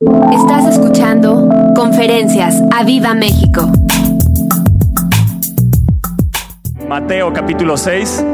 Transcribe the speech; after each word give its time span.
Estás 0.00 0.64
escuchando 0.76 1.48
Conferencias 1.74 2.62
a 2.72 2.84
Viva 2.84 3.14
México. 3.14 3.68
Mateo 6.88 7.32
capítulo 7.32 7.76
6. 7.76 8.24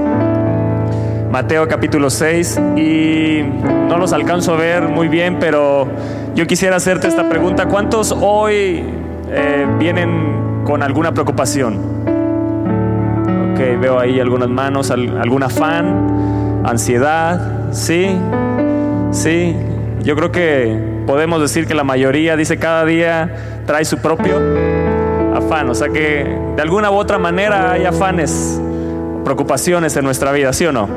Mateo 1.32 1.66
capítulo 1.66 2.10
6 2.10 2.60
y 2.76 3.44
no 3.88 3.96
los 3.96 4.12
alcanzo 4.12 4.52
a 4.52 4.56
ver 4.58 4.88
muy 4.88 5.08
bien, 5.08 5.38
pero 5.40 5.88
yo 6.34 6.46
quisiera 6.46 6.76
hacerte 6.76 7.08
esta 7.08 7.30
pregunta. 7.30 7.64
¿Cuántos 7.64 8.12
hoy 8.12 8.84
eh, 9.30 9.66
vienen 9.78 10.64
con 10.66 10.82
alguna 10.82 11.12
preocupación? 11.12 11.76
Ok, 13.52 13.80
veo 13.80 13.98
ahí 13.98 14.20
algunas 14.20 14.50
manos, 14.50 14.90
algún 14.90 15.42
afán, 15.42 16.62
ansiedad, 16.66 17.72
sí, 17.72 18.18
sí. 19.12 19.56
Yo 20.02 20.14
creo 20.14 20.30
que 20.30 20.93
podemos 21.06 21.40
decir 21.40 21.66
que 21.66 21.74
la 21.74 21.84
mayoría 21.84 22.36
dice 22.36 22.58
cada 22.58 22.84
día 22.84 23.62
trae 23.66 23.84
su 23.84 23.98
propio 23.98 24.40
afán, 25.34 25.68
o 25.68 25.74
sea 25.74 25.88
que 25.88 26.38
de 26.56 26.62
alguna 26.62 26.90
u 26.90 26.94
otra 26.94 27.18
manera 27.18 27.72
hay 27.72 27.84
afanes, 27.84 28.60
preocupaciones 29.24 29.96
en 29.96 30.04
nuestra 30.04 30.32
vida, 30.32 30.52
¿sí 30.52 30.66
o 30.66 30.72
no? 30.72 30.88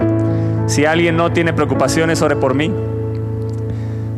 Si 0.68 0.86
alguien 0.86 1.16
no 1.16 1.32
tiene 1.32 1.54
preocupaciones, 1.54 2.22
ore 2.22 2.36
por 2.36 2.54
mí. 2.54 2.74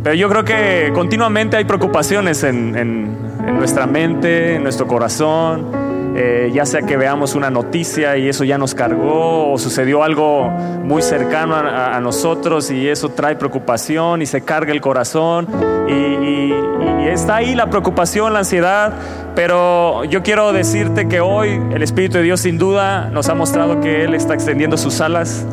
Pero 0.03 0.15
yo 0.15 0.29
creo 0.29 0.43
que 0.43 0.91
continuamente 0.93 1.57
hay 1.57 1.65
preocupaciones 1.65 2.43
en, 2.43 3.17
nuestra 3.57 3.85
mente, 3.85 4.55
en 4.55 4.63
nuestro 4.63 4.87
corazón, 4.87 5.67
eh, 6.21 6.51
ya 6.53 6.65
sea 6.65 6.81
que 6.81 6.97
veamos 6.97 7.33
una 7.33 7.49
noticia 7.49 8.17
y 8.17 8.27
eso 8.27 8.43
ya 8.43 8.57
nos 8.57 8.75
cargó, 8.75 9.53
o 9.53 9.57
sucedió 9.57 10.03
algo 10.03 10.49
muy 10.49 11.01
cercano 11.01 11.55
a, 11.55 11.97
nosotros 12.01 12.71
y 12.71 12.89
eso 12.89 13.07
trae 13.07 13.37
preocupación 13.37 14.21
y 14.21 14.25
se 14.25 14.41
carga 14.41 14.73
el 14.73 14.81
corazón 14.81 15.47
y, 15.87 16.51
está 17.09 17.37
ahí 17.37 17.55
la 17.55 17.69
preocupación, 17.69 18.33
la 18.33 18.39
ansiedad, 18.39 18.93
pero 19.33 20.03
yo 20.03 20.21
quiero 20.21 20.51
decirte 20.51 21.07
que 21.07 21.21
hoy 21.21 21.59
el 21.73 21.81
Espíritu 21.81 22.17
de 22.17 22.23
Dios 22.23 22.41
sin 22.41 22.57
duda 22.57 23.09
nos 23.09 23.29
ha 23.29 23.33
mostrado 23.33 23.79
que 23.79 24.03
Él 24.03 24.13
está 24.13 24.33
extendiendo 24.33 24.77
sus 24.77 25.01
alas. 25.01 25.45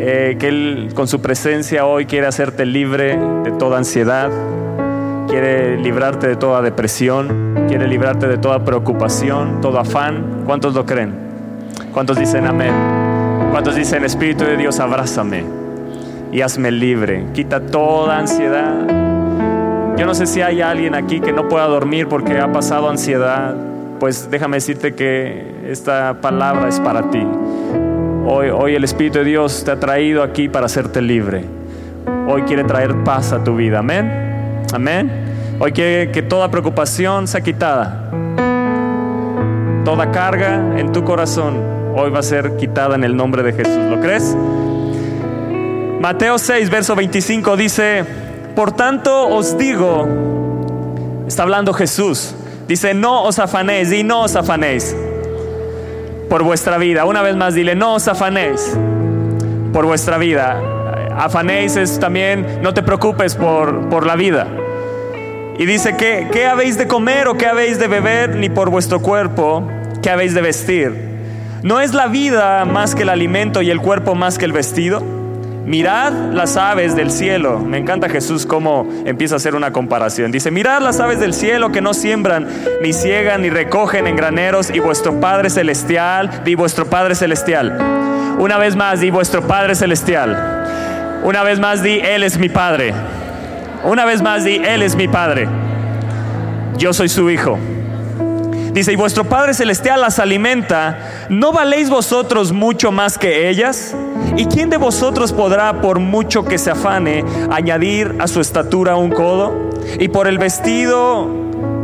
Eh, 0.00 0.36
que 0.38 0.48
Él 0.48 0.90
con 0.94 1.08
su 1.08 1.20
presencia 1.20 1.84
hoy 1.84 2.06
quiere 2.06 2.28
hacerte 2.28 2.64
libre 2.64 3.18
de 3.42 3.50
toda 3.50 3.78
ansiedad, 3.78 4.30
quiere 5.28 5.76
librarte 5.76 6.26
de 6.26 6.36
toda 6.36 6.62
depresión, 6.62 7.66
quiere 7.68 7.86
librarte 7.86 8.26
de 8.26 8.38
toda 8.38 8.64
preocupación, 8.64 9.60
todo 9.60 9.78
afán. 9.78 10.42
¿Cuántos 10.46 10.74
lo 10.74 10.86
creen? 10.86 11.14
¿Cuántos 11.92 12.18
dicen 12.18 12.46
amén? 12.46 12.72
¿Cuántos 13.50 13.76
dicen 13.76 14.04
Espíritu 14.04 14.44
de 14.44 14.56
Dios, 14.56 14.80
abrázame 14.80 15.44
y 16.32 16.40
hazme 16.40 16.70
libre? 16.70 17.26
Quita 17.34 17.60
toda 17.60 18.18
ansiedad. 18.18 18.74
Yo 19.96 20.06
no 20.06 20.14
sé 20.14 20.26
si 20.26 20.40
hay 20.40 20.60
alguien 20.60 20.94
aquí 20.94 21.20
que 21.20 21.32
no 21.32 21.48
pueda 21.48 21.66
dormir 21.66 22.08
porque 22.08 22.38
ha 22.38 22.52
pasado 22.52 22.88
ansiedad. 22.88 23.54
Pues 23.98 24.30
déjame 24.30 24.58
decirte 24.58 24.94
que 24.94 25.56
esta 25.66 26.20
palabra 26.20 26.68
es 26.68 26.78
para 26.80 27.10
ti. 27.10 27.26
Hoy, 28.30 28.74
el 28.74 28.84
Espíritu 28.84 29.18
de 29.18 29.24
Dios 29.24 29.64
te 29.64 29.70
ha 29.70 29.80
traído 29.80 30.22
aquí 30.22 30.48
para 30.48 30.66
hacerte 30.66 31.00
libre. 31.00 31.44
Hoy 32.28 32.42
quiere 32.42 32.62
traer 32.64 32.94
paz 33.02 33.32
a 33.32 33.42
tu 33.42 33.56
vida. 33.56 33.78
Amén. 33.78 34.27
Amén. 34.72 35.56
Hoy 35.58 35.72
quiere 35.72 36.12
que 36.12 36.22
toda 36.22 36.50
preocupación 36.50 37.26
sea 37.26 37.40
quitada. 37.40 38.10
Toda 39.84 40.10
carga 40.10 40.78
en 40.78 40.92
tu 40.92 41.04
corazón 41.04 41.56
hoy 41.96 42.10
va 42.10 42.20
a 42.20 42.22
ser 42.22 42.56
quitada 42.56 42.94
en 42.94 43.04
el 43.04 43.16
nombre 43.16 43.42
de 43.42 43.52
Jesús. 43.52 43.76
¿Lo 43.90 44.00
crees? 44.00 44.36
Mateo 46.00 46.38
6, 46.38 46.70
verso 46.70 46.94
25 46.94 47.56
dice, 47.56 48.04
por 48.54 48.72
tanto 48.72 49.28
os 49.28 49.58
digo, 49.58 50.06
está 51.26 51.42
hablando 51.42 51.72
Jesús, 51.72 52.34
dice, 52.68 52.94
no 52.94 53.24
os 53.24 53.38
afanéis 53.38 53.90
y 53.92 54.04
no 54.04 54.22
os 54.22 54.36
afanéis 54.36 54.94
por 56.28 56.44
vuestra 56.44 56.78
vida. 56.78 57.04
Una 57.04 57.22
vez 57.22 57.34
más, 57.34 57.54
dile, 57.54 57.74
no 57.74 57.94
os 57.94 58.06
afanéis 58.06 58.76
por 59.72 59.86
vuestra 59.86 60.18
vida. 60.18 60.77
Afanéis 61.18 61.76
es 61.76 61.98
también, 61.98 62.60
no 62.62 62.72
te 62.72 62.82
preocupes 62.82 63.34
por, 63.34 63.88
por 63.88 64.06
la 64.06 64.14
vida. 64.14 64.46
Y 65.58 65.66
dice 65.66 65.96
que, 65.96 66.28
¿qué 66.30 66.46
habéis 66.46 66.78
de 66.78 66.86
comer 66.86 67.26
o 67.26 67.36
qué 67.36 67.46
habéis 67.46 67.80
de 67.80 67.88
beber? 67.88 68.36
Ni 68.36 68.48
por 68.48 68.70
vuestro 68.70 69.00
cuerpo, 69.00 69.68
¿qué 70.00 70.10
habéis 70.10 70.32
de 70.34 70.42
vestir? 70.42 70.92
¿No 71.64 71.80
es 71.80 71.92
la 71.92 72.06
vida 72.06 72.64
más 72.64 72.94
que 72.94 73.02
el 73.02 73.08
alimento 73.08 73.62
y 73.62 73.70
el 73.70 73.80
cuerpo 73.80 74.14
más 74.14 74.38
que 74.38 74.44
el 74.44 74.52
vestido? 74.52 75.02
Mirad 75.66 76.12
las 76.32 76.56
aves 76.56 76.94
del 76.94 77.10
cielo. 77.10 77.58
Me 77.58 77.78
encanta 77.78 78.08
Jesús 78.08 78.46
cómo 78.46 78.88
empieza 79.04 79.34
a 79.34 79.38
hacer 79.38 79.56
una 79.56 79.72
comparación. 79.72 80.30
Dice, 80.30 80.52
mirad 80.52 80.80
las 80.80 81.00
aves 81.00 81.18
del 81.18 81.34
cielo 81.34 81.72
que 81.72 81.80
no 81.80 81.94
siembran, 81.94 82.46
ni 82.80 82.92
ciegan, 82.92 83.42
ni 83.42 83.50
recogen 83.50 84.06
en 84.06 84.14
graneros, 84.14 84.70
y 84.70 84.78
vuestro 84.78 85.18
Padre 85.18 85.50
Celestial, 85.50 86.44
di 86.44 86.54
vuestro 86.54 86.86
Padre 86.86 87.16
Celestial. 87.16 87.76
Una 88.38 88.56
vez 88.56 88.76
más, 88.76 89.00
di 89.00 89.10
vuestro 89.10 89.42
Padre 89.42 89.74
Celestial. 89.74 90.87
Una 91.24 91.42
vez 91.42 91.58
más, 91.58 91.82
di, 91.82 91.98
Él 91.98 92.22
es 92.22 92.38
mi 92.38 92.48
Padre. 92.48 92.94
Una 93.84 94.04
vez 94.04 94.22
más, 94.22 94.44
di, 94.44 94.56
Él 94.56 94.82
es 94.82 94.96
mi 94.96 95.08
Padre. 95.08 95.48
Yo 96.76 96.92
soy 96.92 97.08
su 97.08 97.28
Hijo. 97.30 97.58
Dice, 98.72 98.92
y 98.92 98.96
vuestro 98.96 99.24
Padre 99.24 99.54
Celestial 99.54 100.00
las 100.00 100.18
alimenta, 100.18 101.26
¿no 101.28 101.52
valéis 101.52 101.90
vosotros 101.90 102.52
mucho 102.52 102.92
más 102.92 103.18
que 103.18 103.48
ellas? 103.48 103.96
¿Y 104.36 104.46
quién 104.46 104.70
de 104.70 104.76
vosotros 104.76 105.32
podrá, 105.32 105.80
por 105.80 105.98
mucho 105.98 106.44
que 106.44 106.58
se 106.58 106.70
afane, 106.70 107.24
añadir 107.50 108.14
a 108.20 108.28
su 108.28 108.40
estatura 108.40 108.94
un 108.94 109.10
codo? 109.10 109.70
Y 109.98 110.08
por 110.08 110.28
el 110.28 110.38
vestido, 110.38 111.28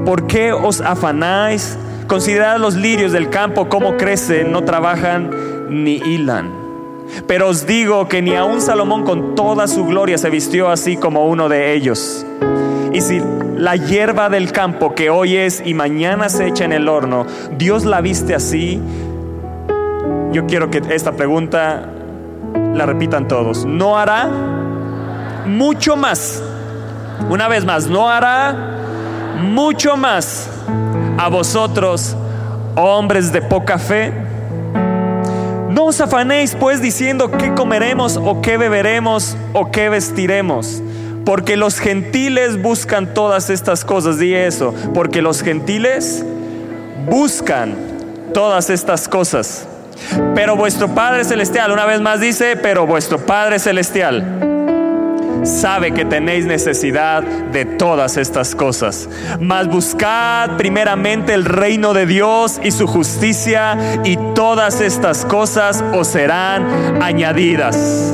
¿por 0.04 0.26
qué 0.26 0.52
os 0.52 0.80
afanáis? 0.80 1.76
Considerad 2.06 2.58
los 2.58 2.76
lirios 2.76 3.12
del 3.12 3.30
campo, 3.30 3.68
cómo 3.68 3.96
crecen, 3.96 4.52
no 4.52 4.62
trabajan 4.62 5.30
ni 5.70 5.96
hilan. 5.96 6.63
Pero 7.26 7.48
os 7.48 7.66
digo 7.66 8.08
que 8.08 8.22
ni 8.22 8.34
aun 8.34 8.60
Salomón 8.60 9.04
con 9.04 9.34
toda 9.34 9.66
su 9.66 9.84
gloria 9.86 10.18
se 10.18 10.30
vistió 10.30 10.68
así 10.68 10.96
como 10.96 11.26
uno 11.26 11.48
de 11.48 11.74
ellos. 11.74 12.26
Y 12.92 13.00
si 13.00 13.20
la 13.56 13.76
hierba 13.76 14.28
del 14.28 14.52
campo 14.52 14.94
que 14.94 15.10
hoy 15.10 15.36
es 15.36 15.62
y 15.64 15.74
mañana 15.74 16.28
se 16.28 16.46
echa 16.46 16.64
en 16.64 16.72
el 16.72 16.88
horno, 16.88 17.26
Dios 17.56 17.84
la 17.84 18.00
viste 18.00 18.34
así, 18.34 18.80
yo 20.32 20.46
quiero 20.46 20.70
que 20.70 20.82
esta 20.90 21.12
pregunta 21.12 21.90
la 22.74 22.86
repitan 22.86 23.28
todos. 23.28 23.64
No 23.64 23.96
hará 23.98 24.28
mucho 25.46 25.96
más. 25.96 26.42
Una 27.30 27.48
vez 27.48 27.64
más, 27.64 27.86
no 27.86 28.08
hará 28.10 28.74
mucho 29.40 29.96
más 29.96 30.48
a 31.18 31.28
vosotros, 31.28 32.16
hombres 32.76 33.32
de 33.32 33.42
poca 33.42 33.78
fe. 33.78 34.12
No 35.74 35.86
os 35.86 36.00
afanéis 36.00 36.54
pues 36.54 36.80
diciendo 36.80 37.30
qué 37.32 37.52
comeremos 37.52 38.16
o 38.16 38.40
qué 38.40 38.56
beberemos 38.56 39.36
o 39.52 39.70
qué 39.72 39.88
vestiremos 39.88 40.80
porque 41.24 41.56
los 41.56 41.78
gentiles 41.78 42.60
buscan 42.60 43.12
todas 43.14 43.50
estas 43.50 43.84
cosas. 43.84 44.18
Di 44.18 44.34
eso. 44.34 44.74
Porque 44.92 45.22
los 45.22 45.42
gentiles 45.42 46.24
buscan 47.08 47.74
todas 48.32 48.70
estas 48.70 49.08
cosas. 49.08 49.66
Pero 50.34 50.56
vuestro 50.56 50.94
Padre 50.94 51.24
Celestial, 51.24 51.72
una 51.72 51.86
vez 51.86 52.00
más 52.00 52.20
dice, 52.20 52.56
pero 52.56 52.86
vuestro 52.86 53.18
Padre 53.18 53.58
Celestial 53.58 54.53
sabe 55.44 55.92
que 55.92 56.04
tenéis 56.04 56.46
necesidad 56.46 57.22
de 57.22 57.64
todas 57.64 58.16
estas 58.16 58.54
cosas. 58.54 59.08
Mas 59.40 59.68
buscad 59.68 60.56
primeramente 60.56 61.34
el 61.34 61.44
reino 61.44 61.94
de 61.94 62.06
Dios 62.06 62.60
y 62.62 62.70
su 62.70 62.86
justicia 62.86 64.00
y 64.04 64.16
todas 64.34 64.80
estas 64.80 65.24
cosas 65.24 65.84
os 65.92 66.08
serán 66.08 67.02
añadidas. 67.02 68.12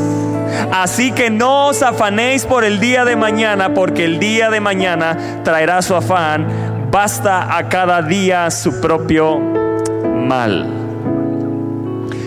Así 0.73 1.13
que 1.13 1.31
no 1.31 1.69
os 1.69 1.83
afanéis 1.83 2.45
por 2.45 2.65
el 2.65 2.81
día 2.81 3.05
de 3.05 3.17
mañana, 3.17 3.73
porque 3.75 4.05
el 4.05 4.19
día 4.19 4.51
de 4.51 4.61
mañana 4.61 5.43
traerá 5.45 5.83
su 5.83 5.95
afán. 5.95 6.47
Basta 6.91 7.57
a 7.57 7.69
cada 7.69 8.03
día 8.03 8.51
su 8.51 8.81
propio 8.81 9.39
mal. 9.39 10.80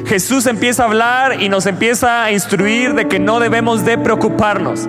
Jesús 0.05 0.45
empieza 0.47 0.83
a 0.83 0.87
hablar 0.87 1.41
y 1.41 1.49
nos 1.49 1.65
empieza 1.65 2.23
a 2.23 2.31
instruir 2.31 2.93
de 2.93 3.07
que 3.07 3.19
no 3.19 3.39
debemos 3.39 3.85
de 3.85 3.97
preocuparnos. 3.97 4.87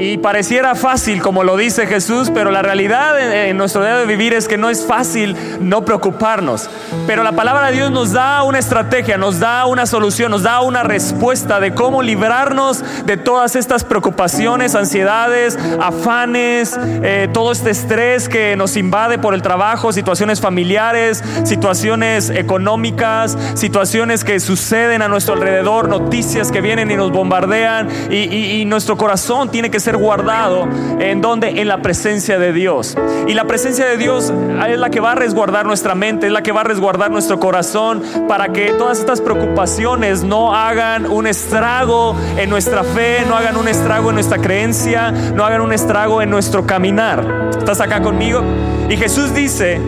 Y 0.00 0.16
pareciera 0.16 0.74
fácil, 0.74 1.20
como 1.20 1.44
lo 1.44 1.58
dice 1.58 1.86
Jesús, 1.86 2.30
pero 2.32 2.50
la 2.50 2.62
realidad 2.62 3.20
en, 3.20 3.58
nuestro 3.58 3.84
día 3.84 3.98
de 3.98 4.06
vivir 4.06 4.32
es 4.32 4.48
que 4.48 4.56
no 4.56 4.70
es 4.70 4.86
fácil 4.86 5.36
no 5.60 5.84
preocuparnos. 5.84 6.70
Pero 7.06 7.22
la 7.22 7.32
palabra 7.32 7.66
de 7.66 7.74
Dios 7.74 7.90
nos 7.90 8.12
da 8.12 8.42
una 8.42 8.58
estrategia, 8.58 9.18
nos 9.18 9.40
da 9.40 9.66
una 9.66 9.84
solución, 9.84 10.30
nos 10.30 10.44
da 10.44 10.62
una 10.62 10.82
respuesta 10.82 11.60
de 11.60 11.74
cómo 11.74 12.00
librarnos 12.00 12.82
de 13.04 13.18
todas 13.18 13.56
estas 13.56 13.84
preocupaciones, 13.84 14.74
ansiedades, 14.74 15.58
afanes, 15.78 16.80
eh, 17.02 17.28
todo 17.30 17.52
este 17.52 17.68
estrés 17.68 18.30
que 18.30 18.56
nos 18.56 18.78
invade 18.78 19.18
por 19.18 19.34
el 19.34 19.42
trabajo, 19.42 19.92
situaciones 19.92 20.40
familiares, 20.40 21.22
situaciones 21.44 22.30
económicas, 22.30 23.36
situaciones 23.52 24.24
que 24.24 24.40
suceden 24.40 25.02
a 25.02 25.08
nuestro 25.08 25.34
alrededor, 25.34 25.90
noticias 25.90 26.50
que 26.50 26.62
vienen 26.62 26.90
y 26.90 26.96
nos 26.96 27.12
bombardean 27.12 27.90
y 28.10 28.64
nuestro 28.64 28.96
corazón 28.96 29.50
tiene 29.50 29.70
que 29.70 29.78
ser 29.78 29.89
guardado 29.96 30.68
en 30.98 31.20
donde 31.20 31.60
en 31.60 31.68
la 31.68 31.82
presencia 31.82 32.38
de 32.38 32.52
Dios. 32.52 32.96
Y 33.26 33.34
la 33.34 33.44
presencia 33.46 33.86
de 33.86 33.96
Dios 33.96 34.32
es 34.68 34.78
la 34.78 34.90
que 34.90 35.00
va 35.00 35.12
a 35.12 35.14
resguardar 35.14 35.66
nuestra 35.66 35.94
mente, 35.94 36.26
es 36.26 36.32
la 36.32 36.42
que 36.42 36.52
va 36.52 36.62
a 36.62 36.64
resguardar 36.64 37.10
nuestro 37.10 37.38
corazón 37.38 38.02
para 38.28 38.48
que 38.48 38.72
todas 38.72 38.98
estas 38.98 39.20
preocupaciones 39.20 40.22
no 40.22 40.54
hagan 40.54 41.06
un 41.06 41.26
estrago 41.26 42.16
en 42.36 42.50
nuestra 42.50 42.84
fe, 42.84 43.24
no 43.28 43.36
hagan 43.36 43.56
un 43.56 43.68
estrago 43.68 44.10
en 44.10 44.14
nuestra 44.14 44.38
creencia, 44.38 45.10
no 45.10 45.44
hagan 45.44 45.60
un 45.60 45.72
estrago 45.72 46.22
en 46.22 46.30
nuestro 46.30 46.66
caminar. 46.66 47.50
¿Estás 47.56 47.80
acá 47.80 48.02
conmigo? 48.02 48.42
Y 48.88 48.96
Jesús 48.96 49.32
dice, 49.34 49.80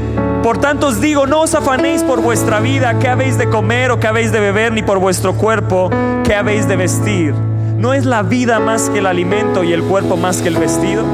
por 0.43 0.59
tanto 0.59 0.89
os 0.89 1.01
digo, 1.01 1.27
no 1.27 1.43
os 1.43 1.55
afanéis 1.55 2.03
por 2.03 2.21
vuestra 2.21 2.61
vida, 2.61 2.99
qué 2.99 3.09
habéis 3.09 3.39
de 3.39 3.49
comer 3.49 3.91
o 3.91 4.01
qué 4.01 4.07
habéis 4.07 4.33
de 4.33 4.41
beber, 4.41 4.73
ni 4.73 4.83
por 4.83 4.99
vuestro 4.99 5.35
cuerpo, 5.35 5.91
qué 6.25 6.35
habéis 6.35 6.67
de 6.69 6.77
vestir. 6.77 7.52
¿No 7.83 7.95
es 7.95 8.07
la 8.07 8.23
vida 8.23 8.61
más 8.61 8.91
que 8.91 9.01
el 9.01 9.07
alimento 9.07 9.65
y 9.65 9.73
el 9.73 9.83
cuerpo 9.83 10.17
más 10.17 10.41
que 10.41 10.47
el 10.47 10.57
vestido? 10.57 11.05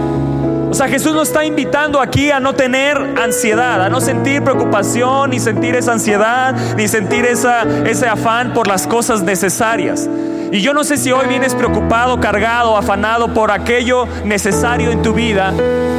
O 0.70 0.74
sea, 0.74 0.86
Jesús 0.86 1.14
nos 1.14 1.28
está 1.28 1.42
invitando 1.42 1.98
aquí 1.98 2.30
a 2.30 2.40
no 2.40 2.54
tener 2.54 2.98
ansiedad, 3.18 3.82
a 3.82 3.88
no 3.88 4.02
sentir 4.02 4.42
preocupación, 4.42 5.30
ni 5.30 5.40
sentir 5.40 5.74
esa 5.76 5.92
ansiedad, 5.92 6.54
ni 6.76 6.86
sentir 6.86 7.24
esa, 7.24 7.62
ese 7.86 8.06
afán 8.06 8.52
por 8.52 8.66
las 8.66 8.86
cosas 8.86 9.22
necesarias. 9.22 10.10
Y 10.52 10.60
yo 10.60 10.74
no 10.74 10.84
sé 10.84 10.98
si 10.98 11.10
hoy 11.10 11.26
vienes 11.26 11.54
preocupado, 11.54 12.20
cargado, 12.20 12.76
afanado 12.76 13.32
por 13.32 13.50
aquello 13.50 14.06
necesario 14.26 14.90
en 14.90 15.00
tu 15.00 15.14
vida, 15.14 15.54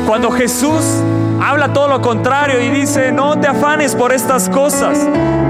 cuando 0.05 0.29
Jesús 0.29 0.83
habla 1.41 1.73
todo 1.73 1.87
lo 1.87 2.01
contrario 2.01 2.61
y 2.61 2.69
dice, 2.69 3.11
no 3.11 3.39
te 3.39 3.47
afanes 3.47 3.95
por 3.95 4.11
estas 4.11 4.49
cosas. 4.49 4.99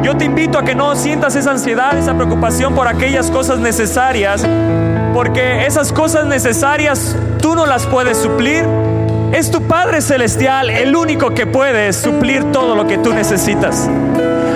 Yo 0.03 0.15
te 0.15 0.25
invito 0.25 0.57
a 0.57 0.63
que 0.63 0.75
no 0.75 0.95
sientas 0.95 1.35
esa 1.35 1.51
ansiedad, 1.51 1.97
esa 1.97 2.13
preocupación 2.13 2.73
por 2.73 2.87
aquellas 2.87 3.29
cosas 3.31 3.59
necesarias, 3.59 4.45
porque 5.13 5.65
esas 5.65 5.91
cosas 5.91 6.25
necesarias 6.25 7.15
tú 7.41 7.55
no 7.55 7.65
las 7.65 7.85
puedes 7.85 8.17
suplir. 8.17 8.65
Es 9.31 9.51
tu 9.51 9.61
Padre 9.63 10.01
Celestial 10.01 10.69
el 10.69 10.95
único 10.95 11.31
que 11.31 11.45
puede 11.45 11.93
suplir 11.93 12.51
todo 12.51 12.75
lo 12.75 12.87
que 12.87 12.97
tú 12.97 13.13
necesitas. 13.13 13.89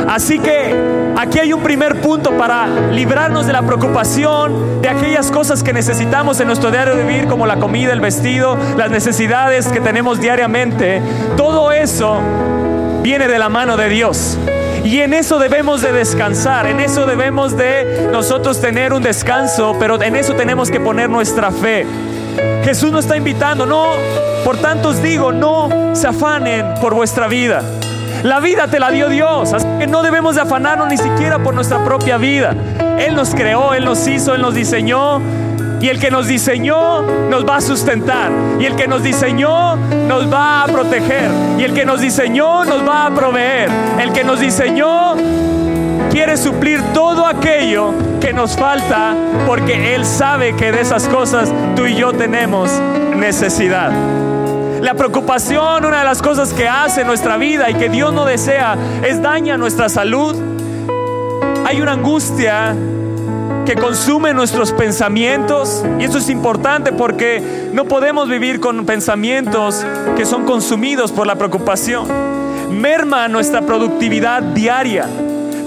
Así 0.08 0.40
que 0.40 1.03
aquí 1.18 1.40
hay 1.40 1.54
un 1.54 1.62
primer 1.62 2.02
punto 2.02 2.38
para 2.38 2.68
librarnos 2.92 3.46
de 3.48 3.54
la 3.54 3.62
preocupación 3.62 4.82
de 4.82 4.90
aquellas 4.90 5.32
cosas 5.32 5.64
que 5.64 5.74
necesitamos 5.74 6.40
en 6.40 6.48
nuestro 6.48 6.72
diario 6.72 6.96
de 6.96 7.04
vivir, 7.04 7.28
como 7.28 7.46
la 7.46 7.58
comida, 7.58 7.94
el 7.94 8.02
vestido, 8.02 8.58
las 8.78 8.92
necesidades 8.92 9.68
que 9.68 9.80
tenemos 9.80 10.20
diariamente. 10.20 11.02
Todo 11.38 11.72
eso 11.72 12.20
viene 13.02 13.28
de 13.28 13.40
la 13.40 13.50
mano 13.50 13.78
de 13.78 13.90
Dios. 13.90 14.38
Y 14.84 15.00
en 15.00 15.14
eso 15.14 15.40
debemos 15.40 15.82
de 15.82 15.94
descansar, 15.94 16.68
en 16.68 16.82
eso 16.82 17.06
debemos 17.06 17.56
de 17.56 18.10
nosotros 18.12 18.60
tener 18.60 18.92
un 18.92 19.02
descanso, 19.02 19.78
pero 19.80 20.02
en 20.02 20.16
eso 20.16 20.34
tenemos 20.34 20.70
que 20.70 20.80
poner 20.80 21.10
nuestra 21.10 21.52
fe. 21.52 21.86
Jesús 22.66 22.92
nos 22.92 23.06
está 23.06 23.16
invitando, 23.16 23.66
no, 23.66 23.92
por 24.44 24.58
tanto 24.58 24.90
os 24.90 25.02
digo, 25.02 25.32
no 25.32 25.70
se 25.94 26.08
afanen 26.08 26.74
por 26.82 26.94
vuestra 26.94 27.28
vida. 27.28 27.64
La 28.24 28.40
vida 28.40 28.68
te 28.68 28.80
la 28.80 28.90
dio 28.90 29.10
Dios, 29.10 29.52
así 29.52 29.68
que 29.80 29.86
no 29.86 30.02
debemos 30.02 30.36
de 30.36 30.42
afanarnos 30.42 30.88
ni 30.88 30.98
siquiera 30.98 31.40
por 31.40 31.54
nuestra 31.54 31.84
propia 31.84 32.18
vida. 32.18 32.56
Él 32.98 33.16
nos 33.16 33.36
creó, 33.36 33.74
Él 33.74 33.84
nos 33.84 34.08
hizo, 34.08 34.34
Él 34.34 34.42
nos 34.42 34.56
diseñó. 34.56 35.22
Y 35.82 35.90
el 35.90 36.00
que 36.00 36.10
nos 36.10 36.28
diseñó 36.28 37.02
nos 37.02 37.46
va 37.46 37.58
a 37.58 37.62
sustentar. 37.62 38.32
Y 38.62 38.66
el 38.66 38.78
que 38.78 38.88
nos 38.88 39.04
diseñó 39.04 39.76
nos 39.76 40.32
va 40.32 40.64
a 40.64 40.68
proteger. 40.68 41.30
Y 41.60 41.64
el 41.64 41.74
que 41.74 41.84
nos 41.84 42.00
diseñó 42.00 42.64
nos 42.64 42.88
va 42.88 43.08
a 43.08 43.12
proveer. 43.12 43.70
El 44.00 44.14
que 44.14 44.24
nos 44.24 44.40
diseñó 44.40 45.16
quiere 46.10 46.38
suplir 46.38 46.82
todo 46.94 47.26
aquello 47.26 47.94
que 48.22 48.32
nos 48.32 48.56
falta 48.56 49.14
porque 49.46 49.96
Él 49.96 50.06
sabe 50.06 50.56
que 50.56 50.72
de 50.72 50.80
esas 50.80 51.10
cosas 51.10 51.52
tú 51.76 51.86
y 51.86 51.96
yo 51.96 52.14
tenemos 52.14 52.72
necesidad. 53.18 53.92
La 54.84 54.96
preocupación, 54.96 55.86
una 55.86 56.00
de 56.00 56.04
las 56.04 56.22
cosas 56.22 56.52
que 56.52 56.68
hace 56.68 57.06
nuestra 57.06 57.38
vida 57.38 57.70
y 57.70 57.76
que 57.76 57.88
Dios 57.88 58.12
no 58.12 58.26
desea, 58.26 58.76
es 59.02 59.22
daña 59.22 59.56
nuestra 59.56 59.88
salud. 59.88 60.36
Hay 61.66 61.80
una 61.80 61.94
angustia 61.94 62.76
que 63.66 63.76
consume 63.76 64.34
nuestros 64.34 64.74
pensamientos 64.74 65.86
y 66.02 66.04
eso 66.04 66.18
es 66.18 66.28
importante 66.28 66.92
porque 66.92 67.70
no 67.72 67.86
podemos 67.86 68.28
vivir 68.28 68.60
con 68.60 68.86
pensamientos 68.86 69.86
que 70.18 70.26
son 70.26 70.44
consumidos 70.44 71.14
por 71.14 71.28
la 71.28 71.36
preocupación. 71.36 72.06
Merma 72.70 73.30
nuestra 73.30 73.62
productividad 73.62 74.42
diaria. 74.42 75.08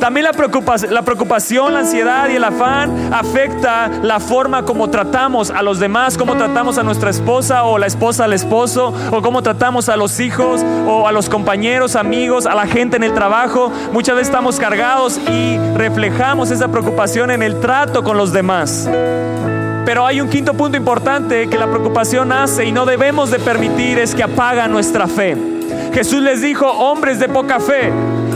También 0.01 0.25
la 0.25 1.03
preocupación, 1.03 1.73
la 1.73 1.81
ansiedad 1.81 2.29
y 2.29 2.37
el 2.37 2.45
afán 2.45 3.13
afecta 3.13 3.91
la 4.03 4.21
forma 4.21 4.63
como 4.65 4.89
tratamos 4.91 5.51
a 5.51 5.63
los 5.63 5.81
demás, 5.81 6.17
cómo 6.19 6.37
tratamos 6.37 6.79
a 6.79 6.83
nuestra 6.83 7.11
esposa 7.11 7.65
o 7.65 7.79
la 7.79 7.87
esposa 7.87 8.25
al 8.25 8.33
esposo, 8.33 8.93
o 9.11 9.23
cómo 9.23 9.43
tratamos 9.43 9.89
a 9.89 9.97
los 9.97 10.21
hijos 10.21 10.65
o 10.87 11.09
a 11.09 11.13
los 11.13 11.29
compañeros, 11.29 11.97
amigos, 11.97 12.47
a 12.47 12.55
la 12.55 12.67
gente 12.67 12.97
en 12.97 13.05
el 13.05 13.15
trabajo. 13.15 13.73
Muchas 13.93 14.17
veces 14.17 14.29
estamos 14.29 14.59
cargados 14.59 15.19
y 15.19 15.59
reflejamos 15.75 16.51
esa 16.51 16.69
preocupación 16.69 17.31
en 17.31 17.43
el 17.43 17.61
trato 17.61 18.05
con 18.05 18.17
los 18.17 18.33
demás. 18.33 18.89
Pero 19.85 20.05
hay 20.05 20.21
un 20.21 20.29
quinto 20.29 20.55
punto 20.55 20.77
importante 20.77 21.49
que 21.49 21.59
la 21.59 21.67
preocupación 21.67 22.33
hace 22.33 22.65
y 22.65 22.73
no 22.73 22.87
debemos 22.87 23.31
de 23.31 23.39
permitir 23.39 23.99
es 23.99 24.15
que 24.15 24.25
apaga 24.25 24.67
nuestra 24.67 25.07
fe. 25.07 25.37
Jesús 25.93 26.21
les 26.21 26.43
dijo, 26.43 26.67
hombres 26.67 27.19
de 27.19 27.29
poca 27.29 27.61
fe, 27.61 27.93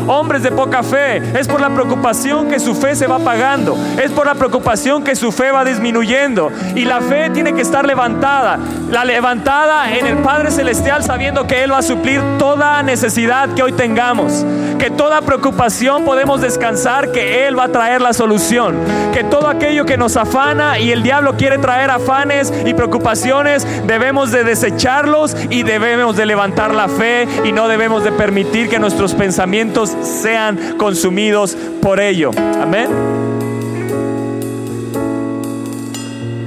hombres 0.06 0.42
de 0.42 0.50
poca 0.50 0.82
fe. 0.82 1.18
Es 1.38 1.48
por 1.48 1.60
la 1.60 1.70
preocupación 1.70 2.48
que 2.48 2.60
su 2.60 2.74
fe 2.74 2.94
se 2.94 3.06
va 3.06 3.16
apagando. 3.16 3.76
Es 4.02 4.10
por 4.10 4.26
la 4.26 4.34
preocupación 4.34 5.02
que 5.02 5.16
su 5.16 5.32
fe 5.32 5.50
va 5.50 5.64
disminuyendo. 5.64 6.50
Y 6.74 6.84
la 6.84 7.00
fe 7.00 7.30
tiene 7.30 7.54
que 7.54 7.62
estar 7.62 7.86
levantada. 7.86 8.58
La 8.90 9.04
levantada 9.04 9.96
en 9.96 10.06
el 10.06 10.18
Padre 10.18 10.50
Celestial 10.50 11.02
sabiendo 11.04 11.46
que 11.46 11.62
Él 11.62 11.72
va 11.72 11.78
a 11.78 11.82
suplir 11.82 12.20
toda 12.38 12.82
necesidad 12.82 13.50
que 13.54 13.62
hoy 13.62 13.72
tengamos. 13.72 14.44
Que 14.78 14.90
toda 14.90 15.20
preocupación 15.22 16.04
podemos 16.04 16.40
descansar 16.40 17.12
que 17.12 17.46
Él 17.46 17.58
va 17.58 17.64
a 17.64 17.68
traer 17.68 18.00
la 18.00 18.12
solución. 18.12 18.76
Que 19.12 19.24
todo 19.24 19.48
aquello 19.48 19.84
que 19.84 19.96
nos 19.96 20.16
afana 20.16 20.78
y 20.78 20.92
el 20.92 21.02
diablo 21.02 21.36
quiere 21.36 21.58
traer 21.58 21.90
afanes 21.90 22.52
y 22.64 22.74
preocupaciones, 22.74 23.66
debemos 23.86 24.30
de 24.30 24.44
desecharlos 24.44 25.36
y 25.50 25.62
debemos 25.62 26.16
de 26.16 26.26
levantar 26.26 26.74
la 26.74 26.88
fe 26.88 27.26
y 27.44 27.52
no 27.52 27.68
debemos 27.68 28.04
de 28.04 28.12
permitir 28.12 28.68
que 28.68 28.78
nuestros 28.78 29.14
pensamientos 29.14 29.89
sean 30.02 30.76
consumidos 30.76 31.56
por 31.80 32.00
ello. 32.00 32.30
Amén. 32.60 32.88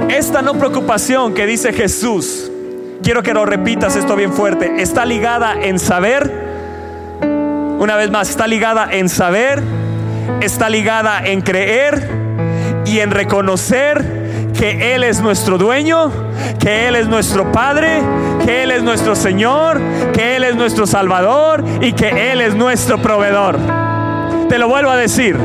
Esta 0.09 0.41
no 0.41 0.53
preocupación 0.53 1.33
que 1.33 1.45
dice 1.45 1.73
Jesús, 1.73 2.51
quiero 3.01 3.23
que 3.23 3.33
lo 3.33 3.45
repitas 3.45 3.95
esto 3.95 4.15
bien 4.15 4.31
fuerte, 4.31 4.81
está 4.81 5.05
ligada 5.05 5.55
en 5.59 5.79
saber, 5.79 6.31
una 7.79 7.95
vez 7.95 8.11
más, 8.11 8.29
está 8.29 8.45
ligada 8.47 8.87
en 8.91 9.09
saber, 9.09 9.61
está 10.41 10.69
ligada 10.69 11.25
en 11.25 11.41
creer 11.41 12.09
y 12.85 12.99
en 12.99 13.11
reconocer 13.11 14.51
que 14.57 14.93
Él 14.93 15.03
es 15.03 15.19
nuestro 15.21 15.57
dueño, 15.57 16.11
que 16.59 16.87
Él 16.87 16.95
es 16.95 17.07
nuestro 17.07 17.51
Padre, 17.51 18.01
que 18.45 18.63
Él 18.63 18.71
es 18.71 18.83
nuestro 18.83 19.15
Señor, 19.15 19.81
que 20.13 20.35
Él 20.35 20.43
es 20.43 20.55
nuestro 20.55 20.85
Salvador 20.85 21.63
y 21.81 21.93
que 21.93 22.31
Él 22.31 22.41
es 22.41 22.55
nuestro 22.55 23.01
proveedor. 23.01 23.57
Te 24.49 24.57
lo 24.57 24.67
vuelvo 24.67 24.91
a 24.91 24.97
decir. 24.97 25.37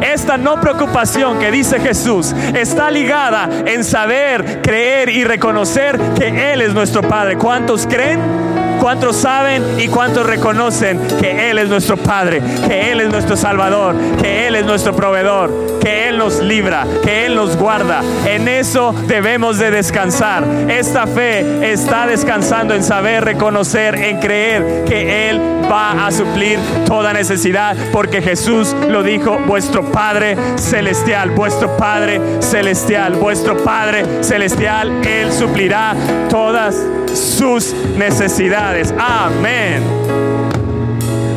Esta 0.00 0.36
no 0.36 0.60
preocupación 0.60 1.40
que 1.40 1.50
dice 1.50 1.80
Jesús 1.80 2.32
está 2.54 2.88
ligada 2.90 3.48
en 3.66 3.82
saber, 3.82 4.60
creer 4.62 5.08
y 5.08 5.24
reconocer 5.24 5.98
que 6.16 6.52
Él 6.52 6.62
es 6.62 6.72
nuestro 6.72 7.02
Padre. 7.02 7.36
¿Cuántos 7.36 7.86
creen? 7.86 8.67
¿Cuántos 8.80 9.16
saben 9.16 9.78
y 9.78 9.88
cuántos 9.88 10.26
reconocen 10.26 11.00
que 11.20 11.50
Él 11.50 11.58
es 11.58 11.68
nuestro 11.68 11.96
Padre, 11.96 12.40
que 12.66 12.92
Él 12.92 13.00
es 13.00 13.10
nuestro 13.10 13.36
Salvador, 13.36 13.94
que 14.20 14.46
Él 14.46 14.54
es 14.54 14.64
nuestro 14.64 14.94
proveedor, 14.94 15.78
que 15.80 16.08
Él 16.08 16.18
nos 16.18 16.40
libra, 16.40 16.86
que 17.02 17.26
Él 17.26 17.34
nos 17.34 17.56
guarda? 17.56 18.02
En 18.26 18.48
eso 18.48 18.94
debemos 19.06 19.58
de 19.58 19.70
descansar. 19.70 20.44
Esta 20.68 21.06
fe 21.06 21.70
está 21.72 22.06
descansando 22.06 22.74
en 22.74 22.82
saber, 22.82 23.24
reconocer, 23.24 23.96
en 23.96 24.20
creer 24.20 24.84
que 24.86 25.28
Él 25.28 25.40
va 25.70 26.06
a 26.06 26.10
suplir 26.10 26.58
toda 26.86 27.12
necesidad, 27.12 27.76
porque 27.92 28.22
Jesús 28.22 28.74
lo 28.88 29.02
dijo, 29.02 29.38
vuestro 29.46 29.84
Padre 29.92 30.36
celestial, 30.56 31.30
vuestro 31.30 31.76
Padre 31.76 32.20
celestial, 32.40 33.14
vuestro 33.16 33.56
Padre 33.56 34.22
celestial, 34.22 35.04
Él 35.04 35.32
suplirá 35.32 35.94
todas 36.30 36.76
sus 37.14 37.72
necesidades. 37.96 38.94
Amén. 38.98 39.82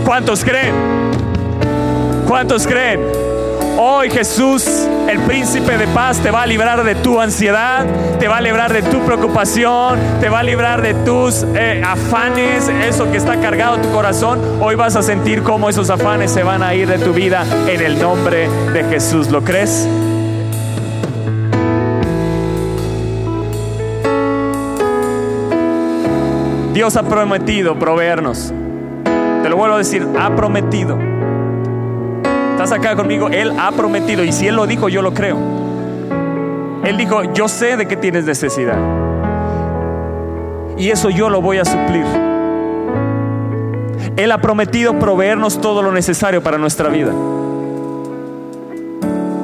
¿Cuántos 0.06 0.44
creen? 0.44 0.74
¿Cuántos 2.28 2.66
creen? 2.66 3.02
Hoy 3.78 4.10
Jesús, 4.10 4.66
el 5.10 5.20
príncipe 5.22 5.78
de 5.78 5.88
paz, 5.88 6.20
te 6.20 6.30
va 6.30 6.44
a 6.44 6.46
librar 6.46 6.84
de 6.84 6.96
tu 6.96 7.20
ansiedad, 7.20 7.86
te 8.20 8.28
va 8.28 8.38
a 8.38 8.42
librar 8.42 8.74
de 8.74 8.84
tu 8.84 9.00
preocupación, 9.06 9.98
te 10.20 10.30
va 10.30 10.40
a 10.40 10.44
librar 10.44 10.82
de 10.82 10.94
tus 10.94 11.46
eh, 11.56 11.82
afanes, 11.84 12.68
eso 12.68 13.10
que 13.10 13.18
está 13.18 13.40
cargado 13.40 13.76
en 13.76 13.82
tu 13.82 13.92
corazón. 13.92 14.40
Hoy 14.62 14.76
vas 14.76 14.96
a 14.96 15.02
sentir 15.02 15.42
cómo 15.42 15.70
esos 15.70 15.90
afanes 15.90 16.32
se 16.32 16.44
van 16.44 16.62
a 16.62 16.76
ir 16.76 16.88
de 16.88 17.00
tu 17.00 17.14
vida 17.14 17.46
en 17.68 17.82
el 17.82 18.00
nombre 18.00 18.50
de 18.74 18.84
Jesús. 18.84 19.30
¿Lo 19.30 19.44
crees? 19.44 19.88
Dios 26.74 26.96
ha 26.96 27.04
prometido 27.04 27.78
proveernos. 27.78 28.54
Te 29.44 29.50
lo 29.50 29.58
vuelvo 29.58 29.76
a 29.76 29.78
decir, 29.80 30.08
ha 30.18 30.34
prometido. 30.36 30.98
¿Estás 32.52 32.72
acá 32.72 32.96
conmigo? 32.96 33.28
Él 33.28 33.52
ha 33.60 33.72
prometido 33.74 34.24
y 34.24 34.32
si 34.32 34.48
Él 34.48 34.56
lo 34.56 34.66
dijo, 34.68 34.88
yo 34.88 35.02
lo 35.02 35.14
creo. 35.14 35.38
Él 36.86 36.96
dijo, 36.96 37.24
yo 37.34 37.50
sé 37.50 37.76
de 37.76 37.88
que 37.88 37.98
tienes 37.98 38.24
necesidad. 38.24 38.78
Y 40.78 40.90
eso 40.90 41.10
yo 41.10 41.30
lo 41.30 41.42
voy 41.42 41.58
a 41.58 41.66
suplir. 41.66 42.06
Él 44.16 44.32
ha 44.32 44.40
prometido 44.40 44.98
proveernos 44.98 45.60
todo 45.60 45.82
lo 45.82 45.92
necesario 45.92 46.42
para 46.42 46.58
nuestra 46.58 46.88
vida. 46.90 47.12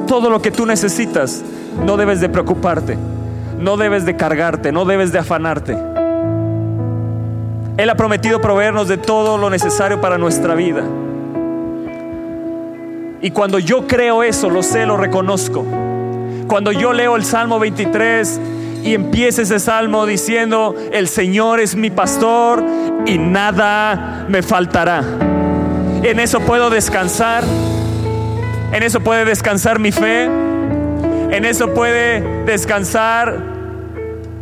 Todo 0.06 0.30
lo 0.30 0.40
que 0.40 0.50
tú 0.50 0.64
necesitas, 0.64 1.42
no 1.84 1.98
debes 1.98 2.20
de 2.20 2.30
preocuparte, 2.30 2.96
no 3.58 3.76
debes 3.76 4.06
de 4.06 4.16
cargarte, 4.16 4.72
no 4.72 4.86
debes 4.86 5.12
de 5.12 5.18
afanarte. 5.18 5.87
Él 7.78 7.88
ha 7.90 7.94
prometido 7.94 8.40
proveernos 8.40 8.88
de 8.88 8.96
todo 8.96 9.38
lo 9.38 9.50
necesario 9.50 10.00
para 10.00 10.18
nuestra 10.18 10.56
vida. 10.56 10.82
Y 13.22 13.30
cuando 13.30 13.60
yo 13.60 13.86
creo 13.86 14.24
eso, 14.24 14.50
lo 14.50 14.64
sé, 14.64 14.84
lo 14.84 14.96
reconozco. 14.96 15.64
Cuando 16.48 16.72
yo 16.72 16.92
leo 16.92 17.14
el 17.14 17.24
Salmo 17.24 17.60
23 17.60 18.40
y 18.82 18.94
empieza 18.94 19.42
ese 19.42 19.60
salmo 19.60 20.06
diciendo, 20.06 20.74
el 20.92 21.06
Señor 21.06 21.60
es 21.60 21.76
mi 21.76 21.90
pastor 21.90 22.64
y 23.06 23.16
nada 23.16 24.26
me 24.28 24.42
faltará. 24.42 25.04
En 26.02 26.18
eso 26.18 26.40
puedo 26.40 26.70
descansar. 26.70 27.44
En 28.72 28.82
eso 28.82 28.98
puede 28.98 29.24
descansar 29.24 29.78
mi 29.78 29.92
fe. 29.92 30.24
En 30.24 31.44
eso 31.44 31.72
puede 31.74 32.44
descansar 32.44 33.38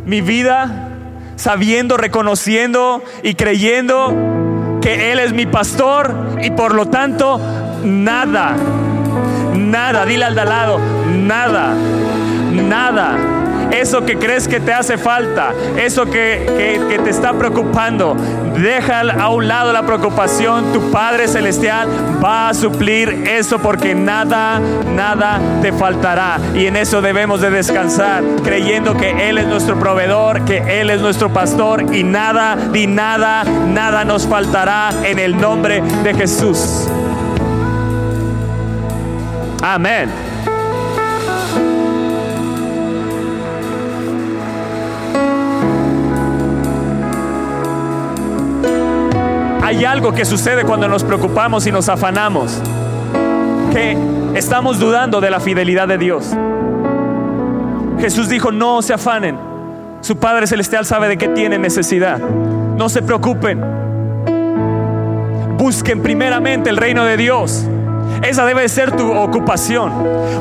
mi 0.07 0.21
vida 0.21 0.86
sabiendo, 1.37 1.95
reconociendo 1.95 3.01
y 3.23 3.35
creyendo 3.35 4.79
que 4.81 5.13
Él 5.13 5.19
es 5.19 5.31
mi 5.31 5.45
pastor 5.45 6.13
y 6.41 6.51
por 6.51 6.73
lo 6.73 6.87
tanto 6.87 7.39
nada, 7.83 8.57
nada, 9.55 10.05
dile 10.05 10.25
al 10.25 10.35
de 10.35 10.45
lado, 10.45 10.79
nada, 11.07 11.73
nada 12.51 13.37
eso 13.71 14.05
que 14.05 14.17
crees 14.17 14.47
que 14.47 14.59
te 14.59 14.73
hace 14.73 14.97
falta, 14.97 15.53
eso 15.77 16.05
que, 16.05 16.77
te 17.03 17.09
está 17.09 17.33
preocupando, 17.33 18.15
deja 18.55 19.01
a 19.01 19.29
un 19.29 19.47
lado 19.47 19.71
la 19.71 19.83
preocupación. 19.83 20.73
Tu 20.73 20.91
Padre 20.91 21.27
Celestial 21.27 21.87
va 22.23 22.49
a 22.49 22.53
suplir 22.53 23.09
eso 23.27 23.59
porque 23.59 23.95
nada, 23.95 24.59
nada 24.93 25.39
te 25.61 25.71
faltará. 25.71 26.39
Y 26.55 26.65
en 26.65 26.75
eso 26.75 27.01
debemos 27.01 27.41
de 27.41 27.49
descansar, 27.49 28.23
creyendo 28.43 28.95
que 28.95 29.29
Él 29.29 29.37
es 29.37 29.47
nuestro 29.47 29.79
proveedor, 29.79 30.45
que 30.45 30.81
Él 30.81 30.89
es 30.89 31.01
nuestro 31.01 31.31
pastor 31.31 31.95
y 31.95 32.03
nada, 32.03 32.55
ni 32.55 32.87
nada, 32.87 33.43
nada 33.43 34.03
nos 34.03 34.27
faltará 34.27 34.89
en 35.03 35.19
el 35.19 35.37
nombre 35.37 35.81
de 36.03 36.13
Jesús. 36.13 36.87
Amén. 39.61 40.26
Hay 49.67 49.83
algo 49.83 50.13
que 50.13 50.23
sucede 50.23 50.63
cuando 50.63 50.87
nos 50.87 51.03
preocupamos 51.03 51.67
y 51.67 51.73
nos 51.73 51.89
afanamos, 51.89 52.57
que 53.73 53.97
estamos 54.33 54.79
dudando 54.79 55.19
de 55.19 55.29
la 55.29 55.41
fidelidad 55.41 55.89
de 55.89 55.97
Dios. 55.97 56.31
Jesús 57.99 58.29
dijo, 58.29 58.53
no 58.53 58.81
se 58.81 58.93
afanen, 58.93 59.37
su 59.99 60.15
Padre 60.19 60.47
Celestial 60.47 60.85
sabe 60.85 61.09
de 61.09 61.17
qué 61.17 61.27
tienen 61.27 61.61
necesidad, 61.61 62.17
no 62.17 62.87
se 62.87 63.01
preocupen, 63.01 63.61
busquen 65.57 66.01
primeramente 66.01 66.69
el 66.69 66.77
reino 66.77 67.03
de 67.03 67.17
Dios 67.17 67.65
esa 68.23 68.45
debe 68.45 68.67
ser 68.69 68.95
tu 68.95 69.11
ocupación. 69.13 69.91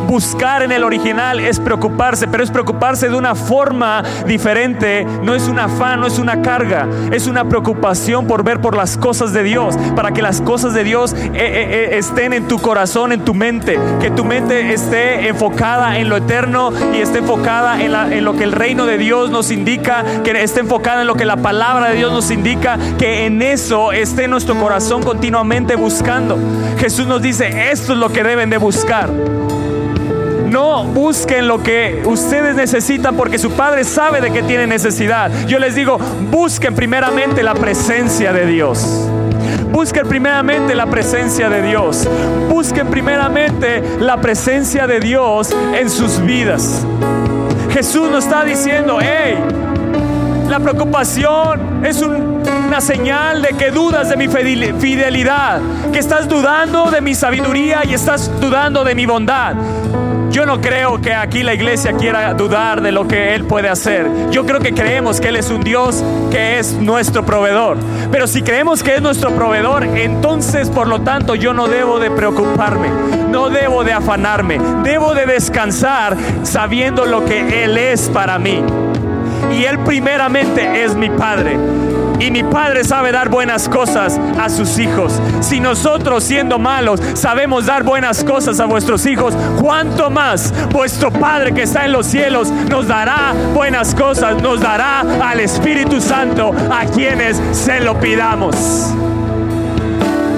Buscar 0.07 0.63
en 0.63 0.73
el 0.73 0.85
original 0.85 1.41
es 1.41 1.61
preocuparse, 1.61 2.27
pero 2.29 2.43
es 2.43 2.51
preocuparse 2.51 3.09
de 3.09 3.17
una 3.17 3.35
forma 3.35 4.03
diferente. 4.27 5.07
No 5.23 5.35
es 5.35 5.49
un 5.49 5.59
afán, 5.59 6.01
no 6.01 6.07
es 6.07 6.19
una 6.19 6.43
carga. 6.43 6.89
Es 7.13 7.27
una 7.27 7.49
preocupación 7.49 8.27
por 8.27 8.45
ver 8.45 8.61
por 8.61 8.77
las 8.77 8.97
cosas 8.97 9.33
de 9.33 9.43
Dios, 9.43 9.77
para 9.95 10.13
que 10.13 10.23
las 10.23 10.41
cosas 10.41 10.75
de 10.75 10.85
Dios 10.85 11.13
eh, 11.13 11.31
eh, 11.35 11.35
eh, 11.35 11.99
estén 11.99 12.33
en 12.33 12.49
tu 12.49 12.59
corazón, 12.59 13.13
en 13.13 13.25
tu 13.25 13.35
mente. 13.35 13.79
Que 14.01 14.11
tu 14.11 14.25
mente 14.25 14.73
esté 14.73 15.29
enfocada 15.29 15.99
en 15.99 16.09
lo 16.09 16.17
eterno 16.17 16.73
y 16.95 17.01
esté 17.01 17.19
enfocada 17.19 17.81
en, 17.83 17.95
en 18.13 18.25
lo 18.25 18.37
que 18.37 18.45
el 18.45 18.53
reino 18.53 18.87
de 18.87 18.99
Dios 18.99 19.31
nos 19.31 19.51
indica, 19.51 20.05
que 20.25 20.31
esté 20.43 20.61
enfocada 20.61 21.03
en 21.03 21.07
lo 21.07 21.15
que 21.15 21.25
la 21.25 21.37
palabra 21.37 21.91
de 21.91 21.97
Dios 21.97 22.13
nos 22.13 22.31
indica, 22.31 22.79
que 22.99 23.27
en 23.27 23.43
eso 23.43 23.93
esté 23.93 24.29
nuestro 24.29 24.59
corazón 24.59 25.03
continuamente 25.03 25.77
buscando. 25.77 26.39
Jesús 26.79 27.07
nos 27.07 27.23
dice, 27.23 27.56
esto 27.57 27.93
es 27.95 27.99
lo 27.99 28.11
que 28.11 28.23
deben 28.23 28.51
de 28.51 28.59
buscar. 28.59 29.11
No 29.11 30.85
busquen 30.85 31.49
lo 31.49 31.63
que 31.63 32.03
ustedes 32.05 32.55
necesitan 32.55 33.17
porque 33.17 33.39
su 33.39 33.51
Padre 33.51 33.85
sabe 33.85 34.21
de 34.21 34.31
que 34.31 34.43
tienen 34.43 34.69
necesidad. 34.69 35.31
Yo 35.47 35.59
les 35.59 35.75
digo, 35.75 35.99
busquen 36.31 36.75
primeramente 36.75 37.43
la 37.43 37.55
presencia 37.55 38.33
de 38.33 38.47
Dios. 38.47 39.09
Busquen 39.73 40.07
primeramente 40.09 40.75
la 40.75 40.87
presencia 40.87 41.51
de 41.51 41.63
Dios. 41.63 42.09
Busquen 42.49 42.89
primeramente 42.89 43.83
la 44.01 44.21
presencia 44.21 44.87
de 44.87 45.01
Dios 45.01 45.55
en 45.79 45.91
sus 45.91 46.21
vidas. 46.21 46.87
Jesús 47.71 48.09
nos 48.11 48.25
está 48.25 48.45
diciendo, 48.45 48.99
hey, 49.01 49.37
la 50.49 50.61
preocupación 50.61 51.85
es 51.85 52.01
una 52.47 52.81
señal 52.81 53.43
de 53.43 53.51
que 53.51 53.71
dudas 53.71 54.09
de 54.09 54.17
mi 54.17 54.29
fidelidad, 54.29 55.61
que 55.93 55.99
estás 55.99 56.29
dudando 56.29 56.91
de 56.91 57.01
mi 57.01 57.15
sabiduría 57.15 57.83
y 57.85 57.95
estás 57.95 58.31
dudando 58.41 58.85
de 58.85 58.95
mi 58.95 59.07
bondad. 59.07 59.55
Yo 60.31 60.45
no 60.45 60.61
creo 60.61 61.01
que 61.01 61.15
aquí 61.15 61.43
la 61.43 61.55
iglesia 61.55 61.93
quiera 61.93 62.35
dudar 62.35 62.83
de 62.83 62.93
lo 62.93 63.09
que 63.09 63.35
Él 63.35 63.45
puede 63.45 63.71
hacer. 63.71 64.11
Yo 64.31 64.45
creo 64.45 64.61
que 64.61 64.75
creemos 64.75 65.21
que 65.21 65.29
Él 65.29 65.37
es 65.37 65.51
un 65.51 65.63
Dios 65.63 66.05
que 66.31 66.59
es 66.59 66.73
nuestro 66.75 67.25
proveedor. 67.25 67.79
Pero 68.11 68.27
si 68.27 68.43
creemos 68.43 68.83
que 68.83 68.97
es 68.97 69.03
nuestro 69.03 69.35
proveedor, 69.35 69.85
entonces 69.85 70.69
por 70.69 70.89
lo 70.89 71.01
tanto 71.01 71.35
yo 71.35 71.55
no 71.55 71.69
debo 71.69 71.99
de 71.99 72.11
preocuparme, 72.11 72.91
no 73.31 73.49
debo 73.49 73.83
de 73.83 73.95
afanarme, 73.95 74.61
debo 74.83 75.15
de 75.15 75.25
descansar 75.25 76.17
sabiendo 76.43 77.07
lo 77.07 77.25
que 77.25 77.65
Él 77.65 77.79
es 77.79 78.11
para 78.11 78.39
mí 78.39 78.63
y 79.53 79.65
Él 79.65 79.79
primeramente 79.81 80.85
es 80.85 80.95
mi 80.95 81.09
Padre. 81.09 81.57
Y 82.19 82.31
mi 82.31 82.43
Padre 82.43 82.85
sabe 82.85 83.13
dar 83.13 83.29
buenas 83.29 83.69
cosas 83.69 84.19
a 84.39 84.49
sus 84.49 84.79
hijos. 84.79 85.21
Si 85.41 85.61
nosotros 85.61 86.25
siendo 86.25 86.59
malos 86.59 87.01
sabemos 87.15 87.67
dar 87.67 87.83
buenas 87.83 88.25
cosas 88.25 88.61
a 88.61 88.67
vuestros 88.67 89.05
hijos, 89.07 89.35
¿cuánto 89.61 90.11
más 90.11 90.53
vuestro 90.71 91.11
Padre 91.11 91.53
que 91.53 91.63
está 91.63 91.85
en 91.85 91.93
los 91.93 92.07
cielos 92.07 92.51
nos 92.51 92.89
dará 92.89 93.35
buenas 93.55 93.95
cosas? 93.95 94.41
Nos 94.43 94.61
dará 94.61 95.01
al 95.01 95.41
Espíritu 95.41 96.01
Santo 96.01 96.55
a 96.71 96.87
quienes 96.87 97.41
se 97.53 97.81
lo 97.81 97.99
pidamos. 98.01 98.95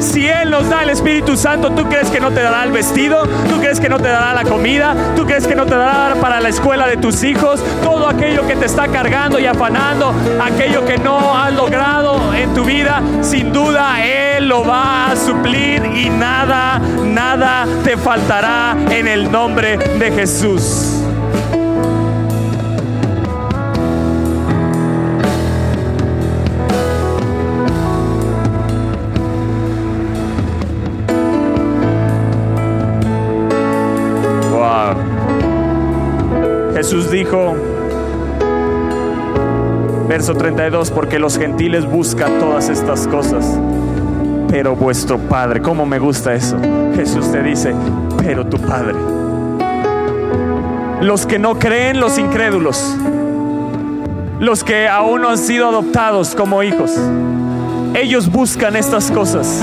Si 0.01 0.27
Él 0.27 0.51
nos 0.51 0.69
da 0.69 0.83
el 0.83 0.91
Espíritu 0.91 1.37
Santo, 1.37 1.71
¿tú 1.71 1.85
crees 1.89 2.09
que 2.09 2.21
no 2.21 2.31
te 2.31 2.41
dará 2.41 2.65
el 2.65 2.73
vestido? 2.73 3.23
¿Tú 3.49 3.59
crees 3.59 3.81
que 3.81 3.89
no 3.89 3.99
te 3.99 4.09
dará 4.09 4.33
la 4.33 4.45
comida? 4.45 4.95
¿Tú 5.17 5.25
crees 5.27 5.47
que 5.47 5.55
no 5.55 5.67
te 5.67 5.75
dará 5.75 6.15
para 6.21 6.41
la 6.41 6.49
escuela 6.49 6.87
de 6.87 6.97
tus 6.97 7.25
hijos? 7.25 7.63
Todo 7.83 8.09
aquello 8.09 8.47
que 8.47 8.57
te 8.57 8.67
está 8.67 8.89
cargando 8.89 9.39
y 9.39 9.47
afanando, 9.47 10.15
aquello 10.43 10.85
que 10.85 10.99
no 10.99 11.37
has 11.37 11.53
logrado 11.53 12.35
en 12.35 12.55
tu 12.55 12.65
vida, 12.65 13.03
sin 13.23 13.53
duda 13.53 14.05
Él 14.05 14.49
lo 14.49 14.65
va 14.65 15.11
a 15.11 15.17
suplir 15.17 15.85
y 15.85 16.09
nada, 16.11 16.81
nada 17.05 17.67
te 17.85 17.97
faltará 17.97 18.77
en 18.91 19.09
el 19.09 19.31
nombre 19.31 19.79
de 19.79 20.13
Jesús. 20.13 21.03
Jesús 36.89 37.11
dijo, 37.11 37.55
verso 40.09 40.35
32, 40.35 40.91
porque 40.91 41.19
los 41.19 41.37
gentiles 41.37 41.85
buscan 41.85 42.39
todas 42.39 42.71
estas 42.71 43.07
cosas, 43.07 43.45
pero 44.49 44.75
vuestro 44.75 45.19
Padre, 45.19 45.61
¿cómo 45.61 45.85
me 45.85 45.99
gusta 45.99 46.33
eso? 46.33 46.57
Jesús 46.97 47.31
te 47.31 47.43
dice, 47.43 47.75
pero 48.25 48.47
tu 48.47 48.57
Padre. 48.57 48.95
Los 51.03 51.27
que 51.27 51.39
no 51.39 51.59
creen, 51.59 52.01
los 52.01 52.17
incrédulos, 52.17 52.97
los 54.41 54.65
que 54.65 54.89
aún 54.89 55.21
no 55.21 55.29
han 55.29 55.37
sido 55.37 55.69
adoptados 55.69 56.35
como 56.35 56.63
hijos, 56.63 56.99
ellos 57.95 58.33
buscan 58.33 58.77
estas 58.77 59.11
cosas. 59.11 59.63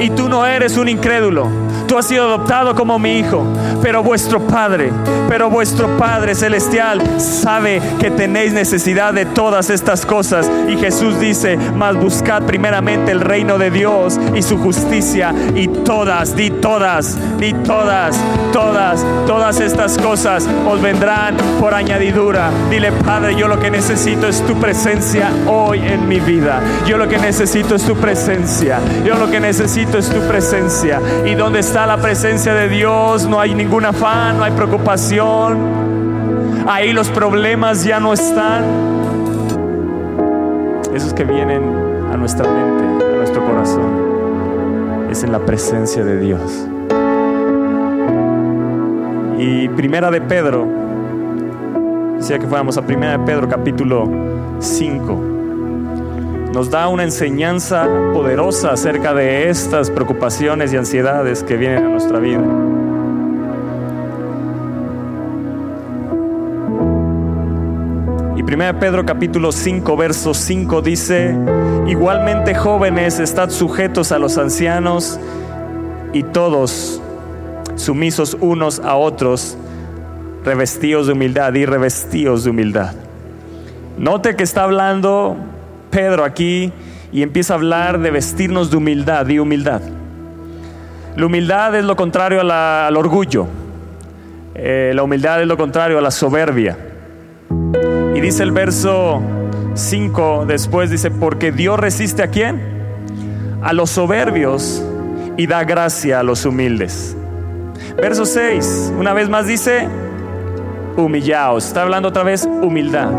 y 0.00 0.10
tú 0.10 0.28
no 0.28 0.44
eres 0.44 0.76
un 0.76 0.90
incrédulo. 0.90 1.48
Tú 1.88 1.96
has 1.96 2.06
sido 2.06 2.24
adoptado 2.24 2.74
como 2.74 2.98
mi 2.98 3.18
hijo, 3.18 3.42
pero 3.80 4.02
vuestro 4.02 4.46
Padre, 4.46 4.92
pero 5.26 5.48
vuestro 5.48 5.96
Padre 5.96 6.34
celestial 6.34 7.00
sabe 7.18 7.80
que 7.98 8.10
tenéis 8.10 8.52
necesidad 8.52 9.14
de 9.14 9.24
todas 9.24 9.70
estas 9.70 10.04
cosas. 10.04 10.50
Y 10.68 10.76
Jesús 10.76 11.18
dice, 11.18 11.56
mas 11.56 11.96
buscad 11.96 12.42
primeramente 12.42 13.10
el 13.10 13.22
reino 13.22 13.56
de 13.56 13.70
Dios 13.70 14.20
y 14.34 14.42
su 14.42 14.58
justicia 14.58 15.34
y 15.54 15.68
todas, 15.68 16.36
di 16.36 16.50
todas, 16.50 17.16
di 17.38 17.54
todas, 17.54 18.20
todas, 18.52 19.02
todas 19.26 19.58
estas 19.58 19.96
cosas 19.96 20.46
os 20.68 20.82
vendrán 20.82 21.38
por 21.58 21.72
añadidura. 21.72 22.50
Dile, 22.68 22.92
Padre, 22.92 23.34
yo 23.34 23.48
lo 23.48 23.58
que 23.58 23.70
necesito 23.70 24.28
es 24.28 24.46
tu 24.46 24.60
presencia 24.60 25.30
hoy 25.46 25.78
en 25.78 26.06
mi 26.06 26.20
vida. 26.20 26.60
Yo 26.86 26.98
lo 26.98 27.08
que 27.08 27.16
necesito 27.16 27.76
es 27.76 27.82
tu 27.84 27.96
presencia. 27.96 28.78
Yo 29.06 29.14
lo 29.14 29.30
que 29.30 29.40
necesito 29.40 29.96
es 29.96 30.10
tu 30.10 30.20
presencia. 30.28 31.00
¿Y 31.24 31.34
dónde 31.34 31.60
está? 31.60 31.77
La 31.86 31.96
presencia 31.98 32.54
de 32.54 32.68
Dios, 32.68 33.26
no 33.28 33.40
hay 33.40 33.54
ningún 33.54 33.84
afán, 33.84 34.38
no 34.38 34.44
hay 34.44 34.52
preocupación. 34.52 35.58
Ahí 36.66 36.92
los 36.92 37.08
problemas 37.08 37.84
ya 37.84 38.00
no 38.00 38.12
están. 38.12 38.64
Esos 40.94 41.14
que 41.14 41.24
vienen 41.24 41.62
a 42.12 42.16
nuestra 42.16 42.48
mente, 42.48 43.04
a 43.04 43.16
nuestro 43.16 43.44
corazón, 43.44 45.08
es 45.10 45.22
en 45.22 45.32
la 45.32 45.38
presencia 45.38 46.04
de 46.04 46.18
Dios. 46.18 46.66
Y 49.38 49.68
primera 49.68 50.10
de 50.10 50.20
Pedro, 50.20 50.66
decía 52.16 52.38
que 52.38 52.46
fuéramos 52.46 52.76
a 52.76 52.82
primera 52.82 53.18
de 53.18 53.24
Pedro 53.24 53.48
capítulo 53.48 54.08
5 54.58 55.37
nos 56.52 56.70
da 56.70 56.88
una 56.88 57.04
enseñanza 57.04 57.86
poderosa 58.12 58.72
acerca 58.72 59.12
de 59.14 59.48
estas 59.50 59.90
preocupaciones 59.90 60.72
y 60.72 60.76
ansiedades 60.76 61.42
que 61.42 61.56
vienen 61.56 61.84
a 61.84 61.88
nuestra 61.88 62.18
vida. 62.18 62.42
Y 68.36 68.42
1 68.42 68.78
Pedro 68.78 69.04
capítulo 69.04 69.52
5 69.52 69.96
verso 69.96 70.32
5 70.32 70.80
dice, 70.80 71.36
igualmente 71.86 72.54
jóvenes, 72.54 73.18
estad 73.18 73.50
sujetos 73.50 74.10
a 74.10 74.18
los 74.18 74.38
ancianos 74.38 75.20
y 76.12 76.22
todos 76.22 77.02
sumisos 77.76 78.36
unos 78.40 78.80
a 78.80 78.96
otros, 78.96 79.58
revestidos 80.44 81.06
de 81.06 81.12
humildad 81.12 81.52
y 81.54 81.66
revestidos 81.66 82.44
de 82.44 82.50
humildad. 82.50 82.94
Note 83.98 84.34
que 84.36 84.44
está 84.44 84.62
hablando 84.62 85.36
Pedro 85.90 86.24
aquí 86.24 86.72
y 87.12 87.22
empieza 87.22 87.54
a 87.54 87.56
hablar 87.56 88.00
de 88.00 88.10
vestirnos 88.10 88.70
de 88.70 88.76
humildad 88.76 89.26
y 89.28 89.38
humildad. 89.38 89.80
La 91.16 91.26
humildad 91.26 91.74
es 91.74 91.84
lo 91.84 91.96
contrario 91.96 92.40
al 92.40 92.96
orgullo. 92.96 93.46
Eh, 94.54 94.92
la 94.94 95.02
humildad 95.02 95.40
es 95.40 95.48
lo 95.48 95.56
contrario 95.56 95.98
a 95.98 96.00
la 96.00 96.10
soberbia. 96.10 96.76
Y 98.14 98.20
dice 98.20 98.42
el 98.42 98.52
verso 98.52 99.22
5 99.74 100.44
después, 100.46 100.90
dice, 100.90 101.10
porque 101.10 101.52
Dios 101.52 101.78
resiste 101.78 102.22
a 102.22 102.28
quién? 102.28 102.60
A 103.62 103.72
los 103.72 103.90
soberbios 103.90 104.82
y 105.36 105.46
da 105.46 105.64
gracia 105.64 106.20
a 106.20 106.22
los 106.22 106.44
humildes. 106.44 107.16
Verso 107.96 108.24
6, 108.24 108.92
una 108.98 109.12
vez 109.12 109.28
más 109.28 109.46
dice, 109.46 109.88
humillaos. 110.96 111.66
Está 111.66 111.82
hablando 111.82 112.08
otra 112.08 112.22
vez 112.22 112.44
humildad. 112.44 113.10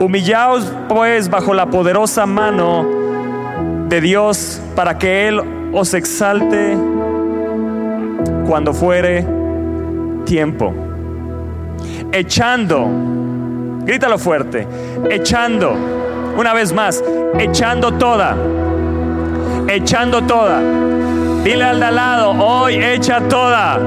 Humillaos 0.00 0.72
pues 0.88 1.28
bajo 1.28 1.54
la 1.54 1.66
poderosa 1.66 2.26
mano 2.26 2.84
de 3.88 4.00
Dios 4.00 4.60
para 4.74 4.98
que 4.98 5.28
Él 5.28 5.40
os 5.72 5.94
exalte 5.94 6.76
cuando 8.46 8.72
fuere 8.72 9.26
tiempo. 10.24 10.72
Echando, 12.10 12.86
grítalo 13.84 14.18
fuerte, 14.18 14.66
echando, 15.10 15.74
una 16.36 16.52
vez 16.52 16.72
más, 16.72 17.02
echando 17.38 17.92
toda, 17.94 18.36
echando 19.68 20.22
toda. 20.22 20.60
Dile 21.44 21.64
al 21.64 21.80
de 21.80 21.86
al 21.86 21.96
lado, 21.96 22.30
hoy 22.30 22.76
echa 22.76 23.20
toda, 23.28 23.78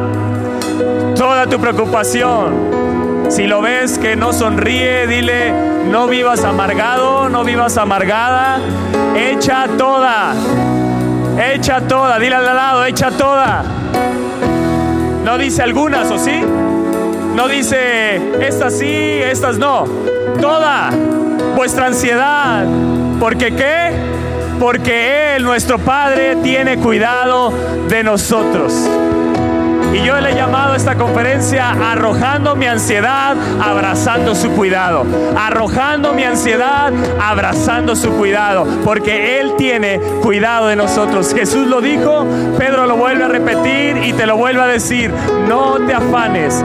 toda 1.15 1.47
tu 1.47 1.59
preocupación 1.59 2.74
si 3.29 3.47
lo 3.47 3.61
ves 3.61 3.97
que 3.97 4.15
no 4.15 4.33
sonríe, 4.33 5.07
dile, 5.07 5.51
no 5.89 6.07
vivas 6.07 6.43
amargado, 6.43 7.29
no 7.29 7.43
vivas 7.43 7.77
amargada, 7.77 8.59
echa 9.15 9.67
toda, 9.77 10.33
echa 11.53 11.81
toda, 11.81 12.19
dile 12.19 12.35
al 12.35 12.45
lado, 12.45 12.85
echa 12.85 13.11
toda. 13.11 13.63
No 15.23 15.37
dice 15.37 15.63
algunas, 15.63 16.09
¿o 16.11 16.17
sí? 16.17 16.41
No 17.35 17.47
dice, 17.47 18.45
estas 18.45 18.77
sí, 18.77 18.87
estas 18.87 19.57
no. 19.57 19.85
Toda 20.39 20.91
vuestra 21.55 21.87
ansiedad. 21.87 22.65
¿Porque 23.19 23.55
qué? 23.55 23.91
Porque 24.59 25.35
Él, 25.35 25.43
nuestro 25.43 25.79
Padre, 25.79 26.37
tiene 26.37 26.77
cuidado 26.77 27.51
de 27.89 28.03
nosotros. 28.03 28.87
Y 29.95 30.03
yo 30.03 30.19
le 30.19 30.31
he 30.31 30.35
llamado 30.35 30.73
a 30.73 30.75
esta 30.75 30.95
conferencia 30.95 31.71
arrojando 31.71 32.53
mi 32.57 32.65
ansiedad, 32.65 33.37
abrazando 33.63 34.35
su 34.35 34.51
cuidado. 34.51 35.05
Arrojando 35.37 36.13
mi 36.13 36.25
ansiedad, 36.25 36.91
abrazando 37.21 37.95
su 37.95 38.09
cuidado. 38.11 38.67
Porque 38.83 39.39
Él 39.39 39.53
tiene 39.57 40.01
cuidado 40.21 40.67
de 40.67 40.75
nosotros. 40.75 41.33
Jesús 41.33 41.67
lo 41.67 41.79
dijo, 41.79 42.27
Pedro 42.57 42.87
lo 42.87 42.97
vuelve 42.97 43.23
a 43.23 43.29
repetir 43.29 43.95
y 44.03 44.11
te 44.11 44.25
lo 44.25 44.35
vuelve 44.35 44.63
a 44.63 44.67
decir. 44.67 45.13
No 45.47 45.77
te 45.87 45.93
afanes, 45.93 46.61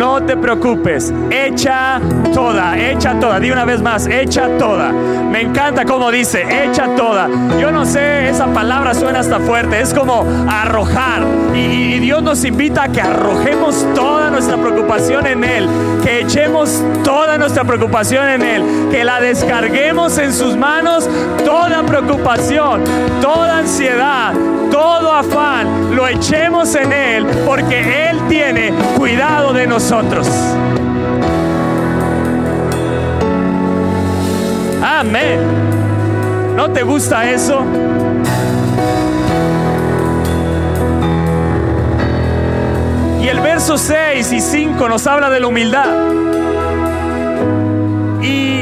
no 0.00 0.22
te 0.22 0.34
preocupes, 0.34 1.12
echa 1.28 2.00
toda, 2.32 2.78
echa 2.78 3.20
toda, 3.20 3.38
di 3.38 3.50
una 3.50 3.66
vez 3.66 3.82
más, 3.82 4.06
echa 4.06 4.48
toda. 4.56 4.92
Me 4.92 5.42
encanta 5.42 5.84
como 5.84 6.10
dice, 6.10 6.42
echa 6.64 6.96
toda. 6.96 7.28
Yo 7.60 7.70
no 7.70 7.84
sé, 7.84 8.30
esa 8.30 8.46
palabra 8.46 8.94
suena 8.94 9.20
hasta 9.20 9.38
fuerte, 9.40 9.78
es 9.78 9.92
como 9.92 10.24
arrojar. 10.48 11.22
Y, 11.54 11.90
Dios 12.00 12.22
nos 12.22 12.42
invita 12.46 12.84
a 12.84 12.88
que 12.88 13.02
arrojemos 13.02 13.86
toda 13.94 14.30
nuestra 14.30 14.56
preocupación 14.56 15.26
en 15.26 15.44
Él, 15.44 15.68
que 16.02 16.20
echemos 16.20 16.82
toda 17.04 17.36
nuestra 17.36 17.64
preocupación 17.64 18.26
en 18.26 18.42
Él, 18.42 18.88
que 18.90 19.04
la 19.04 19.20
descarguemos 19.20 20.16
en 20.16 20.32
sus 20.32 20.56
manos, 20.56 21.06
toda 21.44 21.82
preocupación, 21.82 22.82
toda 23.20 23.58
ansiedad, 23.58 24.32
todo 24.70 25.12
afán, 25.12 25.94
lo 25.94 26.06
echemos 26.08 26.74
en 26.74 26.92
Él, 26.92 27.26
porque 27.44 28.08
Él 28.08 28.18
tiene 28.28 28.72
cuidado 28.96 29.52
de 29.52 29.66
Amén. 34.82 35.40
¿No 36.54 36.70
te 36.70 36.84
gusta 36.84 37.28
eso? 37.28 37.64
Y 43.20 43.26
el 43.26 43.40
verso 43.40 43.76
6 43.76 44.32
y 44.32 44.40
5 44.40 44.88
nos 44.88 45.08
habla 45.08 45.28
de 45.28 45.40
la 45.40 45.48
humildad. 45.48 45.88
Y 48.22 48.60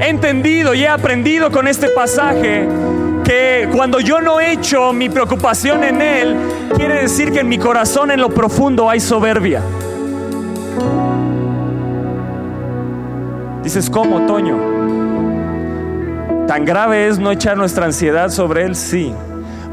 he 0.00 0.08
entendido 0.08 0.74
y 0.74 0.84
he 0.84 0.88
aprendido 0.88 1.50
con 1.50 1.66
este 1.66 1.88
pasaje 1.88 2.68
que 3.24 3.68
cuando 3.74 3.98
yo 3.98 4.20
no 4.20 4.40
echo 4.40 4.92
mi 4.92 5.08
preocupación 5.08 5.82
en 5.82 6.00
Él, 6.00 6.36
quiere 6.76 7.02
decir 7.02 7.32
que 7.32 7.40
en 7.40 7.48
mi 7.48 7.58
corazón, 7.58 8.12
en 8.12 8.20
lo 8.20 8.30
profundo, 8.30 8.88
hay 8.88 9.00
soberbia. 9.00 9.60
Dices, 13.76 13.90
¿cómo, 13.90 14.24
Toño? 14.24 14.56
¿Tan 16.46 16.64
grave 16.64 17.08
es 17.08 17.18
no 17.18 17.30
echar 17.30 17.58
nuestra 17.58 17.84
ansiedad 17.84 18.30
sobre 18.30 18.64
Él? 18.64 18.74
Sí. 18.74 19.12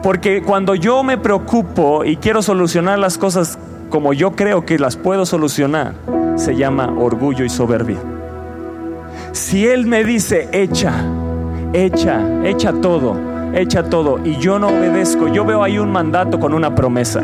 Porque 0.02 0.42
cuando 0.42 0.76
yo 0.76 1.04
me 1.04 1.18
preocupo 1.18 2.04
y 2.04 2.18
quiero 2.18 2.42
solucionar 2.42 3.00
las 3.00 3.18
cosas 3.18 3.58
como 3.90 4.12
yo 4.12 4.34
creo 4.34 4.66
que 4.66 4.78
las 4.78 4.98
puedo 4.98 5.26
solucionar, 5.26 5.94
se 6.36 6.54
llama 6.58 6.94
orgullo 6.98 7.46
y 7.46 7.50
soberbia. 7.50 7.96
Si 9.32 9.66
Él 9.66 9.86
me 9.86 10.04
dice, 10.04 10.50
echa, 10.52 11.06
echa, 11.72 12.20
echa 12.44 12.74
todo, 12.74 13.16
echa 13.54 13.84
todo 13.84 14.20
y 14.22 14.36
yo 14.36 14.60
no 14.60 14.68
obedezco, 14.68 15.30
yo 15.30 15.46
veo 15.46 15.64
ahí 15.64 15.80
un 15.80 15.94
mandato 15.94 16.42
con 16.42 16.54
una 16.54 16.76
promesa. 16.76 17.22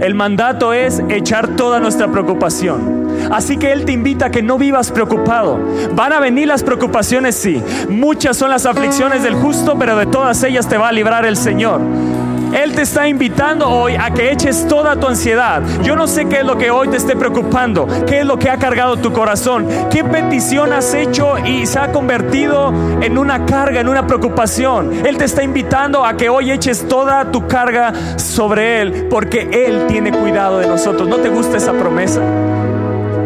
El 0.00 0.14
mandato 0.14 0.74
es 0.74 1.02
echar 1.08 1.56
toda 1.56 1.80
nuestra 1.80 2.08
preocupación. 2.12 3.11
Así 3.32 3.56
que 3.56 3.72
Él 3.72 3.84
te 3.84 3.92
invita 3.92 4.26
a 4.26 4.30
que 4.30 4.42
no 4.42 4.58
vivas 4.58 4.92
preocupado. 4.92 5.58
Van 5.94 6.12
a 6.12 6.20
venir 6.20 6.46
las 6.46 6.62
preocupaciones, 6.62 7.34
sí. 7.34 7.62
Muchas 7.88 8.36
son 8.36 8.50
las 8.50 8.66
aflicciones 8.66 9.22
del 9.22 9.34
justo, 9.34 9.76
pero 9.78 9.96
de 9.96 10.06
todas 10.06 10.42
ellas 10.44 10.68
te 10.68 10.76
va 10.76 10.88
a 10.88 10.92
librar 10.92 11.24
el 11.24 11.36
Señor. 11.36 11.80
Él 12.52 12.74
te 12.74 12.82
está 12.82 13.08
invitando 13.08 13.66
hoy 13.66 13.96
a 13.96 14.10
que 14.10 14.30
eches 14.30 14.68
toda 14.68 14.96
tu 14.96 15.06
ansiedad. 15.06 15.62
Yo 15.82 15.96
no 15.96 16.06
sé 16.06 16.26
qué 16.26 16.40
es 16.40 16.44
lo 16.44 16.58
que 16.58 16.70
hoy 16.70 16.88
te 16.88 16.98
esté 16.98 17.16
preocupando, 17.16 17.88
qué 18.06 18.20
es 18.20 18.26
lo 18.26 18.38
que 18.38 18.50
ha 18.50 18.58
cargado 18.58 18.98
tu 18.98 19.10
corazón, 19.10 19.66
qué 19.90 20.04
petición 20.04 20.70
has 20.74 20.92
hecho 20.92 21.38
y 21.38 21.64
se 21.64 21.78
ha 21.78 21.90
convertido 21.92 22.70
en 23.00 23.16
una 23.16 23.46
carga, 23.46 23.80
en 23.80 23.88
una 23.88 24.06
preocupación. 24.06 25.06
Él 25.06 25.16
te 25.16 25.24
está 25.24 25.42
invitando 25.42 26.04
a 26.04 26.18
que 26.18 26.28
hoy 26.28 26.52
eches 26.52 26.86
toda 26.86 27.30
tu 27.30 27.46
carga 27.46 27.94
sobre 28.18 28.82
Él, 28.82 29.06
porque 29.08 29.48
Él 29.50 29.86
tiene 29.88 30.12
cuidado 30.12 30.58
de 30.58 30.66
nosotros. 30.66 31.08
¿No 31.08 31.16
te 31.16 31.30
gusta 31.30 31.56
esa 31.56 31.72
promesa? 31.72 32.20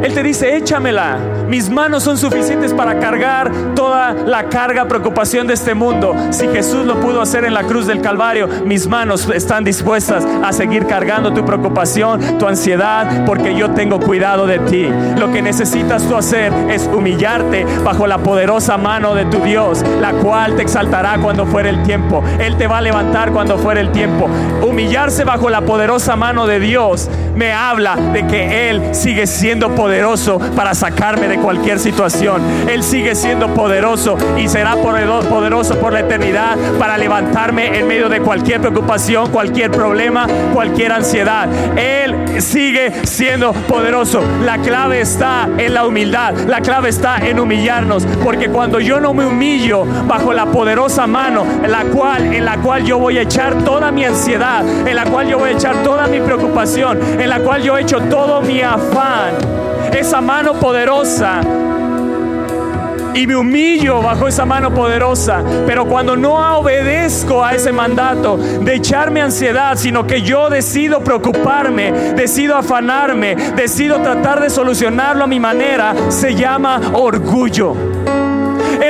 Él 0.02 0.12
te 0.14 0.22
dice, 0.22 0.56
échamela. 0.56 1.18
Mis 1.48 1.70
manos 1.70 2.02
son 2.02 2.18
suficientes 2.18 2.74
para 2.74 2.98
cargar 2.98 3.50
toda 3.74 4.12
la 4.12 4.48
carga, 4.48 4.86
preocupación 4.86 5.46
de 5.46 5.54
este 5.54 5.74
mundo. 5.74 6.14
Si 6.30 6.48
Jesús 6.48 6.84
lo 6.84 7.00
pudo 7.00 7.20
hacer 7.20 7.44
en 7.44 7.54
la 7.54 7.62
cruz 7.62 7.86
del 7.86 8.00
Calvario, 8.00 8.48
mis 8.64 8.88
manos 8.88 9.28
están 9.32 9.64
dispuestas 9.64 10.26
a 10.44 10.52
seguir 10.52 10.86
cargando 10.86 11.32
tu 11.32 11.44
preocupación, 11.44 12.38
tu 12.38 12.46
ansiedad, 12.46 13.24
porque 13.24 13.54
yo 13.54 13.70
tengo 13.70 14.00
cuidado 14.00 14.46
de 14.46 14.58
ti. 14.60 14.88
Lo 15.18 15.32
que 15.32 15.40
necesitas 15.40 16.02
tú 16.08 16.16
hacer 16.16 16.52
es 16.68 16.88
humillarte 16.92 17.64
bajo 17.84 18.06
la 18.06 18.18
poderosa 18.18 18.76
mano 18.76 19.14
de 19.14 19.24
tu 19.26 19.38
Dios, 19.38 19.84
la 20.00 20.12
cual 20.12 20.56
te 20.56 20.62
exaltará 20.62 21.18
cuando 21.18 21.46
fuere 21.46 21.70
el 21.70 21.82
tiempo. 21.84 22.22
Él 22.38 22.56
te 22.56 22.66
va 22.66 22.78
a 22.78 22.82
levantar 22.82 23.32
cuando 23.32 23.56
fuere 23.56 23.80
el 23.80 23.92
tiempo. 23.92 24.28
Humillarse 24.66 25.24
bajo 25.24 25.48
la 25.48 25.62
poderosa 25.62 26.16
mano 26.16 26.46
de 26.46 26.58
Dios 26.58 27.08
me 27.34 27.52
habla 27.52 27.96
de 27.96 28.26
que 28.26 28.70
Él 28.70 28.94
sigue 28.94 29.26
siendo 29.26 29.74
poderoso 29.74 29.95
poderoso 29.96 30.38
para 30.54 30.74
sacarme 30.74 31.26
de 31.26 31.38
cualquier 31.38 31.78
situación. 31.78 32.42
Él 32.68 32.82
sigue 32.82 33.14
siendo 33.14 33.54
poderoso 33.54 34.18
y 34.36 34.46
será 34.46 34.76
poderoso 34.76 35.80
por 35.80 35.94
la 35.94 36.00
eternidad 36.00 36.54
para 36.78 36.98
levantarme 36.98 37.78
en 37.78 37.88
medio 37.88 38.10
de 38.10 38.20
cualquier 38.20 38.60
preocupación, 38.60 39.30
cualquier 39.30 39.70
problema, 39.70 40.26
cualquier 40.52 40.92
ansiedad. 40.92 41.48
Él 41.78 42.42
sigue 42.42 43.06
siendo 43.06 43.54
poderoso. 43.54 44.20
La 44.44 44.58
clave 44.58 45.00
está 45.00 45.48
en 45.56 45.72
la 45.72 45.86
humildad. 45.86 46.34
La 46.46 46.60
clave 46.60 46.90
está 46.90 47.16
en 47.26 47.40
humillarnos, 47.40 48.06
porque 48.22 48.50
cuando 48.50 48.80
yo 48.80 49.00
no 49.00 49.14
me 49.14 49.24
humillo 49.24 49.86
bajo 50.06 50.34
la 50.34 50.44
poderosa 50.44 51.06
mano 51.06 51.46
en 51.62 51.72
la 51.72 51.84
cual 51.84 52.34
en 52.34 52.44
la 52.44 52.58
cual 52.58 52.84
yo 52.84 52.98
voy 52.98 53.16
a 53.16 53.22
echar 53.22 53.64
toda 53.64 53.90
mi 53.90 54.04
ansiedad, 54.04 54.62
en 54.86 54.94
la 54.94 55.06
cual 55.06 55.26
yo 55.26 55.38
voy 55.38 55.50
a 55.50 55.52
echar 55.52 55.82
toda 55.82 56.06
mi 56.06 56.20
preocupación, 56.20 57.00
en 57.18 57.30
la 57.30 57.38
cual 57.38 57.62
yo 57.62 57.78
he 57.78 57.80
hecho 57.80 57.98
todo 58.10 58.42
mi 58.42 58.60
afán 58.60 59.65
esa 59.98 60.20
mano 60.20 60.54
poderosa 60.54 61.40
y 63.16 63.26
me 63.26 63.34
humillo 63.34 64.02
bajo 64.02 64.28
esa 64.28 64.44
mano 64.44 64.72
poderosa. 64.74 65.42
Pero 65.66 65.86
cuando 65.86 66.16
no 66.16 66.58
obedezco 66.58 67.42
a 67.42 67.54
ese 67.54 67.72
mandato 67.72 68.36
de 68.36 68.74
echarme 68.74 69.22
ansiedad, 69.22 69.76
sino 69.76 70.06
que 70.06 70.22
yo 70.22 70.50
decido 70.50 71.02
preocuparme, 71.02 71.92
decido 72.14 72.56
afanarme, 72.56 73.34
decido 73.56 74.00
tratar 74.02 74.40
de 74.40 74.50
solucionarlo 74.50 75.24
a 75.24 75.26
mi 75.26 75.40
manera, 75.40 75.94
se 76.10 76.34
llama 76.34 76.80
orgullo. 76.92 77.74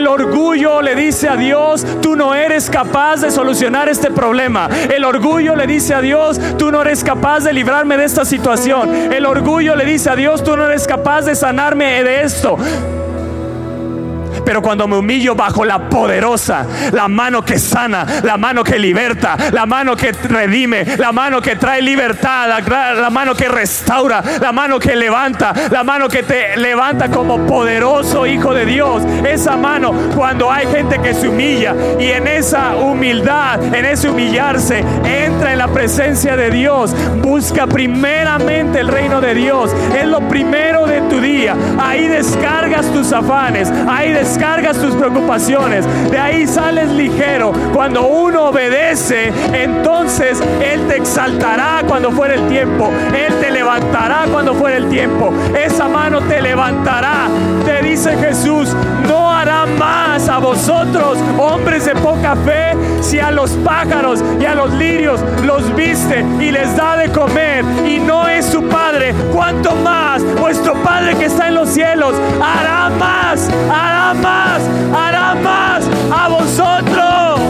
El 0.07 0.13
orgullo 0.13 0.83
le 0.83 0.95
dice 0.95 1.29
a 1.29 1.35
Dios, 1.35 1.85
tú 2.01 2.15
no 2.15 2.33
eres 2.33 2.71
capaz 2.71 3.23
de 3.23 3.33
solucionar 3.33 3.89
este 3.89 4.13
problema. 4.13 4.69
El 4.89 5.05
orgullo 5.05 5.57
le 5.57 5.67
dice 5.67 5.95
a 5.95 6.01
Dios, 6.01 6.41
tú 6.57 6.71
no 6.71 6.83
eres 6.83 7.03
capaz 7.03 7.41
de 7.41 7.53
librarme 7.53 7.97
de 7.97 8.05
esta 8.05 8.25
situación. 8.25 9.13
El 9.13 9.27
orgullo 9.27 9.75
le 9.75 9.85
dice 9.85 10.09
a 10.09 10.15
Dios, 10.15 10.45
tú 10.45 10.57
no 10.57 10.65
eres 10.65 10.87
capaz 10.87 11.23
de 11.23 11.35
sanarme 11.35 12.05
de 12.05 12.23
esto. 12.23 12.57
Pero 14.47 14.63
cuando 14.63 14.87
me 14.87 14.97
humillo 14.97 15.35
bajo 15.35 15.65
la 15.65 15.89
poderosa, 15.89 16.65
la 16.93 17.09
mano 17.09 17.45
que 17.45 17.59
sana, 17.59 18.07
la 18.23 18.37
mano 18.37 18.63
que 18.63 18.79
liberta, 18.79 19.37
la 19.51 19.67
mano 19.67 19.97
que 19.97 20.13
redime, 20.13 20.87
la 20.97 21.11
mano 21.11 21.43
que 21.43 21.57
trae 21.57 21.83
libertad, 21.83 22.47
la, 22.49 23.11
mano 23.11 23.35
que 23.35 23.49
restaura, 23.49 24.23
la 24.41 24.53
mano 24.53 24.79
que 24.79 24.95
levanta, 24.95 25.53
la 25.69 25.83
mano 25.83 26.09
que 26.09 26.23
te 26.23 26.57
levanta 26.57 27.09
como 27.09 27.45
poderoso 27.45 28.25
hijo 28.25 28.55
de 28.55 28.67
Dios. 28.67 29.03
Esa 29.29 29.57
mano 29.57 29.93
cuando 30.15 30.53
hay 30.53 30.69
gente 30.69 31.01
que 31.01 31.13
se 31.13 31.29
humilla 31.29 31.75
y 31.99 32.13
en 32.13 32.29
esa 32.29 32.77
humildad, 32.77 33.75
en 33.75 33.85
ese 33.85 34.09
humillarse, 34.09 34.85
entra 35.05 35.55
en 35.55 35.59
la 35.59 35.67
presencia 35.67 36.37
de 36.37 36.51
Dios, 36.51 36.95
busca 37.21 37.67
primeramente 37.67 38.79
el 38.79 38.87
reino 38.87 39.21
de 39.21 39.35
Dios. 39.35 39.75
Es 39.99 40.07
lo 40.07 40.21
primero 40.29 40.87
de 40.87 41.01
tu 41.11 41.21
día. 41.21 41.57
Ahí 41.81 42.07
descargas 42.07 42.87
tus 42.93 43.13
afanes, 43.13 43.73
ahí 43.89 44.13
descargas 44.13 44.36
cargas 44.37 44.79
tus 44.79 44.95
preocupaciones. 44.95 45.85
De 46.11 46.19
ahí 46.19 46.47
sales 46.47 46.91
ligero. 46.91 47.53
Cuando 47.73 48.07
uno 48.07 48.47
obedece, 48.47 49.33
entonces 49.53 50.41
Él 50.65 50.87
te 50.89 50.97
exaltará 50.97 51.83
cuando 51.87 52.11
fuera 52.11 52.35
el 52.35 52.49
tiempo. 52.49 52.91
Él 53.15 53.35
te 53.41 53.51
levantará 53.51 54.27
cuando 54.33 54.55
fuera 54.55 54.77
el 54.77 54.89
tiempo. 54.89 55.33
Esa 55.57 55.89
mano 55.89 56.21
te 56.23 56.41
levantará. 56.41 57.29
Te 57.65 57.83
dice 57.83 58.17
Jesús, 58.17 58.75
no 59.09 59.31
hará 59.33 59.67
más 59.67 60.29
a 60.29 60.39
vosotros, 60.39 61.19
hombres 61.39 61.85
de 61.85 61.95
poca 61.97 62.35
fe, 62.37 62.77
si 63.01 63.19
a 63.19 63.31
los 63.31 63.51
pájaros 63.51 64.23
y 64.41 64.45
a 64.45 64.55
los 64.55 64.73
lirios 64.73 65.21
los 65.45 65.75
viste 65.75 66.25
y 66.41 66.51
les 66.51 66.77
da 66.77 66.97
de 66.97 67.11
comer 67.11 67.65
y 67.87 67.99
no 67.99 68.27
es 68.27 68.47
su 68.47 68.63
Padre, 68.63 69.15
cuanto 69.33 69.75
más 69.77 70.23
vuestro 70.41 70.75
Padre 70.83 71.17
que 71.17 71.27
está 71.27 71.49
en 71.49 71.55
los 71.55 71.69
cielos 71.69 72.15
hará 72.43 72.91
más, 72.91 73.49
hará 73.71 73.96
más 74.15 74.63
hará 74.95 75.35
más 75.35 75.85
a 76.11 76.29
vosotros. 76.29 77.41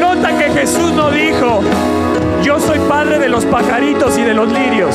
Nota 0.00 0.38
que 0.38 0.50
Jesús 0.50 0.92
no 0.92 1.10
dijo, 1.10 1.60
yo 2.42 2.58
soy 2.60 2.78
padre 2.88 3.18
de 3.18 3.28
los 3.28 3.44
pajaritos 3.46 4.18
y 4.18 4.22
de 4.22 4.34
los 4.34 4.50
lirios. 4.52 4.94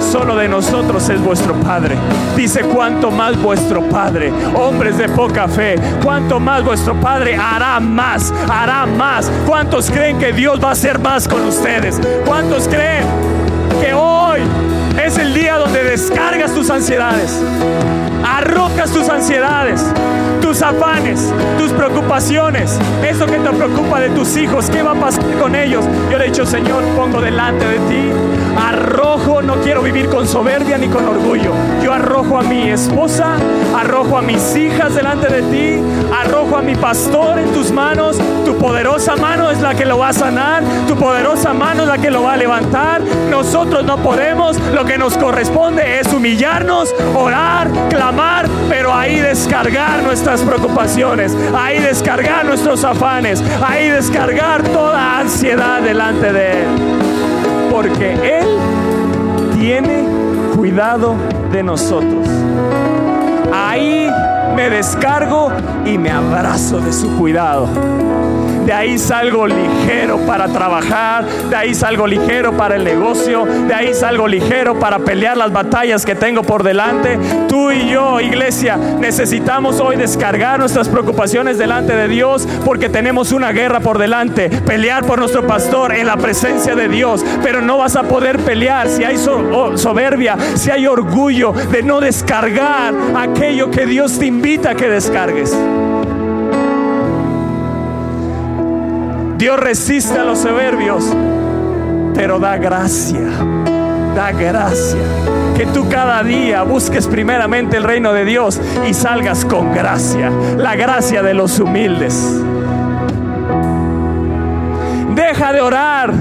Solo 0.00 0.36
de 0.36 0.48
nosotros 0.48 1.08
es 1.08 1.20
vuestro 1.20 1.54
Padre. 1.54 1.96
Dice, 2.36 2.60
cuanto 2.60 3.10
más 3.10 3.36
vuestro 3.42 3.82
Padre, 3.82 4.32
hombres 4.54 4.96
de 4.96 5.08
poca 5.08 5.48
fe, 5.48 5.74
cuanto 6.04 6.38
más 6.38 6.62
vuestro 6.62 6.94
Padre 7.00 7.34
hará 7.34 7.80
más, 7.80 8.32
hará 8.48 8.86
más. 8.86 9.28
¿Cuántos 9.44 9.90
creen 9.90 10.18
que 10.18 10.32
Dios 10.32 10.62
va 10.62 10.68
a 10.68 10.72
hacer 10.72 11.00
más 11.00 11.26
con 11.26 11.44
ustedes? 11.44 12.00
¿Cuántos 12.24 12.68
creen 12.68 13.04
que 13.80 13.92
hoy 13.92 14.40
es 15.14 15.18
el 15.18 15.34
día 15.34 15.58
donde 15.58 15.84
descargas 15.84 16.52
tus 16.54 16.70
ansiedades, 16.70 17.40
arrojas 18.26 18.90
tus 18.90 19.08
ansiedades, 19.08 19.84
tus 20.40 20.60
afanes, 20.62 21.32
tus 21.58 21.72
preocupaciones, 21.72 22.78
eso 23.06 23.26
que 23.26 23.38
te 23.38 23.50
preocupa 23.50 24.00
de 24.00 24.10
tus 24.10 24.36
hijos, 24.36 24.68
¿qué 24.70 24.82
va 24.82 24.92
a 24.92 24.94
pasar 24.94 25.24
con 25.38 25.54
ellos? 25.54 25.84
Yo 26.10 26.18
le 26.18 26.24
he 26.24 26.28
dicho, 26.28 26.44
Señor, 26.46 26.82
pongo 26.96 27.20
delante 27.20 27.64
de 27.64 27.78
ti, 27.80 28.10
arrojo, 28.58 29.42
no 29.42 29.56
quiero 29.56 29.82
vivir 29.82 30.08
con 30.08 30.26
soberbia 30.26 30.78
ni 30.78 30.88
con 30.88 31.06
orgullo. 31.06 31.52
Yo 31.82 31.92
arrojo 31.92 32.38
a 32.38 32.42
mi 32.42 32.70
esposa, 32.70 33.36
arrojo 33.76 34.18
a 34.18 34.22
mis 34.22 34.56
hijas 34.56 34.94
delante 34.94 35.28
de 35.28 35.42
ti, 35.42 35.82
arrojo 36.12 36.56
a 36.56 36.62
mi 36.62 36.74
pastor 36.74 37.38
en 37.38 37.52
tus 37.52 37.70
manos, 37.70 38.18
tu 38.44 38.56
poderosa 38.56 39.16
mano 39.16 39.50
es 39.50 39.60
la 39.60 39.74
que 39.74 39.84
lo 39.84 39.98
va 39.98 40.08
a 40.08 40.12
sanar, 40.12 40.62
tu 40.88 40.96
poderosa 40.96 41.52
mano 41.52 41.82
es 41.82 41.88
la 41.88 41.98
que 41.98 42.10
lo 42.10 42.22
va 42.22 42.34
a 42.34 42.36
levantar. 42.36 43.00
Nosotros 43.30 43.84
no 43.84 43.98
podemos, 43.98 44.58
lo 44.72 44.84
que 44.84 44.98
nos 45.04 45.18
corresponde 45.18 46.00
es 46.00 46.10
humillarnos, 46.14 46.94
orar, 47.14 47.70
clamar, 47.90 48.48
pero 48.70 48.90
ahí 48.90 49.20
descargar 49.20 50.02
nuestras 50.02 50.40
preocupaciones, 50.40 51.36
ahí 51.54 51.78
descargar 51.78 52.46
nuestros 52.46 52.84
afanes, 52.84 53.44
ahí 53.62 53.90
descargar 53.90 54.62
toda 54.62 55.18
ansiedad 55.18 55.82
delante 55.82 56.32
de 56.32 56.52
Él. 56.52 56.68
Porque 57.70 58.12
Él 58.14 58.46
tiene 59.60 60.06
cuidado 60.56 61.16
de 61.52 61.62
nosotros. 61.62 62.26
Ahí 63.52 64.10
me 64.56 64.70
descargo 64.70 65.52
y 65.84 65.98
me 65.98 66.10
abrazo 66.10 66.80
de 66.80 66.94
su 66.94 67.14
cuidado 67.18 67.68
de 68.64 68.72
ahí 68.72 68.98
salgo 68.98 69.46
ligero 69.46 70.18
para 70.26 70.48
trabajar, 70.48 71.24
de 71.50 71.56
ahí 71.56 71.74
salgo 71.74 72.06
ligero 72.06 72.56
para 72.56 72.76
el 72.76 72.84
negocio, 72.84 73.44
de 73.44 73.74
ahí 73.74 73.94
salgo 73.94 74.26
ligero 74.26 74.78
para 74.78 74.98
pelear 74.98 75.36
las 75.36 75.52
batallas 75.52 76.04
que 76.04 76.14
tengo 76.14 76.42
por 76.42 76.62
delante. 76.62 77.18
Tú 77.48 77.70
y 77.70 77.88
yo, 77.88 78.20
iglesia, 78.20 78.76
necesitamos 78.76 79.80
hoy 79.80 79.96
descargar 79.96 80.58
nuestras 80.58 80.88
preocupaciones 80.88 81.58
delante 81.58 81.94
de 81.94 82.08
Dios 82.08 82.48
porque 82.64 82.88
tenemos 82.88 83.32
una 83.32 83.52
guerra 83.52 83.80
por 83.80 83.98
delante, 83.98 84.48
pelear 84.48 85.04
por 85.04 85.18
nuestro 85.18 85.46
pastor 85.46 85.94
en 85.94 86.06
la 86.06 86.16
presencia 86.16 86.74
de 86.74 86.88
Dios, 86.88 87.24
pero 87.42 87.60
no 87.60 87.78
vas 87.78 87.96
a 87.96 88.04
poder 88.04 88.38
pelear 88.38 88.88
si 88.88 89.04
hay 89.04 89.16
soberbia, 89.18 90.36
si 90.54 90.70
hay 90.70 90.86
orgullo 90.86 91.52
de 91.52 91.82
no 91.82 92.00
descargar 92.00 92.94
aquello 93.16 93.70
que 93.70 93.86
Dios 93.86 94.18
te 94.18 94.26
invita 94.26 94.70
a 94.70 94.74
que 94.74 94.88
descargues. 94.88 95.54
Dios 99.44 99.60
resiste 99.60 100.18
a 100.18 100.24
los 100.24 100.38
soberbios, 100.38 101.04
pero 102.14 102.38
da 102.38 102.56
gracia, 102.56 103.28
da 104.16 104.32
gracia 104.32 105.02
que 105.54 105.66
tú 105.66 105.86
cada 105.86 106.22
día 106.22 106.62
busques 106.62 107.06
primeramente 107.06 107.76
el 107.76 107.82
reino 107.82 108.14
de 108.14 108.24
Dios 108.24 108.58
y 108.88 108.94
salgas 108.94 109.44
con 109.44 109.74
gracia, 109.74 110.30
la 110.56 110.76
gracia 110.76 111.22
de 111.22 111.34
los 111.34 111.60
humildes. 111.60 112.42
Deja 115.14 115.52
de 115.52 115.60
orar 115.60 116.14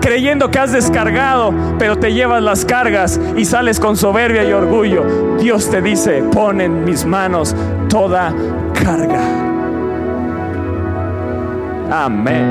creyendo 0.00 0.50
que 0.50 0.58
has 0.58 0.72
descargado, 0.72 1.52
pero 1.78 1.98
te 1.98 2.14
llevas 2.14 2.42
las 2.42 2.64
cargas 2.64 3.20
y 3.36 3.44
sales 3.44 3.78
con 3.78 3.98
soberbia 3.98 4.42
y 4.42 4.54
orgullo. 4.54 5.36
Dios 5.38 5.70
te 5.70 5.82
dice, 5.82 6.22
pon 6.32 6.62
en 6.62 6.82
mis 6.86 7.04
manos 7.04 7.54
toda 7.90 8.32
carga. 8.72 9.39
Amén. 11.90 12.46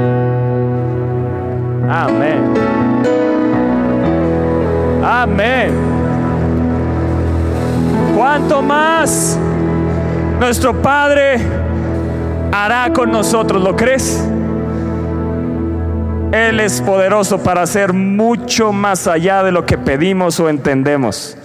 Amén. 1.89 2.54
Amén. 5.02 5.71
¿Cuánto 8.17 8.62
más 8.62 9.39
nuestro 10.39 10.82
Padre 10.82 11.39
hará 12.52 12.91
con 12.93 13.12
nosotros? 13.12 13.63
¿Lo 13.63 13.75
crees? 13.78 14.21
Él 16.34 16.60
es 16.60 16.82
poderoso 16.82 17.41
para 17.41 17.62
hacer 17.62 17.93
mucho 17.93 18.73
más 18.73 19.08
allá 19.08 19.41
de 19.41 19.52
lo 19.54 19.65
que 19.65 19.78
pedimos 19.78 20.39
o 20.41 20.49
entendemos. 20.49 21.38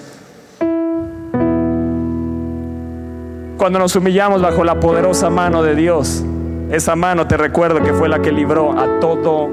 Cuando 3.57 3.79
nos 3.79 3.95
humillamos 3.97 4.43
bajo 4.43 4.65
la 4.65 4.81
poderosa 4.81 5.31
mano 5.31 5.63
de 5.63 5.75
Dios, 5.75 6.25
esa 6.71 6.97
mano 6.97 7.27
te 7.27 7.37
recuerdo 7.37 7.83
que 7.83 7.93
fue 7.93 8.09
la 8.09 8.21
que 8.21 8.33
libró 8.33 8.73
a 8.73 9.01
toda 9.01 9.49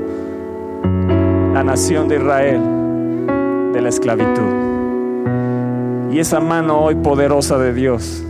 la 1.53 1.63
nación 1.63 2.07
de 2.07 2.15
Israel 2.15 2.61
de 3.73 3.81
la 3.81 3.89
esclavitud. 3.89 4.71
Y 6.11 6.19
esa 6.19 6.39
mano 6.39 6.79
hoy 6.79 6.95
poderosa 6.95 7.57
de 7.57 7.73
Dios, 7.73 8.23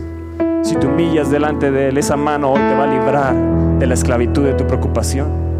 si 0.62 0.76
te 0.76 0.86
humillas 0.86 1.30
delante 1.30 1.70
de 1.70 1.88
Él, 1.88 1.98
esa 1.98 2.16
mano 2.16 2.52
hoy 2.52 2.60
te 2.60 2.74
va 2.74 2.84
a 2.84 2.86
librar 2.86 3.34
de 3.78 3.86
la 3.86 3.94
esclavitud 3.94 4.44
de 4.44 4.54
tu 4.54 4.66
preocupación 4.66 5.52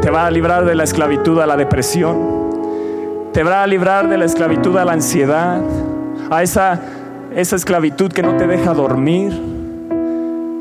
te 0.00 0.10
va 0.10 0.26
a 0.26 0.30
librar 0.30 0.64
de 0.64 0.74
la 0.74 0.84
esclavitud 0.84 1.38
a 1.40 1.46
la 1.46 1.56
depresión. 1.56 3.30
Te 3.32 3.42
va 3.42 3.62
a 3.62 3.66
librar 3.66 4.08
de 4.08 4.16
la 4.16 4.24
esclavitud 4.24 4.76
a 4.76 4.84
la 4.84 4.92
ansiedad, 4.92 5.60
a 6.30 6.42
esa, 6.42 6.80
esa 7.34 7.56
esclavitud 7.56 8.10
que 8.10 8.22
no 8.22 8.36
te 8.36 8.46
deja 8.46 8.72
dormir 8.72 9.32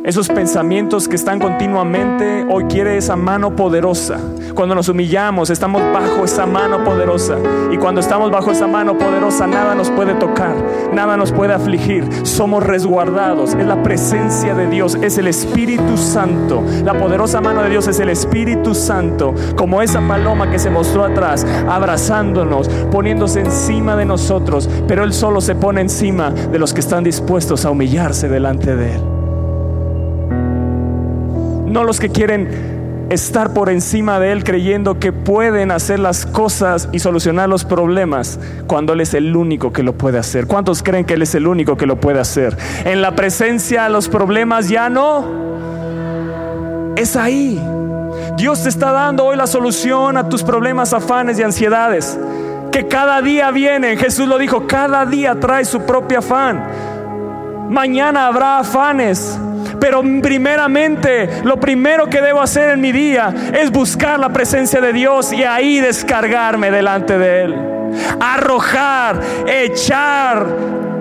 esos 0.10 0.28
pensamientos 0.28 1.08
que 1.08 1.16
están 1.16 1.38
continuamente, 1.38 2.44
hoy 2.50 2.64
quiere 2.64 2.98
esa 2.98 3.16
mano 3.16 3.56
poderosa. 3.56 4.18
Cuando 4.56 4.74
nos 4.74 4.90
humillamos, 4.90 5.52
estamos 5.52 5.84
bajo 5.94 6.26
esa 6.26 6.48
mano 6.48 6.84
poderosa. 6.84 7.38
Y 7.72 7.78
cuando 7.78 8.02
estamos 8.02 8.32
bajo 8.32 8.50
esa 8.50 8.66
mano 8.66 8.98
poderosa, 8.98 9.46
nada 9.46 9.76
nos 9.76 9.92
puede 9.92 10.16
tocar, 10.16 10.56
nada 10.92 11.16
nos 11.16 11.32
puede 11.32 11.54
afligir. 11.54 12.10
Somos 12.24 12.64
resguardados. 12.64 13.54
Es 13.54 13.68
la 13.68 13.84
presencia 13.84 14.56
de 14.56 14.68
Dios, 14.68 14.98
es 15.00 15.20
el 15.20 15.28
Espíritu 15.28 15.96
Santo. 15.96 16.64
La 16.84 16.98
poderosa 16.98 17.40
mano 17.40 17.62
de 17.62 17.70
Dios 17.70 17.88
es 17.88 18.00
el 18.00 18.10
Espíritu 18.10 18.74
Santo, 18.74 19.36
como 19.56 19.80
esa 19.80 20.02
paloma 20.02 20.50
que 20.50 20.58
se 20.58 20.72
mostró 20.72 21.06
atrás, 21.06 21.46
abrazándonos, 21.68 22.68
poniéndose 22.92 23.42
encima 23.42 23.96
de 23.96 24.06
nosotros. 24.06 24.68
Pero 24.88 25.04
Él 25.04 25.14
solo 25.14 25.40
se 25.40 25.54
pone 25.54 25.82
encima 25.82 26.32
de 26.32 26.58
los 26.58 26.74
que 26.74 26.80
están 26.80 27.04
dispuestos 27.04 27.64
a 27.64 27.70
humillarse 27.70 28.28
delante 28.28 28.76
de 28.76 28.96
Él 28.96 29.19
no 31.70 31.84
los 31.84 32.00
que 32.00 32.10
quieren 32.10 32.80
estar 33.10 33.54
por 33.54 33.70
encima 33.70 34.20
de 34.20 34.32
Él 34.32 34.44
creyendo 34.44 35.00
que 35.00 35.12
pueden 35.12 35.72
hacer 35.72 36.00
las 36.00 36.26
cosas 36.26 36.90
y 36.92 37.00
solucionar 37.00 37.50
los 37.50 37.66
problemas 37.66 38.40
cuando 38.68 38.94
Él 38.94 39.02
es 39.02 39.14
el 39.14 39.36
único 39.36 39.74
que 39.74 39.84
lo 39.84 39.94
puede 39.94 40.20
hacer. 40.20 40.48
¿Cuántos 40.48 40.84
creen 40.84 41.06
que 41.06 41.16
Él 41.16 41.22
es 41.24 41.36
el 41.36 41.48
único 41.48 41.76
que 41.78 41.86
lo 41.86 42.00
puede 42.00 42.20
hacer? 42.20 42.56
En 42.86 43.02
la 43.02 43.16
presencia 43.16 43.90
los 43.90 44.08
problemas 44.10 44.70
ya 44.70 44.90
no. 44.90 45.50
Es 46.96 47.16
ahí. 47.16 47.62
Dios 48.38 48.64
te 48.64 48.70
está 48.70 48.92
dando 48.92 49.26
hoy 49.26 49.38
la 49.38 49.48
solución 49.48 50.18
a 50.18 50.30
tus 50.30 50.44
problemas, 50.44 50.94
afanes 50.94 51.40
y 51.40 51.44
ansiedades. 51.44 52.18
Que 52.72 52.88
cada 52.88 53.22
día 53.22 53.50
vienen. 53.52 53.98
Jesús 53.98 54.28
lo 54.28 54.38
dijo, 54.38 54.68
cada 54.68 55.06
día 55.06 55.40
trae 55.40 55.66
su 55.66 55.82
propio 55.82 56.20
afán. 56.20 56.64
Mañana 57.70 58.28
habrá 58.28 58.60
afanes. 58.60 59.40
Pero 59.80 60.02
primeramente, 60.22 61.42
lo 61.44 61.60
primero 61.60 62.08
que 62.08 62.22
debo 62.22 62.42
hacer 62.42 62.72
en 62.72 62.82
mi 62.82 62.92
día 62.92 63.34
es 63.54 63.72
buscar 63.72 64.20
la 64.20 64.30
presencia 64.30 64.82
de 64.82 64.94
Dios 64.94 65.32
y 65.32 65.44
ahí 65.44 65.80
descargarme 65.80 66.72
delante 66.72 67.18
de 67.18 67.44
Él. 67.44 67.56
Arrojar, 68.20 69.20
echar 69.48 70.46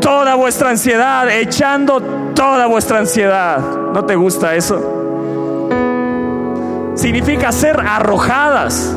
toda 0.01 0.35
vuestra 0.37 0.71
ansiedad, 0.71 1.29
echando 1.31 2.01
toda 2.35 2.67
vuestra 2.67 2.99
ansiedad. 2.99 3.59
¿No 3.93 4.05
te 4.05 4.14
gusta 4.14 4.55
eso? 4.55 4.95
Significa 6.95 7.53
ser 7.53 7.79
arrojadas. 7.81 8.95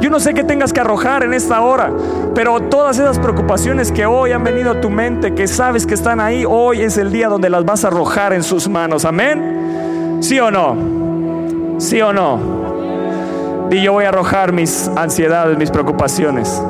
Yo 0.00 0.10
no 0.10 0.20
sé 0.20 0.34
qué 0.34 0.44
tengas 0.44 0.72
que 0.72 0.80
arrojar 0.80 1.24
en 1.24 1.34
esta 1.34 1.60
hora, 1.60 1.90
pero 2.34 2.60
todas 2.60 2.98
esas 2.98 3.18
preocupaciones 3.18 3.90
que 3.90 4.06
hoy 4.06 4.32
han 4.32 4.44
venido 4.44 4.70
a 4.70 4.80
tu 4.80 4.90
mente, 4.90 5.34
que 5.34 5.48
sabes 5.48 5.86
que 5.86 5.94
están 5.94 6.20
ahí, 6.20 6.44
hoy 6.46 6.82
es 6.82 6.96
el 6.98 7.10
día 7.10 7.28
donde 7.28 7.50
las 7.50 7.64
vas 7.64 7.84
a 7.84 7.88
arrojar 7.88 8.32
en 8.32 8.42
sus 8.42 8.68
manos. 8.68 9.04
Amén. 9.04 10.18
¿Sí 10.20 10.38
o 10.38 10.50
no? 10.50 11.78
¿Sí 11.78 12.00
o 12.00 12.12
no? 12.12 13.68
Y 13.70 13.82
yo 13.82 13.92
voy 13.92 14.04
a 14.04 14.08
arrojar 14.08 14.52
mis 14.52 14.88
ansiedades, 14.96 15.58
mis 15.58 15.70
preocupaciones. 15.70 16.62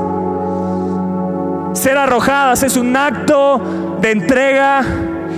Ser 1.74 1.96
arrojadas 1.96 2.62
es 2.62 2.76
un 2.76 2.96
acto 2.96 3.60
de 4.00 4.10
entrega 4.10 4.82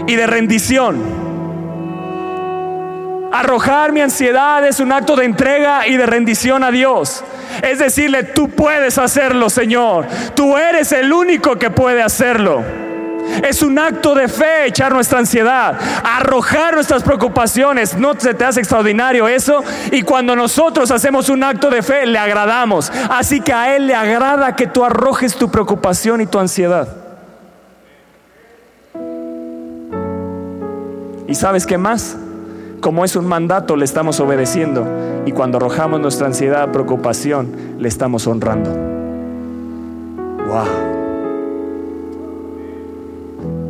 y 0.06 0.14
de 0.16 0.26
rendición. 0.26 1.19
Arrojar 3.32 3.92
mi 3.92 4.00
ansiedad 4.00 4.66
es 4.66 4.80
un 4.80 4.90
acto 4.90 5.14
de 5.14 5.24
entrega 5.24 5.86
y 5.86 5.96
de 5.96 6.04
rendición 6.04 6.64
a 6.64 6.72
Dios. 6.72 7.22
Es 7.62 7.78
decirle, 7.78 8.24
tú 8.24 8.48
puedes 8.48 8.98
hacerlo, 8.98 9.48
Señor. 9.48 10.06
Tú 10.34 10.56
eres 10.56 10.90
el 10.92 11.12
único 11.12 11.56
que 11.56 11.70
puede 11.70 12.02
hacerlo. 12.02 12.64
Es 13.48 13.62
un 13.62 13.78
acto 13.78 14.16
de 14.16 14.26
fe 14.26 14.66
echar 14.66 14.92
nuestra 14.92 15.20
ansiedad, 15.20 15.78
arrojar 16.02 16.74
nuestras 16.74 17.04
preocupaciones. 17.04 17.96
¿No 17.96 18.18
se 18.18 18.34
te 18.34 18.44
hace 18.44 18.58
extraordinario 18.58 19.28
eso? 19.28 19.62
Y 19.92 20.02
cuando 20.02 20.34
nosotros 20.34 20.90
hacemos 20.90 21.28
un 21.28 21.44
acto 21.44 21.70
de 21.70 21.82
fe, 21.82 22.06
le 22.06 22.18
agradamos. 22.18 22.90
Así 23.10 23.40
que 23.40 23.52
a 23.52 23.76
Él 23.76 23.86
le 23.86 23.94
agrada 23.94 24.56
que 24.56 24.66
tú 24.66 24.84
arrojes 24.84 25.36
tu 25.36 25.48
preocupación 25.50 26.20
y 26.20 26.26
tu 26.26 26.40
ansiedad. 26.40 26.88
¿Y 31.28 31.34
sabes 31.36 31.64
qué 31.64 31.78
más? 31.78 32.16
Como 32.80 33.04
es 33.04 33.14
un 33.14 33.26
mandato, 33.26 33.76
le 33.76 33.84
estamos 33.84 34.20
obedeciendo. 34.20 34.86
Y 35.26 35.32
cuando 35.32 35.58
arrojamos 35.58 36.00
nuestra 36.00 36.26
ansiedad, 36.26 36.72
preocupación, 36.72 37.48
le 37.78 37.88
estamos 37.88 38.26
honrando. 38.26 38.70
¡Wow! 40.48 40.64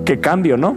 ¡Qué 0.05 0.21
cambio, 0.21 0.57
¿no? 0.57 0.77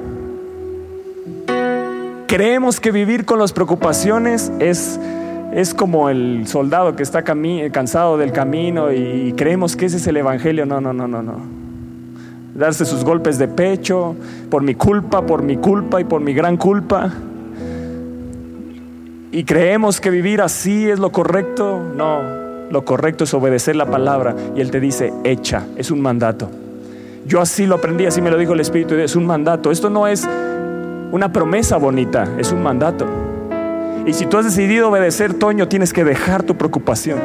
Creemos 2.28 2.80
que 2.80 2.92
vivir 2.92 3.26
con 3.26 3.38
las 3.38 3.54
preocupaciones 3.54 4.52
es, 4.60 5.00
es 5.54 5.76
como 5.76 6.10
el 6.10 6.48
soldado 6.48 6.96
que 6.96 7.04
está 7.04 7.24
cansado 7.24 8.18
del 8.18 8.32
camino 8.32 8.92
y 8.92 9.34
creemos 9.38 9.76
que 9.76 9.86
ese 9.86 9.98
es 9.98 10.08
el 10.08 10.18
Evangelio. 10.18 10.66
No, 10.66 10.82
no, 10.82 10.92
no, 10.92 11.08
no, 11.08 11.22
no. 11.22 11.36
Darse 12.56 12.86
sus 12.86 13.04
golpes 13.06 13.38
de 13.38 13.48
pecho 13.48 14.16
por 14.50 14.64
mi 14.64 14.74
culpa, 14.74 15.24
por 15.24 15.44
mi 15.44 15.58
culpa 15.58 16.02
y 16.02 16.04
por 16.04 16.22
mi 16.22 16.34
gran 16.34 16.58
culpa 16.58 17.12
y 19.34 19.46
creemos 19.46 20.00
que 20.00 20.12
vivir 20.12 20.42
así 20.42 20.88
es 20.88 21.00
lo 21.00 21.12
correcto, 21.12 21.82
no, 21.98 22.22
lo 22.70 22.86
correcto 22.86 23.24
es 23.24 23.34
obedecer 23.34 23.76
la 23.76 23.88
palabra 23.88 24.36
y 24.56 24.62
Él 24.62 24.70
te 24.70 24.80
dice, 24.80 25.12
echa, 25.24 25.66
es 25.76 25.90
un 25.90 26.02
mandato. 26.02 26.52
Yo 27.26 27.42
así 27.42 27.66
lo 27.66 27.76
aprendí, 27.76 28.06
así 28.06 28.22
me 28.22 28.30
lo 28.30 28.38
dijo 28.38 28.54
el 28.54 28.60
Espíritu, 28.60 28.94
es 28.94 29.16
un 29.16 29.26
mandato. 29.26 29.72
Esto 29.72 29.90
no 29.90 30.06
es 30.06 30.28
una 31.12 31.34
promesa 31.34 31.78
bonita, 31.78 32.28
es 32.38 32.52
un 32.52 32.62
mandato. 32.62 33.08
Y 34.06 34.14
si 34.14 34.28
tú 34.28 34.38
has 34.38 34.46
decidido 34.46 34.90
obedecer, 34.90 35.34
Toño, 35.34 35.68
tienes 35.68 35.94
que 35.94 36.04
dejar 36.04 36.44
tu 36.44 36.56
preocupación, 36.56 37.18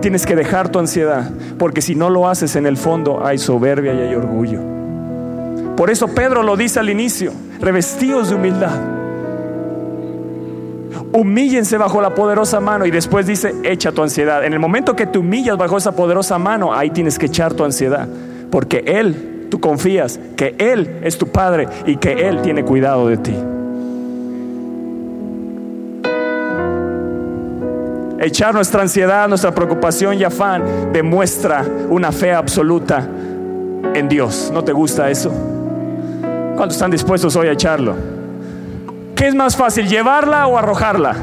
tienes 0.00 0.26
que 0.26 0.34
dejar 0.34 0.68
tu 0.68 0.80
ansiedad, 0.80 1.30
porque 1.58 1.80
si 1.80 1.94
no 1.94 2.10
lo 2.10 2.28
haces 2.28 2.56
en 2.56 2.66
el 2.66 2.76
fondo 2.76 3.24
hay 3.24 3.38
soberbia 3.38 3.94
y 3.94 4.00
hay 4.00 4.14
orgullo. 4.16 4.58
Por 5.76 5.90
eso 5.90 6.08
Pedro 6.08 6.42
lo 6.42 6.56
dice 6.56 6.80
al 6.80 6.90
inicio, 6.90 7.32
revestidos 7.60 8.30
de 8.30 8.34
humildad 8.34 8.91
humíllense 11.12 11.76
bajo 11.76 12.00
la 12.00 12.14
poderosa 12.14 12.60
mano 12.60 12.86
y 12.86 12.90
después 12.90 13.26
dice, 13.26 13.54
echa 13.64 13.92
tu 13.92 14.02
ansiedad. 14.02 14.44
En 14.44 14.52
el 14.52 14.58
momento 14.58 14.96
que 14.96 15.06
te 15.06 15.18
humillas 15.18 15.56
bajo 15.56 15.76
esa 15.76 15.92
poderosa 15.92 16.38
mano, 16.38 16.74
ahí 16.74 16.90
tienes 16.90 17.18
que 17.18 17.26
echar 17.26 17.54
tu 17.54 17.64
ansiedad, 17.64 18.08
porque 18.50 18.82
Él, 18.86 19.48
tú 19.50 19.60
confías 19.60 20.18
que 20.36 20.54
Él 20.58 21.00
es 21.02 21.18
tu 21.18 21.28
Padre 21.28 21.68
y 21.86 21.96
que 21.96 22.28
Él 22.28 22.42
tiene 22.42 22.64
cuidado 22.64 23.08
de 23.08 23.16
ti. 23.18 23.36
Echar 28.20 28.54
nuestra 28.54 28.82
ansiedad, 28.82 29.28
nuestra 29.28 29.52
preocupación 29.52 30.16
y 30.16 30.22
afán 30.22 30.92
demuestra 30.92 31.64
una 31.90 32.12
fe 32.12 32.32
absoluta 32.32 33.04
en 33.94 34.08
Dios. 34.08 34.50
¿No 34.54 34.62
te 34.62 34.72
gusta 34.72 35.10
eso? 35.10 35.32
¿Cuántos 36.56 36.76
están 36.76 36.92
dispuestos 36.92 37.34
hoy 37.34 37.48
a 37.48 37.52
echarlo? 37.52 38.11
¿Qué 39.22 39.28
es 39.28 39.36
más 39.36 39.56
fácil, 39.56 39.86
llevarla 39.86 40.48
o 40.48 40.58
arrojarla? 40.58 41.14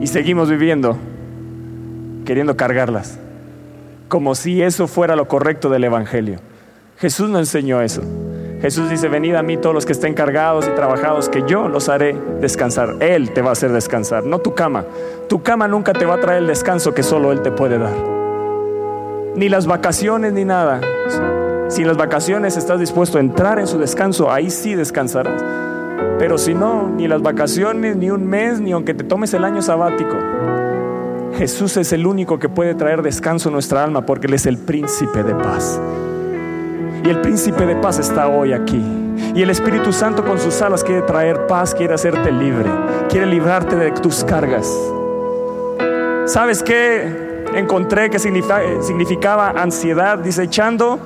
Y 0.00 0.06
seguimos 0.06 0.48
viviendo 0.48 0.96
queriendo 2.24 2.56
cargarlas, 2.56 3.18
como 4.06 4.36
si 4.36 4.62
eso 4.62 4.86
fuera 4.86 5.16
lo 5.16 5.26
correcto 5.26 5.68
del 5.68 5.82
Evangelio. 5.82 6.38
Jesús 6.98 7.28
no 7.28 7.40
enseñó 7.40 7.80
eso. 7.80 8.02
Jesús 8.62 8.88
dice, 8.88 9.08
venid 9.08 9.34
a 9.34 9.42
mí 9.42 9.56
todos 9.56 9.74
los 9.74 9.84
que 9.84 9.94
estén 9.94 10.14
cargados 10.14 10.68
y 10.68 10.70
trabajados, 10.76 11.28
que 11.28 11.42
yo 11.48 11.68
los 11.68 11.88
haré 11.88 12.16
descansar. 12.40 12.94
Él 13.00 13.32
te 13.32 13.42
va 13.42 13.48
a 13.48 13.52
hacer 13.54 13.72
descansar, 13.72 14.22
no 14.22 14.38
tu 14.38 14.54
cama. 14.54 14.84
Tu 15.28 15.42
cama 15.42 15.66
nunca 15.66 15.92
te 15.92 16.04
va 16.04 16.14
a 16.14 16.20
traer 16.20 16.42
el 16.42 16.46
descanso 16.46 16.94
que 16.94 17.02
solo 17.02 17.32
Él 17.32 17.42
te 17.42 17.50
puede 17.50 17.78
dar. 17.78 17.96
Ni 19.34 19.48
las 19.48 19.66
vacaciones 19.66 20.32
ni 20.34 20.44
nada. 20.44 20.80
Si 21.68 21.82
en 21.82 21.88
las 21.88 21.96
vacaciones 21.96 22.56
estás 22.56 22.78
dispuesto 22.78 23.18
a 23.18 23.20
entrar 23.20 23.58
en 23.58 23.66
su 23.66 23.78
descanso, 23.78 24.30
ahí 24.30 24.50
sí 24.50 24.76
descansarás. 24.76 25.42
Pero 26.18 26.38
si 26.38 26.54
no, 26.54 26.88
ni 26.88 27.08
las 27.08 27.22
vacaciones, 27.22 27.96
ni 27.96 28.08
un 28.08 28.24
mes, 28.24 28.60
ni 28.60 28.70
aunque 28.70 28.94
te 28.94 29.02
tomes 29.02 29.34
el 29.34 29.44
año 29.44 29.60
sabático, 29.62 30.14
Jesús 31.36 31.76
es 31.76 31.92
el 31.92 32.06
único 32.06 32.38
que 32.38 32.48
puede 32.48 32.74
traer 32.74 33.02
descanso 33.02 33.48
a 33.48 33.52
nuestra 33.52 33.82
alma 33.82 34.06
porque 34.06 34.28
Él 34.28 34.34
es 34.34 34.46
el 34.46 34.58
príncipe 34.58 35.24
de 35.24 35.34
paz. 35.34 35.80
Y 37.04 37.08
el 37.08 37.20
príncipe 37.20 37.66
de 37.66 37.74
paz 37.76 37.98
está 37.98 38.28
hoy 38.28 38.52
aquí. 38.52 38.82
Y 39.34 39.42
el 39.42 39.50
Espíritu 39.50 39.92
Santo 39.92 40.24
con 40.24 40.38
sus 40.38 40.62
alas 40.62 40.84
quiere 40.84 41.02
traer 41.02 41.46
paz, 41.46 41.74
quiere 41.74 41.94
hacerte 41.94 42.30
libre, 42.30 42.70
quiere 43.08 43.26
librarte 43.26 43.74
de 43.74 43.90
tus 43.90 44.22
cargas. 44.22 44.72
¿Sabes 46.26 46.62
qué? 46.62 47.44
Encontré 47.54 48.08
que 48.08 48.18
significaba 48.18 49.50
ansiedad, 49.50 50.18
dice 50.18 50.44
echando 50.44 51.00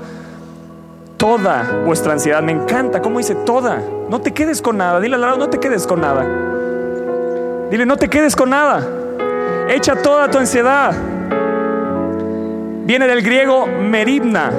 toda 1.21 1.83
vuestra 1.85 2.15
ansiedad. 2.15 2.43
Me 2.43 2.53
encanta, 2.53 3.03
¿cómo 3.03 3.19
dice 3.19 3.35
toda? 3.35 3.81
No 4.09 4.23
te 4.23 4.33
quedes 4.33 4.63
con 4.63 4.79
nada. 4.79 4.99
Dile 5.01 5.17
al 5.17 5.21
lado, 5.21 5.37
no 5.37 5.51
te 5.51 5.61
quedes 5.61 5.87
con 5.87 6.01
nada. 6.01 6.27
Dile, 7.71 7.85
no 7.85 7.99
te 7.99 8.09
quedes 8.09 8.35
con 8.35 8.49
nada. 8.49 8.89
Echa 9.69 9.97
toda 9.97 10.31
tu 10.31 10.39
ansiedad. 10.39 10.95
Viene 12.87 13.07
del 13.07 13.23
griego 13.23 13.67
meribna, 13.67 14.51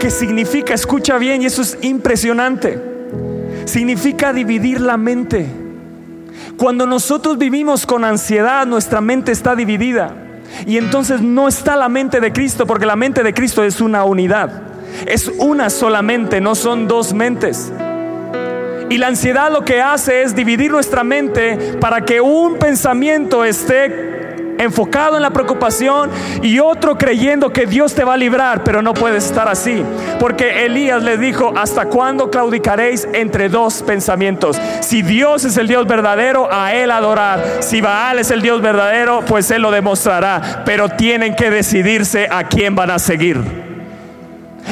que 0.00 0.10
significa, 0.10 0.74
escucha 0.74 1.16
bien, 1.16 1.40
y 1.40 1.46
eso 1.46 1.62
es 1.62 1.78
impresionante, 1.80 2.78
significa 3.64 4.32
dividir 4.32 4.80
la 4.80 4.96
mente. 4.96 5.46
Cuando 6.58 6.86
nosotros 6.86 7.38
vivimos 7.38 7.86
con 7.86 8.04
ansiedad, 8.04 8.66
nuestra 8.66 9.00
mente 9.00 9.30
está 9.30 9.54
dividida. 9.54 10.10
Y 10.66 10.76
entonces 10.76 11.22
no 11.22 11.48
está 11.48 11.76
la 11.76 11.88
mente 11.88 12.20
de 12.20 12.32
Cristo, 12.32 12.66
porque 12.66 12.84
la 12.84 12.96
mente 12.96 13.22
de 13.22 13.32
Cristo 13.32 13.62
es 13.62 13.80
una 13.80 14.04
unidad. 14.04 14.75
Es 15.06 15.28
una 15.38 15.68
solamente, 15.70 16.40
no 16.40 16.54
son 16.54 16.88
dos 16.88 17.12
mentes. 17.12 17.72
Y 18.88 18.98
la 18.98 19.08
ansiedad 19.08 19.50
lo 19.50 19.64
que 19.64 19.82
hace 19.82 20.22
es 20.22 20.34
dividir 20.34 20.70
nuestra 20.70 21.02
mente 21.02 21.76
para 21.80 22.02
que 22.02 22.20
un 22.20 22.56
pensamiento 22.56 23.44
esté 23.44 24.16
enfocado 24.58 25.16
en 25.16 25.22
la 25.22 25.30
preocupación 25.30 26.10
y 26.42 26.58
otro 26.58 26.96
creyendo 26.96 27.52
que 27.52 27.66
Dios 27.66 27.94
te 27.94 28.04
va 28.04 28.14
a 28.14 28.16
librar, 28.16 28.64
pero 28.64 28.82
no 28.82 28.94
puedes 28.94 29.26
estar 29.26 29.48
así. 29.48 29.82
Porque 30.18 30.64
Elías 30.64 31.02
le 31.02 31.18
dijo, 31.18 31.52
¿hasta 31.56 31.86
cuándo 31.86 32.30
claudicaréis 32.30 33.08
entre 33.12 33.48
dos 33.48 33.82
pensamientos? 33.82 34.58
Si 34.80 35.02
Dios 35.02 35.44
es 35.44 35.56
el 35.56 35.68
Dios 35.68 35.86
verdadero, 35.86 36.48
a 36.50 36.74
Él 36.74 36.90
adorar. 36.90 37.58
Si 37.60 37.80
Baal 37.80 38.18
es 38.18 38.30
el 38.30 38.42
Dios 38.42 38.60
verdadero, 38.60 39.22
pues 39.26 39.50
Él 39.50 39.62
lo 39.62 39.70
demostrará. 39.70 40.62
Pero 40.64 40.88
tienen 40.88 41.34
que 41.34 41.50
decidirse 41.50 42.28
a 42.30 42.44
quién 42.44 42.74
van 42.74 42.90
a 42.90 42.98
seguir. 42.98 43.75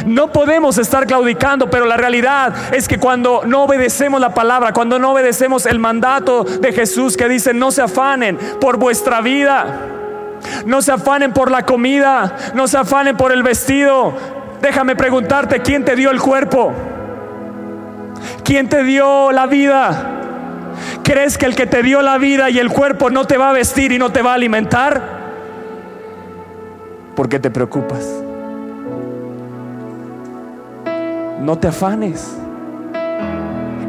No 0.07 0.33
podemos 0.33 0.76
estar 0.78 1.07
claudicando, 1.07 1.70
pero 1.70 1.87
la 1.87 1.96
realidad 1.96 2.74
es 2.74 2.88
que 2.88 2.98
cuando 2.98 3.42
no 3.46 3.64
obedecemos 3.64 4.20
la 4.20 4.35
palabra, 4.35 4.72
cuando 4.72 4.98
no 4.98 5.12
obedecemos 5.12 5.66
el 5.66 5.78
mandato 5.78 6.44
de 6.44 6.72
Jesús 6.72 7.16
que 7.16 7.28
dice, 7.28 7.54
no 7.54 7.70
se 7.70 7.83
afanen 7.83 8.38
por 8.61 8.76
vuestra 8.76 9.20
vida, 9.20 9.66
no 10.66 10.83
se 10.83 10.92
afanen 10.92 11.33
por 11.33 11.50
la 11.50 11.64
comida, 11.64 12.37
no 12.54 12.66
se 12.66 12.76
afanen 12.76 13.16
por 13.16 13.33
el 13.33 13.42
vestido. 13.42 14.12
Déjame 14.61 14.96
preguntarte, 14.96 15.61
¿quién 15.61 15.85
te 15.85 15.94
dio 15.94 16.11
el 16.11 16.20
cuerpo? 16.20 16.72
¿Quién 18.42 18.68
te 18.68 18.83
dio 18.83 19.30
la 19.33 19.46
vida? 19.46 20.11
¿Crees 21.02 21.38
que 21.38 21.46
el 21.46 21.54
que 21.54 21.66
te 21.66 21.83
dio 21.83 22.02
la 22.02 22.18
vida 22.18 22.50
y 22.50 22.59
el 22.59 22.70
cuerpo 22.70 23.11
no 23.11 23.26
te 23.26 23.37
va 23.37 23.50
a 23.50 23.52
vestir 23.52 23.92
y 23.92 23.98
no 23.98 24.11
te 24.11 24.22
va 24.22 24.33
a 24.33 24.35
alimentar? 24.35 25.24
¿Por 27.14 27.28
qué 27.28 27.38
te 27.38 27.50
preocupas? 27.50 28.23
No 31.44 31.59
te 31.59 31.68
afanes. 31.68 32.37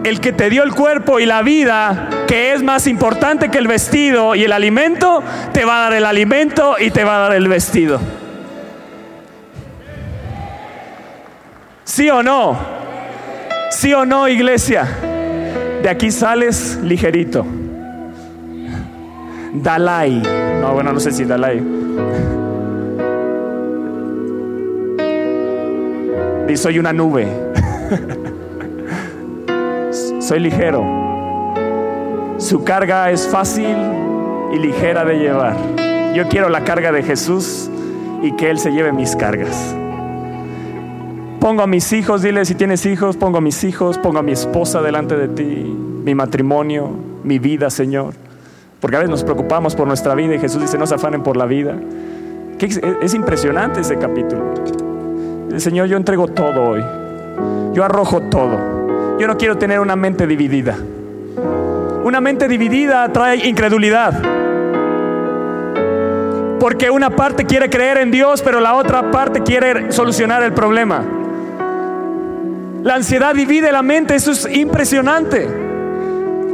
El 0.04 0.20
que 0.20 0.34
te 0.34 0.50
dio 0.50 0.64
el 0.64 0.74
cuerpo 0.74 1.20
y 1.20 1.26
la 1.26 1.42
vida, 1.42 2.10
que 2.28 2.54
es 2.54 2.62
más 2.62 2.86
importante 2.86 3.50
que 3.50 3.58
el 3.58 3.68
vestido 3.68 4.36
y 4.36 4.44
el 4.44 4.52
alimento, 4.52 5.24
te 5.52 5.66
va 5.66 5.78
a 5.78 5.82
dar 5.84 5.94
el 5.94 6.06
alimento 6.06 6.76
y 6.80 6.92
te 6.92 7.04
va 7.04 7.16
a 7.16 7.20
dar 7.20 7.34
el 7.34 7.48
vestido. 7.48 8.00
¿Sí 11.86 12.10
o 12.10 12.22
no? 12.22 12.58
¿Sí 13.72 13.94
o 13.94 14.06
no, 14.06 14.28
iglesia? 14.28 14.86
De 15.82 15.90
aquí 15.90 16.12
sales 16.12 16.78
ligerito. 16.84 17.46
Dalai. 19.54 20.22
No, 20.62 20.74
bueno, 20.74 20.92
no 20.92 21.00
sé 21.00 21.12
si 21.12 21.24
Dalai. 21.24 21.64
Dice, 26.48 26.64
soy 26.64 26.80
una 26.80 26.94
nube. 26.94 27.28
Soy 30.20 30.40
ligero. 30.40 30.84
Su 32.38 32.64
carga 32.64 33.12
es 33.12 33.28
fácil 33.28 33.76
y 34.54 34.60
ligera 34.60 35.06
de 35.06 35.20
llevar. 35.20 35.56
Yo 36.14 36.28
quiero 36.28 36.50
la 36.50 36.64
carga 36.64 36.92
de 36.92 37.04
Jesús 37.04 37.70
y 38.22 38.32
que 38.34 38.50
Él 38.50 38.60
se 38.60 38.72
lleve 38.72 38.92
mis 38.92 39.16
cargas. 39.16 39.76
Pongo 41.40 41.62
a 41.62 41.68
mis 41.68 41.94
hijos, 41.94 42.24
dile 42.24 42.44
si 42.46 42.56
tienes 42.56 42.86
hijos, 42.86 43.18
pongo 43.18 43.38
a 43.38 43.42
mis 43.42 43.64
hijos, 43.64 43.98
pongo 44.00 44.18
a 44.18 44.24
mi 44.24 44.32
esposa 44.32 44.82
delante 44.82 45.16
de 45.16 45.28
ti, 45.28 45.44
mi 45.44 46.16
matrimonio, 46.16 46.90
mi 47.24 47.38
vida, 47.38 47.70
Señor. 47.70 48.16
Porque 48.80 48.96
a 48.98 49.00
veces 49.00 49.12
nos 49.12 49.24
preocupamos 49.24 49.76
por 49.76 49.88
nuestra 49.88 50.16
vida 50.16 50.36
y 50.36 50.40
Jesús 50.40 50.62
dice, 50.62 50.78
no 50.78 50.88
se 50.88 50.96
afanen 50.96 51.22
por 51.22 51.38
la 51.38 51.46
vida. 51.46 51.76
Es 53.02 53.14
impresionante 53.14 53.82
ese 53.82 53.98
capítulo. 53.98 54.54
Señor, 55.58 55.88
yo 55.88 55.98
entrego 55.98 56.28
todo 56.28 56.64
hoy. 56.64 56.84
Yo 57.74 57.84
arrojo 57.84 58.22
todo. 58.22 59.18
Yo 59.20 59.28
no 59.28 59.38
quiero 59.38 59.58
tener 59.58 59.80
una 59.80 59.96
mente 59.96 60.28
dividida. 60.28 60.76
Una 62.04 62.22
mente 62.22 62.48
dividida 62.48 63.12
trae 63.12 63.48
incredulidad. 63.48 64.14
Porque 66.60 66.90
una 66.90 67.10
parte 67.10 67.46
quiere 67.46 67.70
creer 67.70 67.98
en 67.98 68.12
Dios, 68.12 68.42
pero 68.42 68.60
la 68.60 68.76
otra 68.76 69.12
parte 69.12 69.42
quiere 69.42 69.92
solucionar 69.92 70.44
el 70.44 70.54
problema. 70.54 71.04
La 72.84 72.96
ansiedad 72.96 73.34
divide 73.34 73.72
la 73.72 73.82
mente, 73.82 74.16
eso 74.16 74.32
es 74.32 74.48
impresionante. 74.52 75.48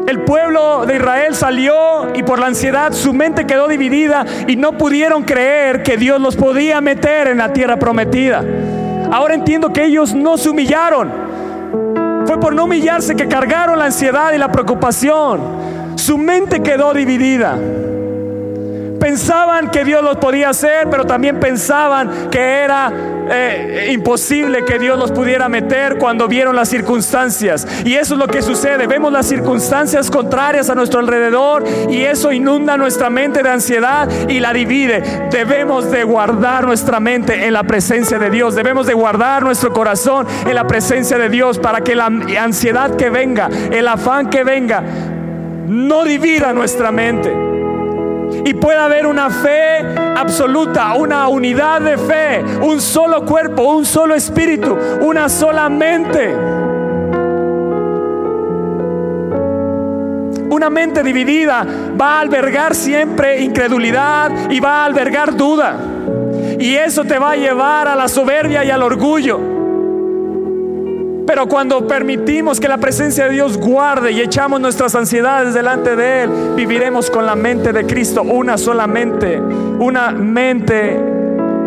El 0.08 0.22
pueblo 0.22 0.86
de 0.86 0.96
Israel 0.96 1.36
salió 1.36 2.14
y 2.16 2.24
por 2.24 2.40
la 2.40 2.48
ansiedad 2.48 2.92
su 2.92 3.14
mente 3.14 3.46
quedó 3.46 3.68
dividida 3.68 4.26
y 4.48 4.56
no 4.56 4.78
pudieron 4.78 5.24
creer 5.24 5.84
que 5.84 5.98
Dios 5.98 6.20
los 6.20 6.36
podía 6.36 6.82
meter 6.82 7.28
en 7.28 7.38
la 7.38 7.54
tierra 7.54 7.78
prometida. 7.78 8.44
Ahora 9.12 9.34
entiendo 9.34 9.74
que 9.74 9.84
ellos 9.84 10.14
no 10.14 10.38
se 10.38 10.50
humillaron. 10.50 11.12
Fue 12.26 12.40
por 12.40 12.56
no 12.56 12.64
humillarse 12.64 13.16
que 13.16 13.28
cargaron 13.28 13.78
la 13.78 13.86
ansiedad 13.86 14.32
y 14.34 14.38
la 14.38 14.52
preocupación. 14.52 15.42
Su 15.96 16.18
mente 16.18 16.64
quedó 16.64 16.94
dividida. 16.94 17.58
Pensaban 19.02 19.72
que 19.72 19.84
Dios 19.84 20.04
los 20.04 20.18
podía 20.18 20.50
hacer, 20.50 20.88
pero 20.88 21.06
también 21.06 21.40
pensaban 21.40 22.30
que 22.30 22.40
era 22.40 22.94
eh, 23.32 23.90
imposible 23.92 24.64
que 24.64 24.78
Dios 24.78 24.96
los 24.96 25.12
pudiera 25.12 25.50
meter 25.50 25.98
cuando 25.98 26.28
vieron 26.28 26.56
las 26.56 26.70
circunstancias. 26.70 27.68
Y 27.84 27.96
eso 27.96 28.14
es 28.14 28.20
lo 28.20 28.28
que 28.28 28.44
sucede. 28.44 28.86
Vemos 28.86 29.12
las 29.12 29.26
circunstancias 29.26 30.12
contrarias 30.12 30.70
a 30.70 30.76
nuestro 30.76 31.00
alrededor 31.00 31.64
y 31.90 32.04
eso 32.04 32.32
inunda 32.32 32.78
nuestra 32.78 33.10
mente 33.10 33.42
de 33.42 33.50
ansiedad 33.50 34.08
y 34.30 34.40
la 34.40 34.54
divide. 34.54 35.02
Debemos 35.32 35.90
de 35.90 36.04
guardar 36.04 36.68
nuestra 36.68 37.00
mente 37.00 37.48
en 37.48 37.54
la 37.54 37.64
presencia 37.64 38.20
de 38.20 38.30
Dios. 38.30 38.54
Debemos 38.54 38.86
de 38.86 38.94
guardar 38.94 39.42
nuestro 39.42 39.74
corazón 39.74 40.28
en 40.46 40.54
la 40.54 40.68
presencia 40.68 41.18
de 41.18 41.28
Dios 41.28 41.58
para 41.58 41.82
que 41.82 41.96
la 41.96 42.06
ansiedad 42.06 42.96
que 42.96 43.10
venga, 43.10 43.50
el 43.72 43.88
afán 43.88 44.30
que 44.30 44.44
venga, 44.44 44.84
no 45.66 46.04
divida 46.04 46.54
nuestra 46.54 46.92
mente 46.92 47.51
y 48.46 48.54
pueda 48.54 48.86
haber 48.86 49.06
una 49.06 49.30
fe 49.30 49.80
absoluta, 50.16 50.94
una 50.96 51.28
unidad 51.28 51.82
de 51.82 51.98
fe, 51.98 52.44
un 52.62 52.82
solo 52.82 53.26
cuerpo, 53.26 53.64
un 53.64 53.86
solo 53.86 54.16
espíritu, 54.16 54.78
una 55.02 55.30
sola 55.30 55.70
mente. 55.70 56.36
Una 60.50 60.70
mente 60.70 61.02
dividida 61.02 61.66
va 62.00 62.18
a 62.18 62.20
albergar 62.20 62.76
siempre 62.76 63.42
incredulidad 63.42 64.52
y 64.52 64.60
va 64.60 64.82
a 64.82 64.86
albergar 64.86 65.36
duda. 65.36 65.78
Y 66.60 66.76
eso 66.76 67.04
te 67.04 67.18
va 67.18 67.32
a 67.32 67.36
llevar 67.36 67.88
a 67.88 67.96
la 67.96 68.08
soberbia 68.08 68.64
y 68.64 68.70
al 68.70 68.84
orgullo. 68.84 69.51
Pero 71.26 71.48
cuando 71.48 71.88
permitimos 71.88 72.60
que 72.60 72.68
la 72.68 72.78
presencia 72.78 73.26
de 73.26 73.32
Dios 73.32 73.58
guarde 73.58 74.12
y 74.12 74.22
echamos 74.22 74.60
nuestras 74.60 74.96
ansiedades 74.96 75.54
delante 75.54 75.96
de 75.96 76.24
Él, 76.24 76.30
viviremos 76.56 77.10
con 77.10 77.26
la 77.26 77.36
mente 77.36 77.72
de 77.72 77.86
Cristo, 77.86 78.24
una 78.24 78.58
solamente, 78.58 79.40
una 79.40 80.12
mente 80.12 81.00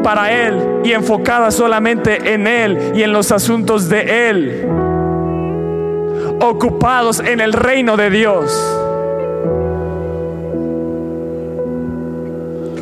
para 0.02 0.30
Él 0.32 0.80
y 0.84 0.92
enfocada 0.92 1.50
solamente 1.50 2.34
en 2.34 2.46
Él 2.46 2.92
y 2.94 3.02
en 3.02 3.12
los 3.12 3.32
asuntos 3.32 3.88
de 3.88 4.28
Él, 4.28 4.68
ocupados 6.40 7.20
en 7.20 7.40
el 7.40 7.52
reino 7.52 7.96
de 7.96 8.10
Dios. 8.10 8.80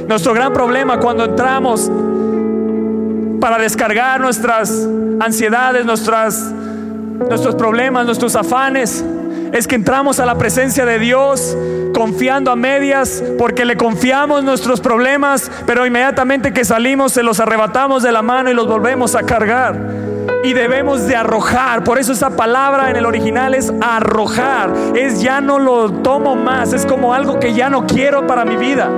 Nuestro 0.09 0.35
gran 0.35 0.53
problema 0.53 0.99
cuando 0.99 1.25
entramos 1.25 1.91
para 3.41 3.59
descargar 3.59 4.21
nuestras 4.21 4.87
ansiedades, 5.21 5.85
nuestras, 5.85 6.53
nuestros 7.29 7.55
problemas, 7.55 8.07
nuestros 8.07 8.37
afanes, 8.37 9.05
es 9.53 9.67
que 9.67 9.75
entramos 9.75 10.19
a 10.19 10.27
la 10.27 10.37
presencia 10.37 10.85
de 10.87 10.99
Dios 10.99 11.57
confiando 11.95 12.51
a 12.51 12.57
medias 12.57 13.23
porque 13.39 13.65
le 13.65 13.77
confiamos 13.77 14.43
nuestros 14.43 14.81
problemas, 14.81 15.51
pero 15.67 15.87
inmediatamente 15.87 16.53
que 16.53 16.65
salimos 16.65 17.13
se 17.13 17.23
los 17.23 17.39
arrebatamos 17.39 18.03
de 18.03 18.13
la 18.13 18.23
mano 18.23 18.51
y 18.51 18.55
los 18.55 18.67
volvemos 18.67 19.15
a 19.15 19.23
cargar. 19.23 19.79
Y 20.45 20.55
debemos 20.55 21.07
de 21.07 21.15
arrojar, 21.15 21.85
por 21.85 21.99
eso 21.99 22.13
esa 22.13 22.31
palabra 22.31 22.91
en 22.91 22.97
el 22.97 23.07
original 23.07 23.55
es 23.55 23.73
arrojar, 23.81 24.73
es 24.97 25.23
ya 25.23 25.41
no 25.41 25.61
lo 25.61 25.93
tomo 25.93 26.35
más, 26.35 26.73
es 26.73 26.85
como 26.85 27.15
algo 27.15 27.39
que 27.39 27.55
ya 27.55 27.71
no 27.71 27.87
quiero 27.87 28.27
para 28.27 28.45
mi 28.45 28.57
vida. 28.57 28.91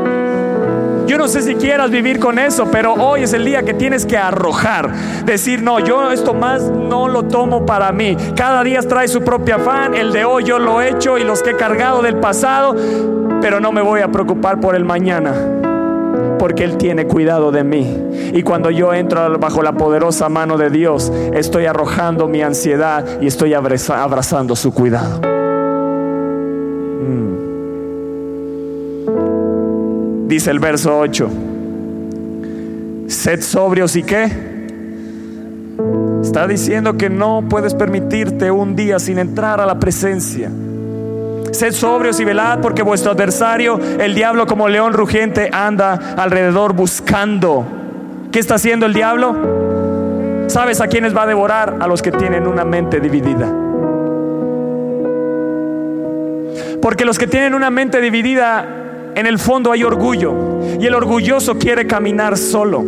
Yo 1.06 1.18
no 1.18 1.28
sé 1.28 1.42
si 1.42 1.54
quieras 1.56 1.90
vivir 1.90 2.18
con 2.18 2.38
eso, 2.38 2.66
pero 2.70 2.94
hoy 2.94 3.24
es 3.24 3.32
el 3.34 3.44
día 3.44 3.62
que 3.62 3.74
tienes 3.74 4.06
que 4.06 4.16
arrojar. 4.16 4.90
Decir, 5.24 5.62
no, 5.62 5.78
yo 5.80 6.10
esto 6.10 6.32
más 6.32 6.62
no 6.62 7.08
lo 7.08 7.24
tomo 7.24 7.66
para 7.66 7.92
mí. 7.92 8.16
Cada 8.34 8.64
día 8.64 8.80
trae 8.80 9.06
su 9.08 9.22
propio 9.22 9.56
afán. 9.56 9.94
El 9.94 10.12
de 10.12 10.24
hoy 10.24 10.44
yo 10.44 10.58
lo 10.58 10.80
he 10.80 10.90
hecho 10.90 11.18
y 11.18 11.24
los 11.24 11.42
que 11.42 11.50
he 11.50 11.56
cargado 11.56 12.00
del 12.00 12.16
pasado, 12.16 12.74
pero 13.42 13.60
no 13.60 13.70
me 13.70 13.82
voy 13.82 14.00
a 14.00 14.08
preocupar 14.08 14.60
por 14.60 14.74
el 14.74 14.84
mañana. 14.84 15.34
Porque 16.38 16.64
Él 16.64 16.78
tiene 16.78 17.06
cuidado 17.06 17.52
de 17.52 17.64
mí. 17.64 18.02
Y 18.32 18.42
cuando 18.42 18.70
yo 18.70 18.94
entro 18.94 19.38
bajo 19.38 19.62
la 19.62 19.72
poderosa 19.72 20.28
mano 20.30 20.56
de 20.56 20.70
Dios, 20.70 21.12
estoy 21.34 21.66
arrojando 21.66 22.28
mi 22.28 22.42
ansiedad 22.42 23.04
y 23.20 23.26
estoy 23.26 23.52
abrazando 23.52 24.56
su 24.56 24.72
cuidado. 24.72 25.33
Dice 30.26 30.50
el 30.50 30.58
verso 30.58 30.98
8. 30.98 31.30
Sed 33.08 33.42
sobrios 33.42 33.96
y 33.96 34.02
qué. 34.02 34.54
Está 36.22 36.46
diciendo 36.46 36.96
que 36.96 37.10
no 37.10 37.44
puedes 37.48 37.74
permitirte 37.74 38.50
un 38.50 38.74
día 38.74 38.98
sin 38.98 39.18
entrar 39.18 39.60
a 39.60 39.66
la 39.66 39.78
presencia. 39.78 40.50
Sed 41.52 41.72
sobrios 41.72 42.18
y 42.18 42.24
velad 42.24 42.60
porque 42.60 42.82
vuestro 42.82 43.12
adversario, 43.12 43.78
el 44.00 44.14
diablo 44.14 44.46
como 44.46 44.68
león 44.68 44.92
rugiente, 44.92 45.50
anda 45.52 46.14
alrededor 46.16 46.72
buscando. 46.72 47.64
¿Qué 48.32 48.40
está 48.40 48.56
haciendo 48.56 48.86
el 48.86 48.94
diablo? 48.94 50.46
¿Sabes 50.48 50.80
a 50.80 50.88
quiénes 50.88 51.16
va 51.16 51.22
a 51.22 51.26
devorar? 51.26 51.76
A 51.80 51.86
los 51.86 52.02
que 52.02 52.10
tienen 52.10 52.46
una 52.46 52.64
mente 52.64 52.98
dividida. 53.00 53.46
Porque 56.82 57.04
los 57.04 57.18
que 57.18 57.26
tienen 57.26 57.54
una 57.54 57.70
mente 57.70 58.00
dividida 58.00 58.83
en 59.14 59.26
el 59.26 59.38
fondo 59.38 59.72
hay 59.72 59.84
orgullo 59.84 60.34
y 60.80 60.86
el 60.86 60.94
orgulloso 60.94 61.58
quiere 61.58 61.86
caminar 61.86 62.36
solo. 62.36 62.84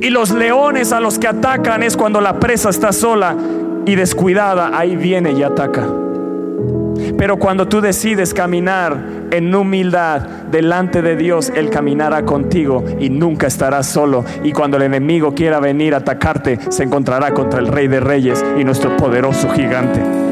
Y 0.00 0.10
los 0.10 0.30
leones 0.30 0.92
a 0.92 1.00
los 1.00 1.18
que 1.18 1.28
atacan 1.28 1.82
es 1.82 1.96
cuando 1.96 2.20
la 2.20 2.38
presa 2.38 2.70
está 2.70 2.92
sola 2.92 3.36
y 3.86 3.94
descuidada, 3.94 4.76
ahí 4.78 4.96
viene 4.96 5.32
y 5.32 5.42
ataca. 5.42 5.86
Pero 7.16 7.38
cuando 7.38 7.66
tú 7.66 7.80
decides 7.80 8.34
caminar 8.34 8.96
en 9.30 9.54
humildad 9.54 10.20
delante 10.50 11.02
de 11.02 11.16
Dios, 11.16 11.50
Él 11.54 11.70
caminará 11.70 12.24
contigo 12.24 12.84
y 13.00 13.10
nunca 13.10 13.46
estarás 13.46 13.86
solo. 13.86 14.24
Y 14.44 14.52
cuando 14.52 14.76
el 14.76 14.82
enemigo 14.82 15.34
quiera 15.34 15.60
venir 15.60 15.94
a 15.94 15.98
atacarte, 15.98 16.58
se 16.68 16.82
encontrará 16.82 17.32
contra 17.32 17.60
el 17.60 17.68
Rey 17.68 17.88
de 17.88 18.00
Reyes 18.00 18.44
y 18.58 18.64
nuestro 18.64 18.96
poderoso 18.96 19.48
gigante. 19.50 20.25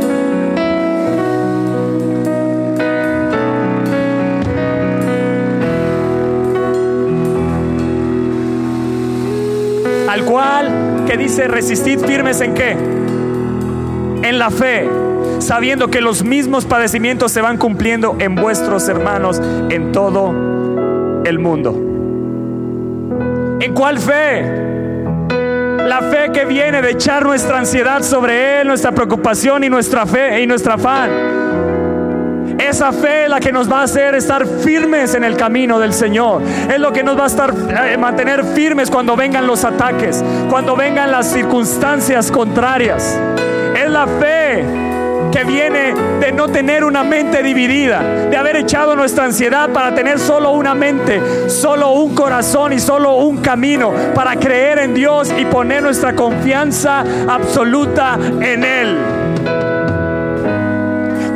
Que 11.07 11.16
dice 11.16 11.47
resistid 11.49 12.01
firmes 12.01 12.41
en 12.41 12.55
qué? 12.55 12.72
En 12.72 14.39
la 14.39 14.51
fe, 14.51 14.89
sabiendo 15.39 15.89
que 15.89 16.01
los 16.01 16.25
mismos 16.25 16.64
padecimientos 16.64 17.31
se 17.33 17.41
van 17.41 17.59
cumpliendo 17.59 18.16
en 18.18 18.35
vuestros 18.35 18.89
hermanos 18.89 19.41
en 19.70 19.93
todo 19.93 21.22
el 21.25 21.39
mundo. 21.39 21.72
¿En 23.61 23.75
cuál 23.75 23.99
fe? 23.99 24.43
La 25.87 26.01
fe 26.01 26.33
que 26.33 26.47
viene 26.47 26.81
de 26.81 26.93
echar 26.93 27.22
nuestra 27.25 27.59
ansiedad 27.59 28.03
sobre 28.03 28.61
Él, 28.61 28.66
nuestra 28.66 28.93
preocupación 28.93 29.64
y 29.64 29.68
nuestra 29.68 30.07
fe 30.07 30.41
y 30.41 30.47
nuestra 30.47 30.75
afán. 30.75 31.43
Esa 32.64 32.92
fe 32.92 33.24
es 33.24 33.28
la 33.28 33.40
que 33.40 33.52
nos 33.52 33.70
va 33.70 33.80
a 33.80 33.82
hacer 33.82 34.14
estar 34.14 34.46
firmes 34.46 35.14
en 35.14 35.22
el 35.22 35.36
camino 35.36 35.78
del 35.78 35.92
Señor. 35.92 36.42
Es 36.42 36.80
lo 36.80 36.94
que 36.94 37.04
nos 37.04 37.18
va 37.18 37.24
a 37.24 37.26
estar 37.26 37.52
eh, 37.52 37.98
mantener 37.98 38.42
firmes 38.42 38.90
cuando 38.90 39.14
vengan 39.16 39.46
los 39.46 39.64
ataques, 39.64 40.24
cuando 40.48 40.74
vengan 40.74 41.10
las 41.10 41.30
circunstancias 41.30 42.30
contrarias. 42.30 43.18
Es 43.76 43.90
la 43.90 44.06
fe 44.06 44.64
que 45.30 45.44
viene 45.44 45.94
de 46.20 46.32
no 46.32 46.48
tener 46.48 46.84
una 46.84 47.04
mente 47.04 47.42
dividida, 47.42 48.02
de 48.02 48.36
haber 48.36 48.56
echado 48.56 48.96
nuestra 48.96 49.26
ansiedad 49.26 49.68
para 49.70 49.94
tener 49.94 50.18
solo 50.18 50.52
una 50.52 50.74
mente, 50.74 51.50
solo 51.50 51.90
un 51.90 52.14
corazón 52.14 52.72
y 52.72 52.78
solo 52.78 53.16
un 53.16 53.42
camino, 53.42 53.92
para 54.14 54.36
creer 54.36 54.78
en 54.78 54.94
Dios 54.94 55.34
y 55.36 55.44
poner 55.44 55.82
nuestra 55.82 56.14
confianza 56.14 57.04
absoluta 57.28 58.18
en 58.40 58.64
Él 58.64 59.13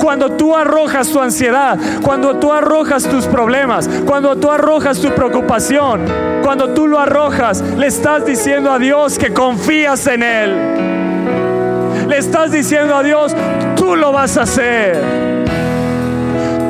cuando 0.09 0.31
tú 0.31 0.57
arrojas 0.57 1.11
tu 1.11 1.21
ansiedad, 1.21 1.79
cuando 2.03 2.39
tú 2.39 2.51
arrojas 2.51 3.03
tus 3.03 3.27
problemas, 3.27 3.87
cuando 4.07 4.37
tú 4.37 4.51
arrojas 4.51 4.99
tu 5.01 5.11
preocupación, 5.11 6.01
cuando 6.43 6.71
tú 6.71 6.87
lo 6.87 6.99
arrojas, 6.99 7.61
le 7.77 7.89
estás 7.89 8.25
diciendo 8.25 8.73
a 8.73 8.79
Dios 8.79 9.19
que 9.19 9.35
confías 9.35 10.07
en 10.07 10.23
Él. 10.23 12.09
Le 12.09 12.17
estás 12.17 12.53
diciendo 12.53 12.97
a 12.97 13.03
Dios, 13.03 13.37
tú 13.77 13.97
lo 13.97 14.11
vas 14.11 14.39
a 14.39 14.45
hacer. 14.45 14.97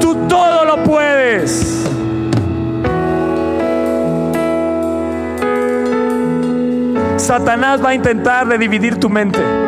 Tú 0.01 0.17
todo 0.29 0.65
lo 0.65 0.83
puedes. 0.83 1.87
Satanás 7.19 7.85
va 7.85 7.91
a 7.91 7.95
intentar 7.95 8.59
dividir 8.59 8.99
tu 8.99 9.09
mente. 9.09 9.68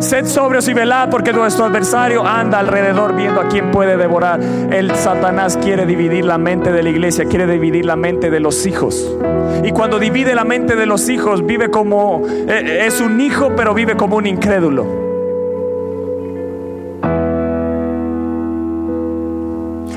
Sed 0.00 0.24
sobrios 0.24 0.66
y 0.66 0.72
velad 0.72 1.10
porque 1.10 1.30
nuestro 1.30 1.66
adversario 1.66 2.26
anda 2.26 2.58
alrededor 2.58 3.14
viendo 3.14 3.38
a 3.38 3.48
quién 3.48 3.70
puede 3.70 3.98
devorar. 3.98 4.40
El 4.40 4.96
Satanás 4.96 5.58
quiere 5.62 5.84
dividir 5.84 6.24
la 6.24 6.38
mente 6.38 6.72
de 6.72 6.82
la 6.82 6.88
iglesia, 6.88 7.26
quiere 7.26 7.46
dividir 7.46 7.84
la 7.84 7.96
mente 7.96 8.30
de 8.30 8.40
los 8.40 8.64
hijos. 8.64 9.14
Y 9.62 9.72
cuando 9.72 9.98
divide 9.98 10.34
la 10.34 10.44
mente 10.44 10.74
de 10.74 10.86
los 10.86 11.10
hijos, 11.10 11.44
vive 11.44 11.70
como, 11.70 12.22
eh, 12.26 12.86
es 12.86 13.02
un 13.02 13.20
hijo, 13.20 13.52
pero 13.54 13.74
vive 13.74 13.94
como 13.94 14.16
un 14.16 14.26
incrédulo. 14.26 14.86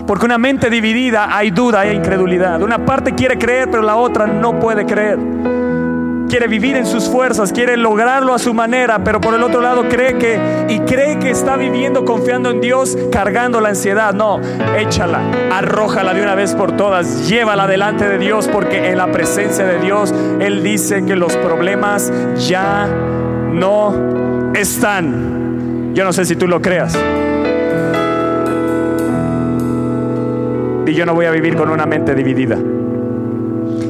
Porque 0.05 0.25
una 0.25 0.37
mente 0.37 0.69
dividida 0.69 1.35
hay 1.35 1.51
duda, 1.51 1.79
hay 1.79 1.95
incredulidad. 1.95 2.61
Una 2.61 2.85
parte 2.85 3.15
quiere 3.15 3.37
creer, 3.37 3.71
pero 3.71 3.81
la 3.81 3.95
otra 3.95 4.27
no 4.27 4.59
puede 4.59 4.85
creer 4.85 5.62
quiere 6.33 6.47
vivir 6.47 6.75
en 6.75 6.87
sus 6.87 7.07
fuerzas, 7.07 7.53
quiere 7.53 7.77
lograrlo 7.77 8.33
a 8.33 8.39
su 8.39 8.55
manera, 8.55 9.03
pero 9.03 9.21
por 9.21 9.35
el 9.35 9.43
otro 9.43 9.61
lado 9.61 9.87
cree 9.87 10.17
que 10.17 10.65
y 10.67 10.79
cree 10.79 11.19
que 11.19 11.29
está 11.29 11.57
viviendo 11.57 12.05
confiando 12.05 12.49
en 12.49 12.59
Dios, 12.59 12.97
cargando 13.11 13.61
la 13.61 13.69
ansiedad. 13.69 14.15
No, 14.15 14.41
échala, 14.75 15.21
arrójala 15.51 16.11
de 16.15 16.23
una 16.23 16.33
vez 16.33 16.55
por 16.55 16.75
todas, 16.75 17.29
llévala 17.29 17.67
delante 17.67 18.09
de 18.09 18.17
Dios, 18.17 18.47
porque 18.47 18.89
en 18.89 18.97
la 18.97 19.11
presencia 19.11 19.63
de 19.63 19.77
Dios 19.77 20.11
Él 20.39 20.63
dice 20.63 21.05
que 21.05 21.15
los 21.15 21.37
problemas 21.37 22.11
ya 22.39 22.87
no 22.87 24.51
están. 24.55 25.93
Yo 25.93 26.03
no 26.03 26.13
sé 26.13 26.25
si 26.25 26.35
tú 26.35 26.47
lo 26.47 26.63
creas. 26.63 26.97
Y 30.87 30.93
yo 30.95 31.05
no 31.05 31.13
voy 31.13 31.27
a 31.27 31.31
vivir 31.31 31.55
con 31.55 31.69
una 31.69 31.85
mente 31.85 32.15
dividida. 32.15 32.57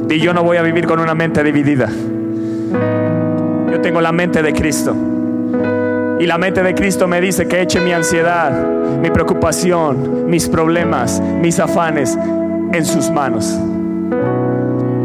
Y 0.10 0.20
yo 0.20 0.34
no 0.34 0.44
voy 0.44 0.58
a 0.58 0.62
vivir 0.62 0.86
con 0.86 1.00
una 1.00 1.16
mente 1.16 1.42
dividida. 1.42 1.88
Tengo 3.84 4.00
la 4.00 4.14
mente 4.14 4.42
de 4.42 4.54
Cristo. 4.54 4.96
Y 6.18 6.26
la 6.26 6.38
mente 6.38 6.64
de 6.64 6.74
Cristo 6.74 7.06
me 7.06 7.20
dice 7.20 7.50
que 7.50 7.62
eche 7.62 7.82
mi 7.82 7.92
ansiedad, 7.92 8.50
mi 9.02 9.12
preocupación, 9.12 10.26
mis 10.26 10.48
problemas, 10.48 11.22
mis 11.42 11.60
afanes 11.60 12.18
en 12.72 12.86
sus 12.86 13.10
manos. 13.12 13.60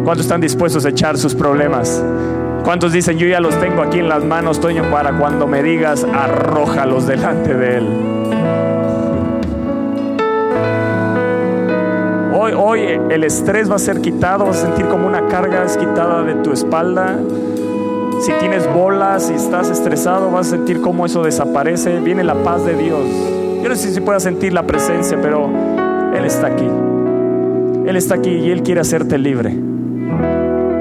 ¿Cuántos 0.04 0.26
están 0.26 0.40
dispuestos 0.40 0.86
a 0.86 0.90
echar 0.90 1.18
sus 1.18 1.34
problemas? 1.34 2.00
¿Cuántos 2.62 2.92
dicen, 2.92 3.18
yo 3.18 3.26
ya 3.26 3.40
los 3.40 3.58
tengo 3.58 3.82
aquí 3.82 3.98
en 3.98 4.08
las 4.08 4.22
manos, 4.22 4.60
Toño, 4.60 4.84
para 4.92 5.12
cuando 5.18 5.48
me 5.48 5.60
digas, 5.60 6.04
arrójalos 6.14 7.08
delante 7.08 7.54
de 7.54 7.78
Él? 7.78 7.88
Hoy, 12.32 12.52
hoy 12.56 13.00
el 13.10 13.24
estrés 13.24 13.68
va 13.68 13.74
a 13.74 13.80
ser 13.80 14.00
quitado, 14.00 14.44
vas 14.44 14.58
a 14.58 14.66
sentir 14.66 14.86
como 14.86 15.08
una 15.08 15.26
carga 15.26 15.64
es 15.64 15.76
quitada 15.76 16.22
de 16.22 16.36
tu 16.36 16.52
espalda. 16.52 17.18
Si 18.20 18.32
tienes 18.40 18.72
bolas 18.72 19.30
y 19.30 19.34
estás 19.34 19.70
estresado, 19.70 20.30
vas 20.30 20.48
a 20.48 20.50
sentir 20.50 20.80
cómo 20.80 21.06
eso 21.06 21.22
desaparece. 21.22 22.00
Viene 22.00 22.24
la 22.24 22.34
paz 22.42 22.64
de 22.64 22.74
Dios. 22.74 23.04
Yo 23.62 23.68
no 23.68 23.76
sé 23.76 23.92
si 23.92 24.00
puedas 24.00 24.24
sentir 24.24 24.52
la 24.52 24.66
presencia, 24.66 25.18
pero 25.20 25.48
Él 26.14 26.24
está 26.24 26.48
aquí. 26.48 26.68
Él 27.86 27.96
está 27.96 28.16
aquí 28.16 28.30
y 28.30 28.50
Él 28.50 28.62
quiere 28.62 28.80
hacerte 28.80 29.18
libre. 29.18 29.56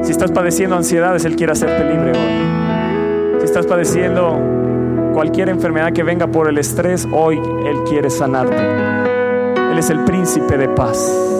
Si 0.01 0.11
estás 0.11 0.31
padeciendo 0.31 0.75
ansiedades, 0.75 1.25
Él 1.25 1.35
quiere 1.35 1.51
hacerte 1.51 1.83
libre 1.83 2.11
hoy. 2.11 3.39
Si 3.39 3.45
estás 3.45 3.67
padeciendo 3.67 4.39
cualquier 5.13 5.49
enfermedad 5.49 5.93
que 5.93 6.03
venga 6.03 6.27
por 6.27 6.49
el 6.49 6.57
estrés, 6.57 7.07
hoy 7.11 7.37
Él 7.65 7.83
quiere 7.87 8.09
sanarte. 8.09 8.57
Él 9.71 9.77
es 9.77 9.89
el 9.89 10.03
príncipe 10.05 10.57
de 10.57 10.69
paz. 10.69 11.36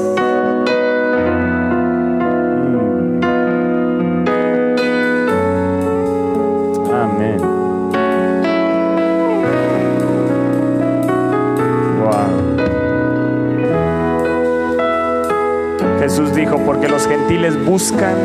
Gentiles 17.37 17.65
buscan 17.65 18.15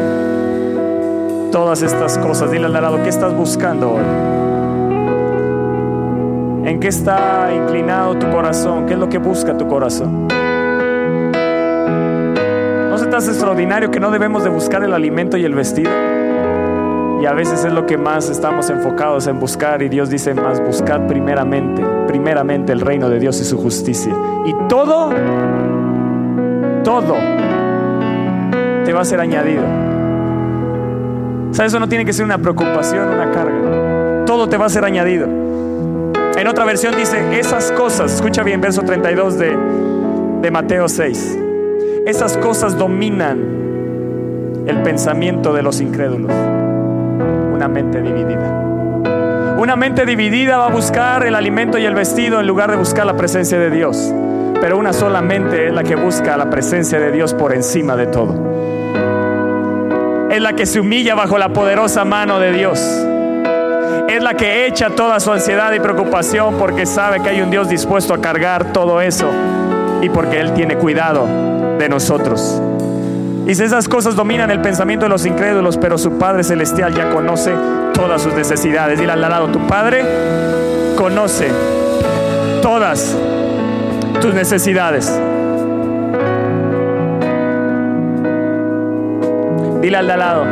todas 1.50 1.82
estas 1.82 2.18
cosas. 2.18 2.50
Dile 2.50 2.66
al 2.66 2.72
lado, 2.72 3.02
¿qué 3.02 3.08
estás 3.08 3.34
buscando 3.34 3.92
hoy? 3.92 4.04
¿En 6.64 6.80
qué 6.80 6.88
está 6.88 7.50
inclinado 7.54 8.16
tu 8.16 8.30
corazón? 8.30 8.86
¿Qué 8.86 8.94
es 8.94 8.98
lo 8.98 9.08
que 9.08 9.18
busca 9.18 9.56
tu 9.56 9.68
corazón? 9.68 10.28
¿No 12.90 12.98
se 12.98 13.08
hace 13.14 13.30
extraordinario 13.30 13.90
que 13.90 14.00
no 14.00 14.10
debemos 14.10 14.44
de 14.44 14.50
buscar 14.50 14.82
el 14.82 14.94
alimento 14.94 15.36
y 15.36 15.44
el 15.44 15.54
vestido? 15.54 15.90
Y 17.20 17.26
a 17.26 17.32
veces 17.34 17.64
es 17.64 17.72
lo 17.72 17.86
que 17.86 17.96
más 17.96 18.30
estamos 18.30 18.68
enfocados 18.70 19.26
en 19.28 19.38
buscar 19.38 19.82
y 19.82 19.88
Dios 19.88 20.10
dice 20.10 20.34
más, 20.34 20.60
buscar 20.60 21.06
primeramente, 21.06 21.84
primeramente 22.08 22.72
el 22.72 22.80
reino 22.80 23.08
de 23.08 23.20
Dios 23.20 23.40
y 23.40 23.44
su 23.44 23.58
justicia. 23.58 24.12
Y 24.44 24.54
todo, 24.68 25.10
todo 26.82 27.51
te 28.84 28.92
va 28.92 29.00
a 29.00 29.04
ser 29.04 29.20
añadido. 29.20 29.62
¿Sabes? 31.52 31.72
Eso 31.72 31.80
no 31.80 31.88
tiene 31.88 32.04
que 32.04 32.12
ser 32.12 32.24
una 32.24 32.38
preocupación, 32.38 33.08
una 33.08 33.30
carga. 33.30 34.24
Todo 34.24 34.48
te 34.48 34.56
va 34.56 34.66
a 34.66 34.68
ser 34.68 34.84
añadido. 34.84 35.26
En 35.26 36.48
otra 36.48 36.64
versión 36.64 36.96
dice, 36.96 37.38
esas 37.38 37.70
cosas, 37.72 38.14
escucha 38.14 38.42
bien, 38.42 38.60
verso 38.60 38.82
32 38.82 39.38
de, 39.38 39.56
de 40.40 40.50
Mateo 40.50 40.88
6, 40.88 41.38
esas 42.06 42.36
cosas 42.38 42.76
dominan 42.76 43.38
el 44.66 44.82
pensamiento 44.82 45.52
de 45.52 45.62
los 45.62 45.80
incrédulos. 45.80 46.32
Una 47.52 47.68
mente 47.68 48.00
dividida. 48.00 48.58
Una 49.58 49.76
mente 49.76 50.06
dividida 50.06 50.56
va 50.56 50.66
a 50.66 50.70
buscar 50.70 51.24
el 51.26 51.34
alimento 51.34 51.78
y 51.78 51.84
el 51.84 51.94
vestido 51.94 52.40
en 52.40 52.46
lugar 52.46 52.70
de 52.70 52.76
buscar 52.76 53.06
la 53.06 53.16
presencia 53.16 53.58
de 53.58 53.70
Dios. 53.70 54.12
Pero 54.60 54.78
una 54.78 54.92
sola 54.92 55.20
mente 55.20 55.68
es 55.68 55.72
la 55.72 55.84
que 55.84 55.96
busca 55.96 56.36
la 56.36 56.48
presencia 56.48 56.98
de 56.98 57.12
Dios 57.12 57.34
por 57.34 57.52
encima 57.52 57.94
de 57.94 58.06
todo 58.06 58.51
es 60.32 60.40
la 60.40 60.54
que 60.54 60.64
se 60.64 60.80
humilla 60.80 61.14
bajo 61.14 61.36
la 61.36 61.50
poderosa 61.50 62.06
mano 62.06 62.40
de 62.40 62.52
Dios. 62.52 62.80
Es 64.08 64.22
la 64.22 64.34
que 64.34 64.66
echa 64.66 64.88
toda 64.88 65.20
su 65.20 65.30
ansiedad 65.30 65.72
y 65.74 65.80
preocupación 65.80 66.56
porque 66.58 66.86
sabe 66.86 67.20
que 67.20 67.28
hay 67.28 67.42
un 67.42 67.50
Dios 67.50 67.68
dispuesto 67.68 68.14
a 68.14 68.20
cargar 68.20 68.72
todo 68.72 69.02
eso 69.02 69.28
y 70.00 70.08
porque 70.08 70.40
Él 70.40 70.54
tiene 70.54 70.76
cuidado 70.76 71.26
de 71.78 71.86
nosotros. 71.90 72.60
Y 73.46 73.54
si 73.54 73.62
esas 73.62 73.88
cosas 73.88 74.16
dominan 74.16 74.50
el 74.50 74.62
pensamiento 74.62 75.04
de 75.04 75.10
los 75.10 75.26
incrédulos, 75.26 75.76
pero 75.76 75.98
su 75.98 76.16
Padre 76.16 76.44
Celestial 76.44 76.94
ya 76.94 77.10
conoce 77.10 77.52
todas 77.92 78.22
sus 78.22 78.32
necesidades. 78.32 78.98
Dile 78.98 79.12
al 79.12 79.20
lado, 79.20 79.48
tu 79.48 79.66
Padre 79.66 80.02
conoce 80.96 81.48
todas 82.62 83.14
tus 84.20 84.32
necesidades. 84.32 85.12
Dile 89.82 89.96
al 89.96 90.06
de 90.06 90.12
al 90.12 90.18
lado, 90.20 90.44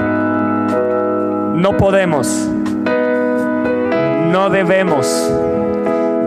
no 1.54 1.76
podemos, 1.76 2.50
no 4.28 4.50
debemos 4.50 5.32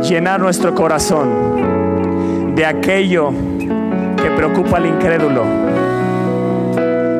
llenar 0.03 0.39
nuestro 0.39 0.73
corazón 0.73 2.55
de 2.55 2.65
aquello 2.65 3.31
que 3.59 4.31
preocupa 4.37 4.77
al 4.77 4.85
incrédulo 4.85 5.43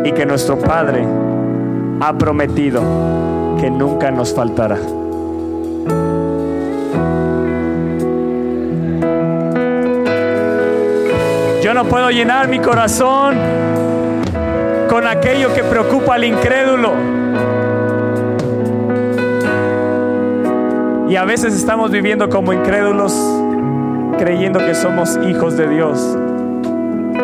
y 0.06 0.14
que 0.14 0.26
nuestro 0.26 0.58
Padre 0.58 1.06
ha 2.00 2.18
prometido 2.18 2.82
que 3.60 3.70
nunca 3.70 4.10
nos 4.10 4.34
faltará. 4.34 4.78
Yo 11.62 11.74
no 11.74 11.84
puedo 11.90 12.10
llenar 12.10 12.48
mi 12.48 12.60
corazón 12.60 13.36
con 15.04 15.12
aquello 15.12 15.54
que 15.54 15.64
preocupa 15.66 16.16
al 16.16 16.24
incrédulo. 16.24 16.94
Y 21.10 21.18
a 21.18 21.26
veces 21.26 21.54
estamos 21.54 21.92
viviendo 21.92 22.30
como 22.30 22.54
incrédulos 22.54 23.14
creyendo 24.18 24.60
que 24.60 24.74
somos 24.74 25.20
hijos 25.28 25.58
de 25.58 25.68
Dios. 25.68 26.18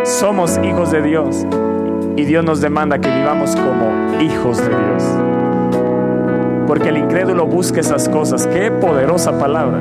Somos 0.04 0.60
hijos 0.62 0.92
de 0.92 1.02
Dios. 1.02 1.46
Y 2.18 2.26
Dios 2.26 2.44
nos 2.44 2.60
demanda 2.60 3.00
que 3.00 3.10
vivamos 3.10 3.56
como 3.56 4.22
hijos 4.22 4.58
de 4.58 4.68
Dios. 4.68 5.04
Porque 6.68 6.90
el 6.90 6.98
incrédulo 6.98 7.46
busca 7.46 7.80
esas 7.80 8.10
cosas. 8.10 8.46
Qué 8.48 8.72
poderosa 8.72 9.40
palabra. 9.40 9.80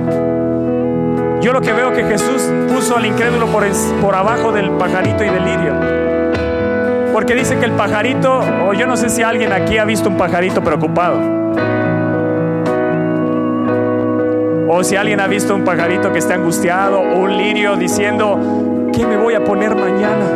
Yo 1.41 1.53
lo 1.53 1.61
que 1.61 1.73
veo 1.73 1.93
que 1.93 2.05
Jesús 2.05 2.49
puso 2.73 2.97
al 2.97 3.07
incrédulo 3.07 3.47
por, 3.47 3.65
por 4.01 4.15
abajo 4.15 4.53
del 4.53 4.71
pajarito 4.71 5.25
y 5.25 5.29
del 5.31 5.45
lirio. 5.45 5.98
Porque 7.19 7.35
dice 7.35 7.59
que 7.59 7.65
el 7.65 7.73
pajarito, 7.73 8.43
o 8.65 8.73
yo 8.75 8.87
no 8.87 8.97
sé 8.97 9.09
si 9.09 9.25
alguien 9.25 9.51
aquí 9.51 9.77
ha 9.77 9.85
visto 9.85 10.09
un 10.09 10.17
pajarito 10.17 10.63
preocupado. 10.63 11.19
O 14.69 14.85
si 14.85 14.95
alguien 14.95 15.19
ha 15.19 15.27
visto 15.27 15.53
un 15.53 15.65
pajarito 15.65 16.13
que 16.13 16.21
está 16.21 16.35
angustiado 16.35 17.01
o 17.01 17.19
un 17.19 17.37
lirio 17.37 17.75
diciendo, 17.75 18.39
¿qué 18.93 19.05
me 19.05 19.17
voy 19.17 19.35
a 19.35 19.43
poner 19.43 19.75
mañana? 19.75 20.27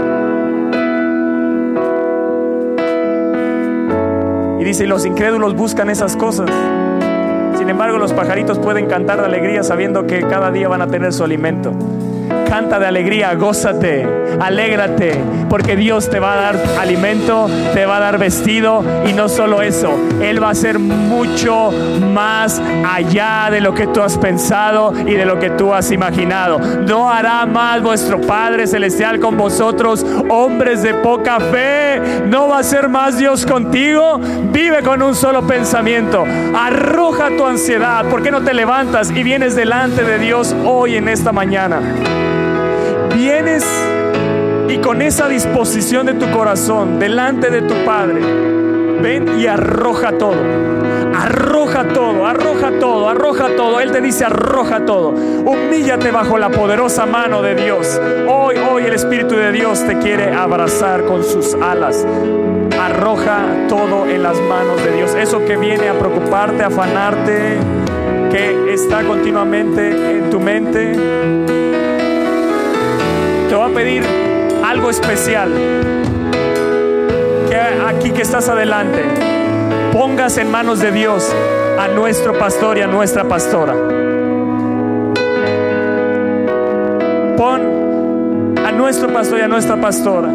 Y 4.59 4.65
dice, 4.65 4.85
los 4.89 5.07
incrédulos 5.07 5.55
buscan 5.55 5.89
esas 5.89 6.17
cosas. 6.17 6.51
Sin 7.59 7.69
embargo, 7.69 7.97
los 7.99 8.13
pajaritos 8.13 8.59
pueden 8.59 8.87
cantar 8.87 9.21
de 9.21 9.27
alegría 9.27 9.63
sabiendo 9.63 10.09
que 10.09 10.23
cada 10.23 10.51
día 10.51 10.67
van 10.67 10.83
a 10.83 10.89
tener 10.89 11.13
su 11.13 11.23
alimento. 11.23 11.73
Canta 12.53 12.79
de 12.79 12.85
alegría, 12.85 13.35
gózate, 13.35 14.07
alégrate, 14.39 15.19
porque 15.49 15.75
Dios 15.75 16.11
te 16.11 16.21
va 16.21 16.35
a 16.35 16.37
dar 16.37 16.57
alimento, 16.79 17.49
te 17.73 17.87
va 17.87 17.97
a 17.97 18.01
dar 18.01 18.19
vestido 18.19 18.85
y 19.09 19.15
no 19.15 19.31
solo 19.31 19.63
eso, 19.63 19.99
Él 20.21 20.43
va 20.43 20.49
a 20.49 20.51
hacer 20.51 20.79
mucho 20.79 21.71
más 22.13 22.61
allá 22.87 23.49
de 23.51 23.63
lo 23.63 23.73
que 23.73 23.87
tú 23.87 24.03
has 24.03 24.19
pensado 24.19 24.93
y 24.93 25.15
de 25.15 25.25
lo 25.25 25.39
que 25.39 25.49
tú 25.49 25.73
has 25.73 25.91
imaginado. 25.93 26.59
No 26.59 27.11
hará 27.11 27.47
más 27.47 27.81
vuestro 27.81 28.21
Padre 28.21 28.67
Celestial 28.67 29.19
con 29.19 29.39
vosotros, 29.39 30.05
hombres 30.29 30.83
de 30.83 30.93
poca 30.93 31.41
fe. 31.41 32.03
No 32.27 32.49
va 32.49 32.59
a 32.59 32.63
ser 32.63 32.91
más 32.91 33.17
Dios 33.17 33.47
contigo. 33.47 34.21
Vive 34.53 34.83
con 34.83 35.01
un 35.01 35.15
solo 35.15 35.47
pensamiento. 35.47 36.27
Arroja 36.55 37.31
tu 37.35 37.47
ansiedad. 37.47 38.05
¿Por 38.11 38.23
qué 38.23 38.31
no 38.31 38.43
te 38.43 38.53
levantas 38.53 39.11
y 39.11 39.23
vienes 39.23 39.57
delante 39.57 40.05
de 40.05 40.19
Dios 40.19 40.55
hoy 40.67 40.97
en 40.97 41.09
esta 41.09 41.33
mañana? 41.33 41.81
Vienes 43.23 43.65
y 44.69 44.79
con 44.79 45.01
esa 45.01 45.29
disposición 45.29 46.07
de 46.07 46.15
tu 46.15 46.29
corazón 46.33 46.99
delante 46.99 47.51
de 47.51 47.63
tu 47.63 47.75
Padre, 47.85 48.21
ven 49.01 49.39
y 49.39 49.47
arroja 49.47 50.19
todo. 50.19 50.43
Arroja 51.15 51.87
todo, 51.89 52.27
arroja 52.27 52.73
todo, 52.81 53.09
arroja 53.09 53.49
todo. 53.57 53.79
Él 53.81 53.93
te 53.93 54.01
dice, 54.01 54.25
arroja 54.25 54.85
todo. 54.85 55.11
Humíllate 55.11 56.11
bajo 56.11 56.37
la 56.37 56.51
poderosa 56.51 57.07
mano 57.07 57.43
de 57.43 57.55
Dios. 57.55 58.01
Hoy, 58.29 58.57
hoy 58.57 58.87
el 58.87 58.95
Espíritu 58.95 59.37
de 59.37 59.53
Dios 59.53 59.87
te 59.87 59.99
quiere 59.99 60.33
abrazar 60.35 61.05
con 61.05 61.23
sus 61.23 61.55
alas. 61.55 62.05
Arroja 62.81 63.67
todo 63.69 64.09
en 64.09 64.25
las 64.25 64.41
manos 64.41 64.83
de 64.83 64.97
Dios. 64.97 65.15
Eso 65.15 65.45
que 65.45 65.57
viene 65.57 65.89
a 65.89 65.95
preocuparte, 65.97 66.65
a 66.65 66.69
afanarte, 66.69 67.59
que 68.33 68.73
está 68.73 69.05
continuamente 69.05 70.17
en 70.19 70.31
tu 70.31 70.41
mente 70.41 71.72
te 73.53 73.57
va 73.57 73.67
a 73.67 73.69
pedir 73.69 74.03
algo 74.65 74.89
especial. 74.89 75.53
Que 77.51 77.57
aquí 77.87 78.11
que 78.11 78.23
estás 78.23 78.49
adelante, 78.49 79.05
pongas 79.93 80.39
en 80.39 80.51
manos 80.51 80.81
de 80.81 80.91
Dios 80.91 81.31
a 81.79 81.87
nuestro 81.89 82.33
pastor 82.39 82.79
y 82.79 82.81
a 82.81 82.87
nuestra 82.87 83.25
pastora. 83.25 83.75
Pon 87.37 88.55
a 88.65 88.73
nuestro 88.73 89.13
pastor 89.13 89.41
y 89.41 89.43
a 89.43 89.49
nuestra 89.49 89.79
pastora 89.79 90.31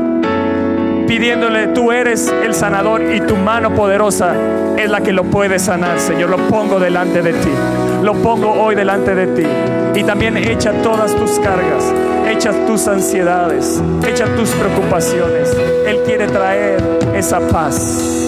pidiéndole, 1.08 1.68
tú 1.70 1.92
eres 1.92 2.32
el 2.44 2.54
sanador 2.54 3.02
y 3.02 3.22
tu 3.22 3.36
mano 3.36 3.74
poderosa 3.74 4.36
es 4.78 4.90
la 4.92 5.02
que 5.02 5.14
lo 5.14 5.24
puede 5.24 5.58
sanar, 5.58 6.00
Señor. 6.00 6.30
Lo 6.30 6.38
pongo 6.50 6.80
delante 6.80 7.24
de 7.24 7.34
ti. 7.34 7.50
Lo 8.04 8.14
pongo 8.14 8.52
hoy 8.52 8.76
delante 8.76 9.16
de 9.16 9.28
ti. 9.28 9.48
Y 9.96 10.04
también 10.04 10.38
echa 10.38 10.72
todas 10.84 11.16
tus 11.16 11.40
cargas, 11.40 11.92
echa 12.38 12.52
tus 12.68 12.88
ansiedades, 12.88 13.82
echa 14.08 14.26
tus 14.36 14.50
preocupaciones. 14.52 15.50
Él 15.88 15.98
quiere 16.06 16.28
traer 16.28 16.80
esa 17.16 17.40
paz. 17.40 18.28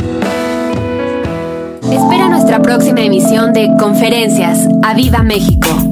Espera 1.84 2.28
nuestra 2.28 2.60
próxima 2.60 3.02
emisión 3.02 3.54
de 3.54 3.70
Conferencias. 3.80 4.68
¡A 4.82 4.96
Viva 4.96 5.22
México! 5.22 5.89